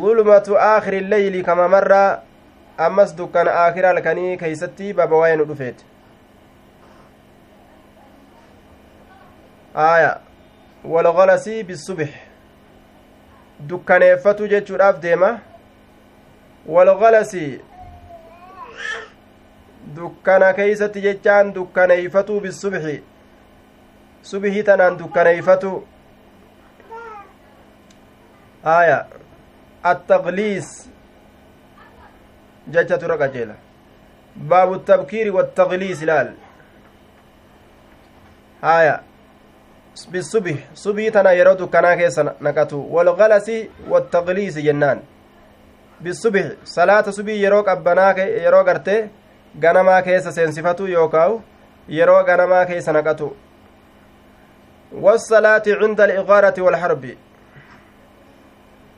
[0.00, 2.22] Zulmatu aakhiri illeyli kama marra
[2.78, 5.84] ammas dukkana aakhira halkanii keeysatti baaba waa'ee nu dhufeeti
[9.86, 10.12] aaya
[10.94, 12.10] walgalasii bisubix
[13.68, 15.30] dukkaneeffatu jechuudhaaf deema
[16.66, 17.60] walgalasii
[19.96, 23.02] dukkana keeysatti jechaan dukkaneeyfatuu bisubxi
[24.22, 25.72] subhii tanaan dukkaneeyfatu
[28.64, 29.06] aya
[29.82, 30.88] attaqliis
[32.70, 33.54] jechatu irra qajeela
[34.36, 36.28] baabu الtabkiiri والتغliis ilaal
[38.62, 39.00] haya
[40.10, 45.00] bisubh subii tana yeroo dukkanaa keessa naqatu walgalasi والتغliisi jennaan
[46.00, 49.10] bisubh salaata subii yeroo qabbanaa yeroo garte
[49.58, 51.42] ganamaa keessa seensifatu yookaawu
[51.88, 53.36] yeroo ganamaa keeysa naqatu
[54.92, 57.04] والصلاة عند الإغارة والحرب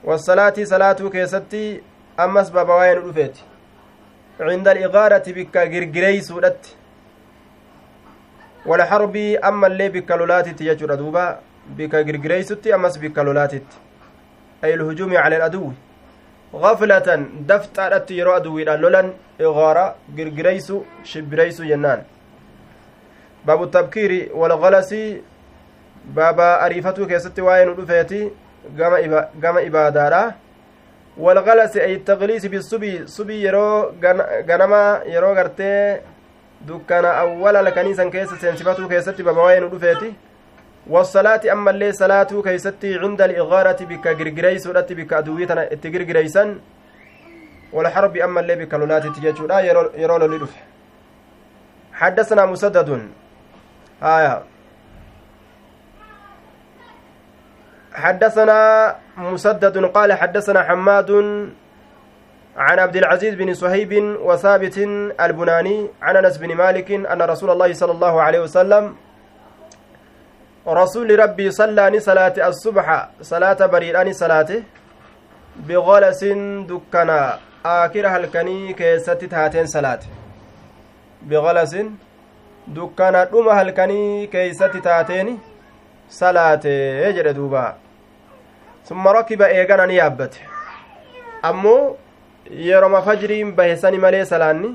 [0.04, 1.80] والصلاة صلاة كيستي
[2.20, 3.32] أمس بابا وين
[4.40, 6.76] عند الإغارة بك غرغري سودت.
[8.66, 11.38] والحرب أما اللي بك لولاتي تيجر دوبا
[11.76, 13.60] بك غرغري ستي أمس بك لولاتي.
[14.64, 15.72] أي الهجوم على العدو
[16.54, 17.08] غفلة
[17.48, 20.72] دفترت يرو عدوي لولن إغارة غرغريس
[21.04, 22.02] شبريس جنان
[23.46, 24.94] باب التبكير والغلس
[26.04, 28.43] بابا أريفتو كيستي واين رفيتي.
[29.40, 30.34] Gama ibaadaadha
[31.18, 33.92] walgalasi ay tagliisi bisubii subii yeroo
[34.46, 36.00] ganama yeroo gartee
[36.66, 40.14] dukkana awwala lakaniisan keessa seensifatuu keessatti babawaa'ee nu dhufeeti
[40.90, 46.56] wasalaati ammallee salaatuu keeysatti cinda aligaarati bikka girgireysuudhatti bikka aduwwii tana itti girgireysan
[47.74, 49.60] والحرب أما اللي بكالولات تجيشودا
[50.02, 50.60] يرو لولي دفه
[51.92, 52.88] حدثنا مسدد
[54.02, 54.42] آية
[57.94, 61.10] حدثنا مسدد قال حدثنا حماد
[62.56, 64.78] عن عبد العزيز بن صهيب وثابت
[65.20, 68.94] البناني عن أنس بن مالك أن رسول الله صلى الله عليه وسلم
[70.68, 74.62] رسول ربي صلى صلاة الصبح صلاة بريران صلاته
[75.56, 76.24] بغلس
[76.70, 80.00] دكنا آخر هلكني كيست تاتين صلاة.
[81.22, 81.76] بغلس
[82.68, 85.38] دكنا دم هلكني كيست تاتين
[86.08, 86.64] صلاة.
[87.06, 87.83] يجري دوبا.
[88.88, 90.40] Summa rakiba eegana ni yaabbate
[91.42, 91.96] ammoo
[92.50, 94.70] yeroma fajriin bahesani malee salaanni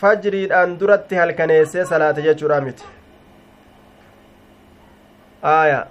[0.00, 2.84] fajriidhaan duratti halkaneessee salaate jechuudha miti
[5.42, 5.86] aya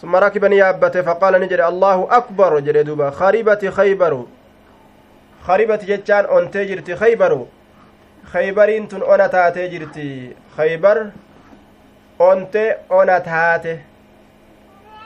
[0.00, 4.22] summa rakiba ni yaabbate faqaala ni jedhe allaahu akbar jedhe duuba karibati khaybaru
[5.46, 7.42] karibati jechaan ontee jirti khaybaru
[8.32, 10.98] khaybariin tun ona taatee jirti khaybar
[12.18, 13.80] ontee ona taate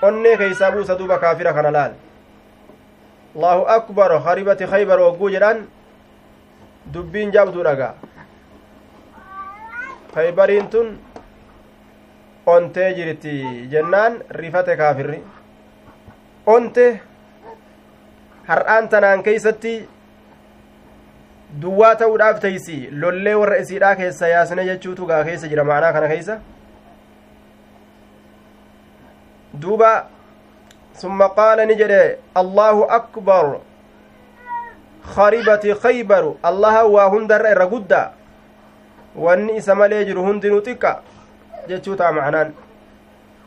[0.07, 1.93] onnee keeysaa buusa duuba kaafira kana laal
[3.37, 5.65] allahu akbar haribati khaybar wogguu jedhan
[6.95, 7.89] dubbiin jabduu dhaga
[10.15, 10.89] kaybariin tun
[12.55, 13.35] ontee jirti
[13.73, 15.19] jennaan rifate kaafirri
[16.55, 16.87] onte
[18.49, 19.75] har'aan tanaan keeysatti
[21.63, 26.39] duwwaa ta'uudhaaf teeysi lollee warra isiidhaa keessa yaasne jechuutu gaa keessa jira maanaa kana keeysa
[29.61, 30.07] duuba
[31.01, 33.47] summa qaala ni jedhe allaahu akbar
[35.15, 38.11] karibati khaybaru allaha waa hundarra irra guddaa
[39.17, 40.93] wanni isa malee jiru hundinuu xiqqa
[41.69, 42.53] jechuu ta'a macnaan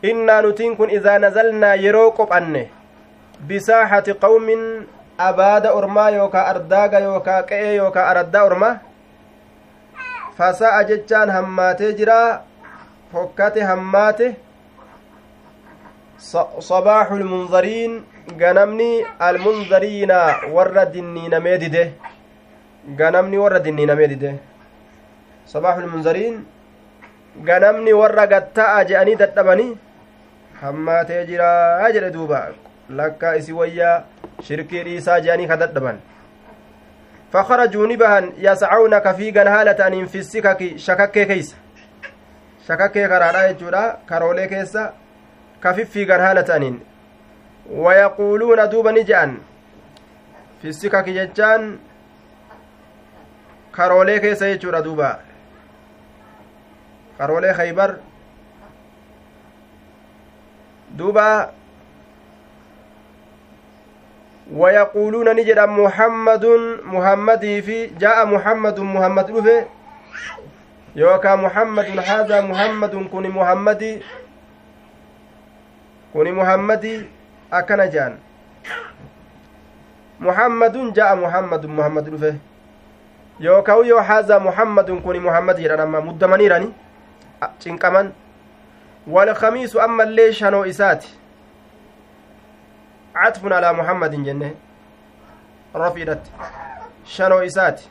[0.02, 2.62] innaa nutiin kun idaa nazalnaa yeroo qophanne
[3.48, 4.62] bisaaxati qawmin
[5.28, 8.74] abaada ormaa yookaa ardaaga yookaa qe'ee yookaa araddaa ormaa
[10.38, 12.40] fasa'a jechaan hammaatee jiraa
[13.12, 14.36] fokkate hammaate
[16.58, 18.04] صباح المنذرين
[18.36, 21.92] ganamni almunzariina warra dinniinamee dide
[22.96, 24.30] ganamni warra dinniinamee dide
[25.52, 26.44] sabaaxu lmunzariin
[27.48, 29.78] ganamni warra gatta'a je'anii dadhabanii
[30.60, 32.42] hammaatee jiraa jedhe duuba
[33.00, 33.96] lakkaa isi wayyaa
[34.48, 36.00] shirkii dhiisaa je'anii ka dadhaban
[37.32, 41.56] فخرجوا نبها يسعون كفيغا هالة أن في السكك شككي كيس
[42.68, 44.92] شككي كرادا يجورا كارولي كيسا
[45.60, 46.80] kafiffiigan haala ta'aniin
[47.84, 49.36] wayaquuluuna duuba ni je'an
[50.62, 51.78] fissikaki jechaan
[53.72, 55.10] karoolee keessa jechuudha duuba
[57.18, 57.90] karoolee khaybar
[60.98, 61.26] duuba
[64.60, 69.56] wayaquuluuna ni jedhan muhammadun muhammadii fi jaa'a muhammadun muhammad dhufe
[71.02, 74.00] yookaa muhammadun haazaa muhammadun kun muhammadii
[76.18, 77.06] kuni muhammadii
[77.50, 78.14] akkana je'an
[80.18, 82.30] muhammadun ja'a muhammadun muhammad dhufe
[83.40, 86.72] yookaan yoo haazaa muhammadun kuni muhammad jedhan amma muddamaniirani
[87.64, 88.10] cinqaman
[89.16, 91.08] walkamiisu ammallee shanoo isaati
[93.14, 94.48] catfun alaa muhammadin jenne
[95.84, 96.30] rafiidhatti
[97.04, 97.88] shanoo isaati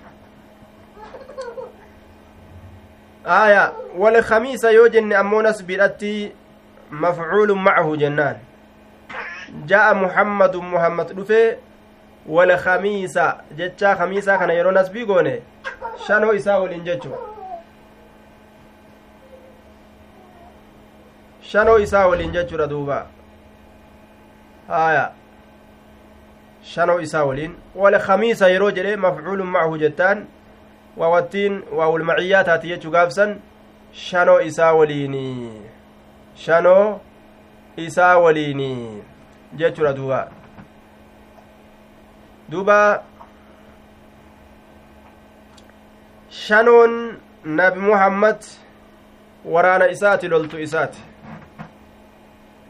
[3.39, 3.63] aya
[3.97, 6.11] walkamiisa yoo jenne ammoo nasbiidhatti
[6.91, 8.37] مفعول معه جنان
[9.65, 11.11] جاء محمد محمد
[13.57, 15.41] jechaa khamiisaa kana yeroo nasbii goone
[16.07, 17.11] shanoo isaa waliin jechu
[21.41, 23.07] shanoo isaa waliin jechuudha duuba
[24.67, 25.11] haya
[26.61, 30.25] shanoo isaa waliin wala khamiisa yeroo jedhe mafcuulun macahu jettaan
[30.97, 33.39] waawattiin waawulmaciyyaa taati jechuu gaafsan
[33.91, 35.61] shanoo isaa waliini
[36.45, 36.99] shanoo
[37.77, 39.03] isaa waliini
[39.53, 40.31] jechuudha duuba
[42.49, 43.03] duuba
[46.29, 48.37] shanoon nabi muhammad
[49.45, 51.01] waraana isaati loltu isaati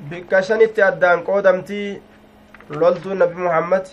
[0.09, 2.01] bikka shanitti addaan qoodamtii
[2.69, 3.85] loltuu nabi muhammad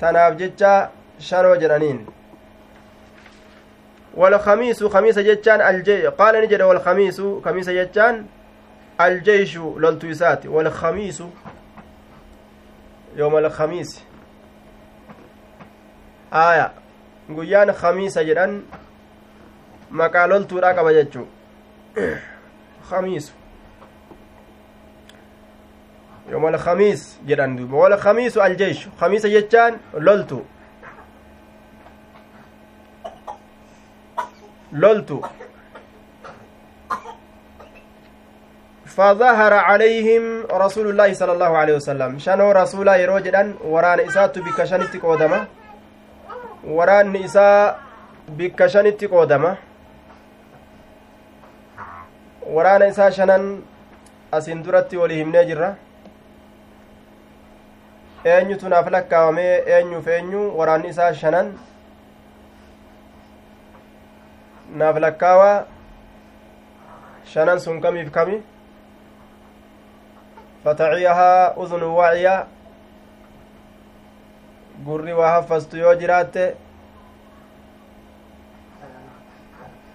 [0.00, 2.06] tanaaf jecha shanoo jedhaniin
[4.16, 8.24] والخميس خميس جتان الجي قال نجد والخميس خميس جتان
[9.00, 11.22] الجيش للتويسات والخميس
[13.16, 14.02] يوم الخميس
[16.32, 16.72] آية
[18.24, 18.62] jedhan
[19.90, 21.26] maqaa loltuudha qaba jechuu
[22.90, 23.32] khamiisu
[26.30, 30.44] yooma alkhamiis jedhan duuba walkhamiisu aljeeshu khamiisa jechaan loltu
[34.72, 35.22] loltu
[38.96, 40.24] فظهر عليهم
[40.64, 45.40] رسول الله صلى الله عليه وسلم شنو رسولا يرو جدان وران إساتو بكشنتي قودما
[46.64, 47.76] وران إسا
[48.38, 49.52] بكشنتي قودما
[52.54, 53.62] waraana isaa shanan
[54.32, 55.70] asin duratti walii himnee jirra
[58.34, 61.48] eenyutu naaf lakkaawamee eenyuuf eenyu waraanni isaa shanan
[64.82, 65.56] naaf lakkaawaa
[67.32, 68.38] shanan sun kamiif kami
[71.98, 72.34] waciya
[74.86, 76.44] gurri waa haffastu yoo jiraatte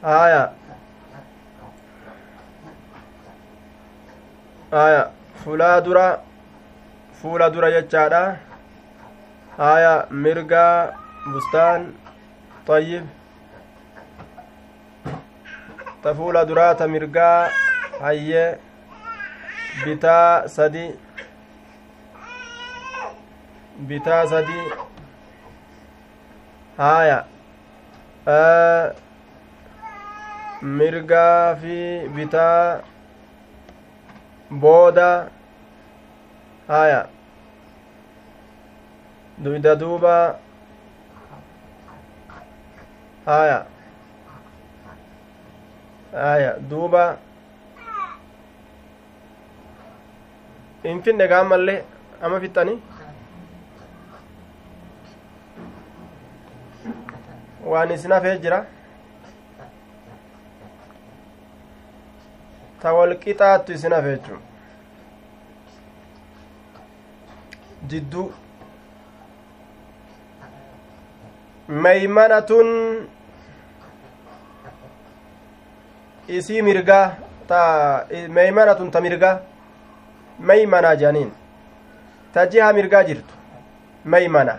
[0.02, 0.44] haya
[4.72, 5.04] haya
[5.44, 6.06] fulaa dura
[7.22, 8.24] fuula dura jechaadha
[9.58, 10.76] haya mirgaa
[11.34, 11.82] bustaan
[12.68, 13.04] طيب
[16.50, 17.50] duraa ta mirgaa
[18.02, 18.58] hayyee
[19.86, 20.86] bitaa sadi
[23.88, 24.60] bitaa sadi
[26.78, 27.20] haaya
[30.62, 31.78] mirgaa fi
[32.16, 32.82] bitaa
[34.52, 35.10] booda
[36.68, 37.02] haaya
[39.44, 40.16] duyda duuba
[43.26, 43.60] haaya
[46.14, 47.18] aya duuba
[50.84, 51.80] in finne gaammallee
[52.22, 52.76] ama fixxani
[57.72, 58.60] waan isin hafee jira
[62.82, 64.36] ta walqixaattu isin hafe jechu
[67.94, 68.26] jidduu
[71.86, 72.70] meymanatun
[76.40, 77.06] isii mirgaa
[77.48, 77.62] ta
[78.40, 79.36] meymanatun ta mirgaa
[80.50, 81.32] meymanaa jedhaniin
[82.34, 83.34] ta jiha mirgaa jirtu
[84.14, 84.56] meymana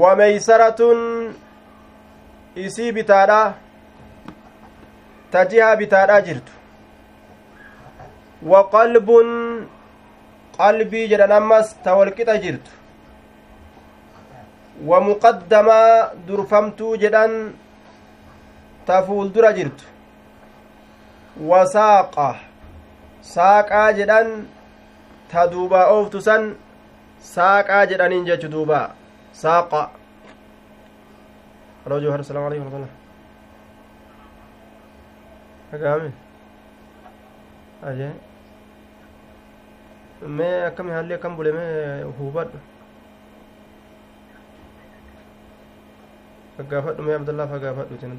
[0.00, 0.98] wa meysaratun
[2.64, 3.40] isii bitaadha
[5.32, 6.52] ta jiha bitaadha jirtu
[8.52, 9.28] wa qalbun
[10.58, 12.70] qalbii jedhan ammas ta walqixa jirtu
[14.90, 17.34] wa muqaddamaa durfamtuu jedhan
[18.86, 19.84] ta fuuldura jirtu
[21.50, 22.28] wa saaqa
[23.22, 24.28] saaqaa jedhan
[25.32, 26.56] ta duubaa ooftu san
[27.34, 28.80] saaqaa jedhaniin jechu duuba
[29.42, 29.82] saaqa
[31.86, 32.98] aloo jawhar asalaamu aleykum warahmatullah
[35.72, 36.10] dhagaame
[37.92, 38.12] ajee
[40.40, 42.58] mee akkami haalli akkam bule mee hubadhu
[46.56, 48.12] faggaafadhu mee abdallaa faggaafadhu isin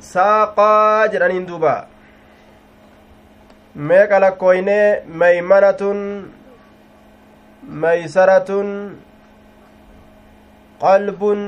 [0.00, 1.74] saaqaa jedhaniin duuba
[3.88, 5.98] meeqa lakkooynee meymanatun
[7.84, 8.70] meysaratun
[10.84, 11.40] qalbun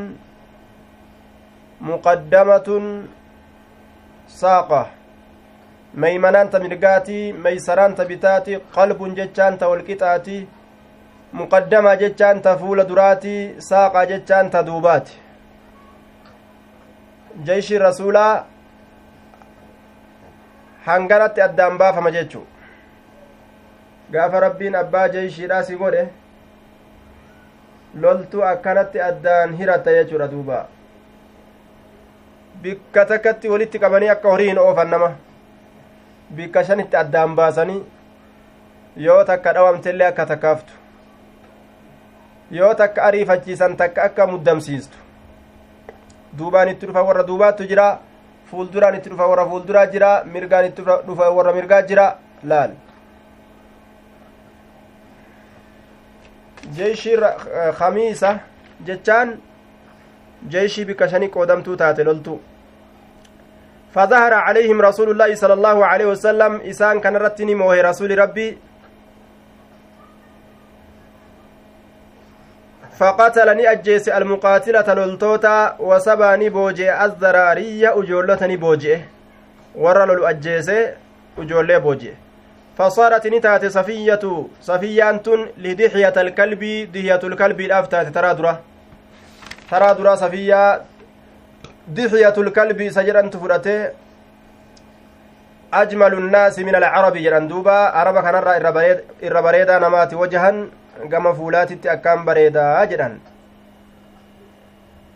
[1.91, 2.85] muqaddamatun
[4.41, 4.83] saaqa
[6.05, 10.39] meymanaan ta mirgaatii meysaraan ta bitaati qalbun jechaan ta walqixaati
[11.41, 15.12] muqaddamaa jechaan ta fuula duraatii saaqaa jechaan ta duubaati
[17.46, 18.46] jeyshi rasuulaa
[20.86, 22.46] hanganatti addaan baafama jechuu
[24.12, 26.04] gaafa rabbiin abbaa jeyshiidhaa si godhe
[28.04, 30.60] loltu akkanatti addaan hiratta jechuudha duuba
[32.62, 35.10] bikka takkatti walitti qabanii akka horii hin oofan nama
[36.40, 37.80] bikka shanitti addaan baasanii
[39.06, 40.72] yoo takka dhawamtellee akka takkaaftu
[42.59, 45.02] yoo takka ariifachiisan takka akka muddamsiistu
[46.38, 47.86] duubaan itti dhufa warra duubaattu jira
[48.50, 52.06] fuulduraan itti dhufa warra fuulduraa jira mirgaan itti dhufa warra mirgaa jira
[52.44, 52.70] laal
[56.76, 57.16] jeeshii
[57.78, 58.30] khamiisa
[58.86, 59.36] jechaan
[60.54, 62.40] jeeshii bikka shanii qoodamtuu taate loltu
[63.94, 68.56] فظهر عليهم رسول الله صلى الله عليه وسلم إسان كان رتني موه رسول ربي
[73.03, 79.01] فقتلني أجيس المقاتلة لولتوتا وسباني بوجي الزرارية أجولتني بوجي
[79.74, 80.70] ورى لولو أجيس
[81.39, 82.15] أجولي بوجي.
[82.79, 85.20] فصارت نتات صفية صفية
[85.59, 86.62] لدحية الكلب
[86.95, 88.07] دحية الكلب الأفتات.
[88.15, 88.61] ترى درة
[89.70, 90.83] ترى درة صفية.
[91.89, 93.89] دحية الكلب سجرا تفرته.
[95.74, 97.73] أجمل الناس من العرب جران دوبا.
[97.73, 98.35] عرب كان
[99.23, 100.66] الربريدا نمات وجها.
[101.09, 103.20] Gama fuulaatitti akkaan bareedaa jedhan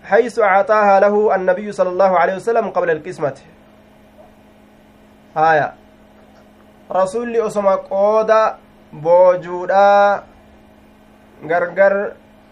[0.06, 3.38] حيث أعطاها له النبي صلى الله عليه وسلم قبل القسمة
[5.36, 5.74] هايا
[6.92, 8.42] رسول أسمى قودا
[8.92, 10.22] بوجودا
[11.50, 11.94] غرغر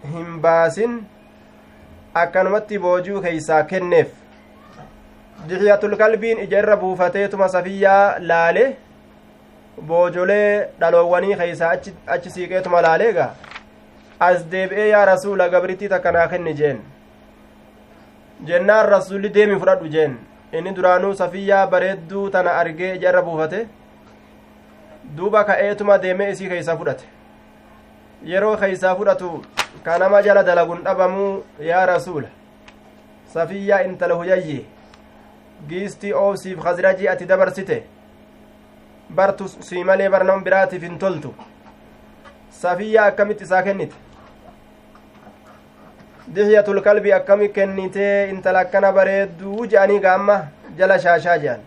[0.04, 0.92] هنباسن
[2.14, 4.10] akkanumatti boojuu keeysaa kenneef
[5.48, 8.76] dixiyatul qalbiin ija irra buufateetuma safiyyaa laale
[9.82, 11.70] boojolee dhaloowwanii keeysaa
[12.16, 13.26] achi siiqeetuma laaleega
[14.20, 16.78] as deebi'ee yaa rasuula gabrittii takka naa kenni jeen.
[18.46, 20.16] Jennaan rasulli deemi fudhadhu jeen.
[20.52, 23.66] Inni duraanuu safiyyaa bareedduu tana argee ija irra buufate.
[25.16, 27.04] Duuba ka'eetuma deemee isii keeysaa fudhate.
[28.24, 29.42] Yeroo keeysaa fudhatu
[29.84, 32.28] ka nama jala dalagun dhabamuu yaa rasuula.
[33.34, 34.64] Safiyyaa intala huyayye
[35.68, 37.82] giistii oobsiif khasrajii ati dabarsite
[39.10, 41.34] bartu sii malee barnoon biraatiif hin toltu
[42.62, 43.96] safiyyaa akkamitti isaa kennite
[46.34, 50.36] dihyatul kalbi akkami kennitee intala akkana bareedduu je'anii gaamma
[50.78, 51.60] jala shaashaa je'an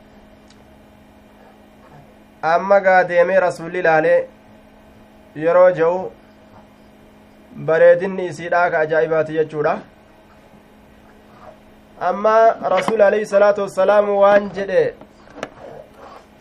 [2.54, 4.18] amma gaa deemee rasulli ilaalee
[5.44, 6.00] yeroo je'u
[7.70, 9.76] bareedinni isiidhaa ka ajaa'ibaati jechuudha
[12.10, 12.36] amma
[12.76, 14.82] rasuul alayhi salaatu wassalaam waan jedhe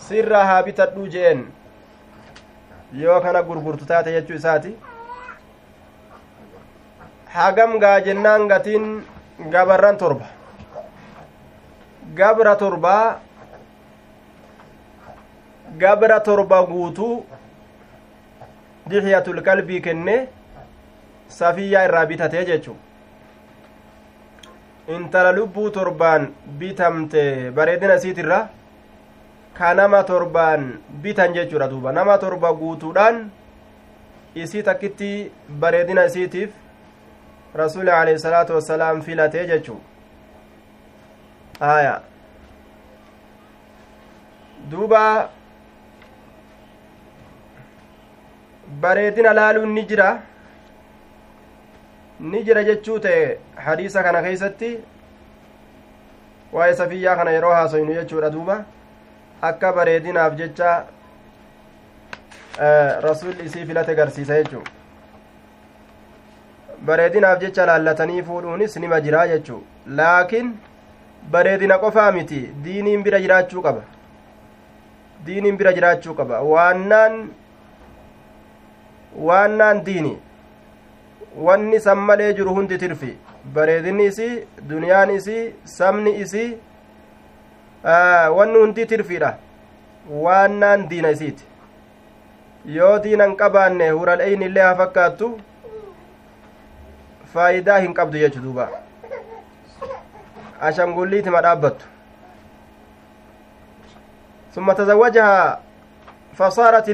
[0.09, 1.45] sirraa haa bitadhuu je'en.
[3.03, 4.73] Yoo kana gurgurtu taate jechuu isaati.
[7.37, 8.85] Hagam gaa jennaan gatiin
[9.55, 10.27] gabarran torba.
[12.15, 13.21] Gabra torbaa
[15.79, 17.27] gabra torba guutuu
[18.91, 20.29] dixyatul qalbii kenne
[21.39, 22.77] safiyyaa irraa bitatee jechuu.
[24.97, 26.29] Intala lubbuu torbaan
[26.59, 28.39] bitamte bareedina isiitirra
[29.59, 30.65] ka nama torbaan
[31.03, 33.21] bitan jechuudha duuba nama torba guutuudhaan
[34.45, 35.11] isii takkitti
[35.61, 36.51] bareedina isiitiif
[37.63, 39.79] rasuuli alayhi salaatu wassalaam filatee jechuu
[41.71, 41.95] aya
[44.71, 45.03] duuba
[48.85, 50.13] bareedina laaluun ni jira
[52.21, 53.27] ni jira jechuu ta'e
[53.67, 54.71] hadiisa kana keeysatti
[56.53, 58.65] waa'ee safiyyaa kana yeroo haasoynu jechuudha duuba
[59.43, 60.85] akka bareedinaaf jecha
[63.09, 64.63] rasuulli isii filate garsiisa jechuu
[66.91, 69.63] bareedinaaf jecha laallatanii fuudhuunis nima jiraa jechuu
[70.01, 70.53] laakiin
[71.31, 73.83] bareedina qofaa miti diiniin bira jiraachuu qaba
[75.27, 77.19] diiniin bira jiraachuu qaba waannaan
[79.29, 80.15] waannaan diini
[81.49, 83.17] wanni san malee jiru hundi tirfi
[83.59, 84.35] bareedinni isii
[84.69, 85.43] duniyaan isii
[85.79, 86.49] sabni isii
[88.37, 89.35] wanni hundi tirfiidha
[90.11, 91.45] waannaan diina isiiti
[92.77, 95.29] yoo diinan qabaanne hural'eyn illee haa fakkaattu
[97.35, 98.69] faayidaa hin qabdu jechu duuba
[100.71, 101.87] ashangulliitima dhaabbattu
[104.57, 105.61] ثم تزوجها
[106.39, 106.89] فصارت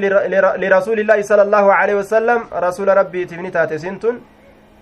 [0.63, 4.21] لرسول الله صلى الله عليه وسلم رسول ربي تبني تاتسنتن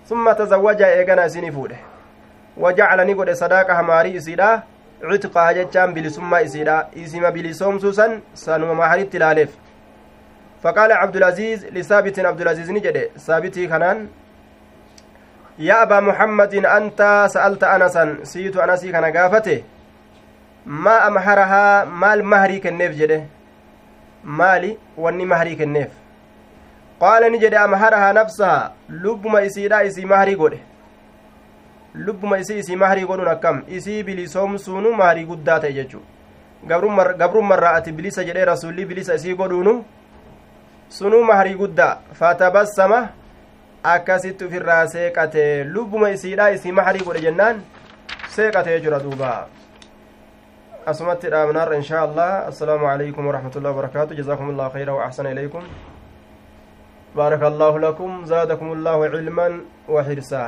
[0.09, 1.75] ثم تزوجها إيغانا سنفوده
[2.57, 4.63] وجعلني قد صداقة ماري إسيدا
[5.09, 8.11] cutqaa jechaan bilisummaa isiidha isima bilisoomsuu san
[8.45, 9.51] sanuma maharitti ilaaleef
[10.63, 14.07] faqaala cabdulaziiz lisaabitin abdulaziizni jedhe saabitii kanaan
[15.67, 19.55] yaa abaa muhammadin anta sa'alta anasan siitu anasii kana gaafate
[20.87, 23.19] maa amharahaa maal mahrii kenneef jedhe
[24.39, 24.71] maali
[25.05, 25.91] wanni mahrii kenneef
[27.03, 28.71] qaala ni jedhe amharahaa nafsahaa
[29.05, 30.59] lubbuma isiidha isii mahrii godhe
[31.95, 36.01] lubbuma isii isii mahrii godhuun akkam isii bilisoomsuunu mahrii guddaa ta'e jechuu
[37.19, 39.73] gabrummarraa ati bilisa jedhee rasulli bilisa isii godhuunu
[40.89, 42.99] sunuu mahrii guddaa fatabassama
[43.83, 47.61] akkasitti ufirraa seeqate lubbuma isiidha isii maxarii godhe jennaan
[48.35, 49.47] seeqate jira duuba
[50.85, 55.63] asumatti dhaabnaarra inshaa allah assalaamu calaykum waraxmatullahi wabarakaatu jazaakum allahu khayra wa axsana ilaykum
[57.15, 59.47] بارك الله لكم زادكم الله علما
[59.89, 60.43] وحرصا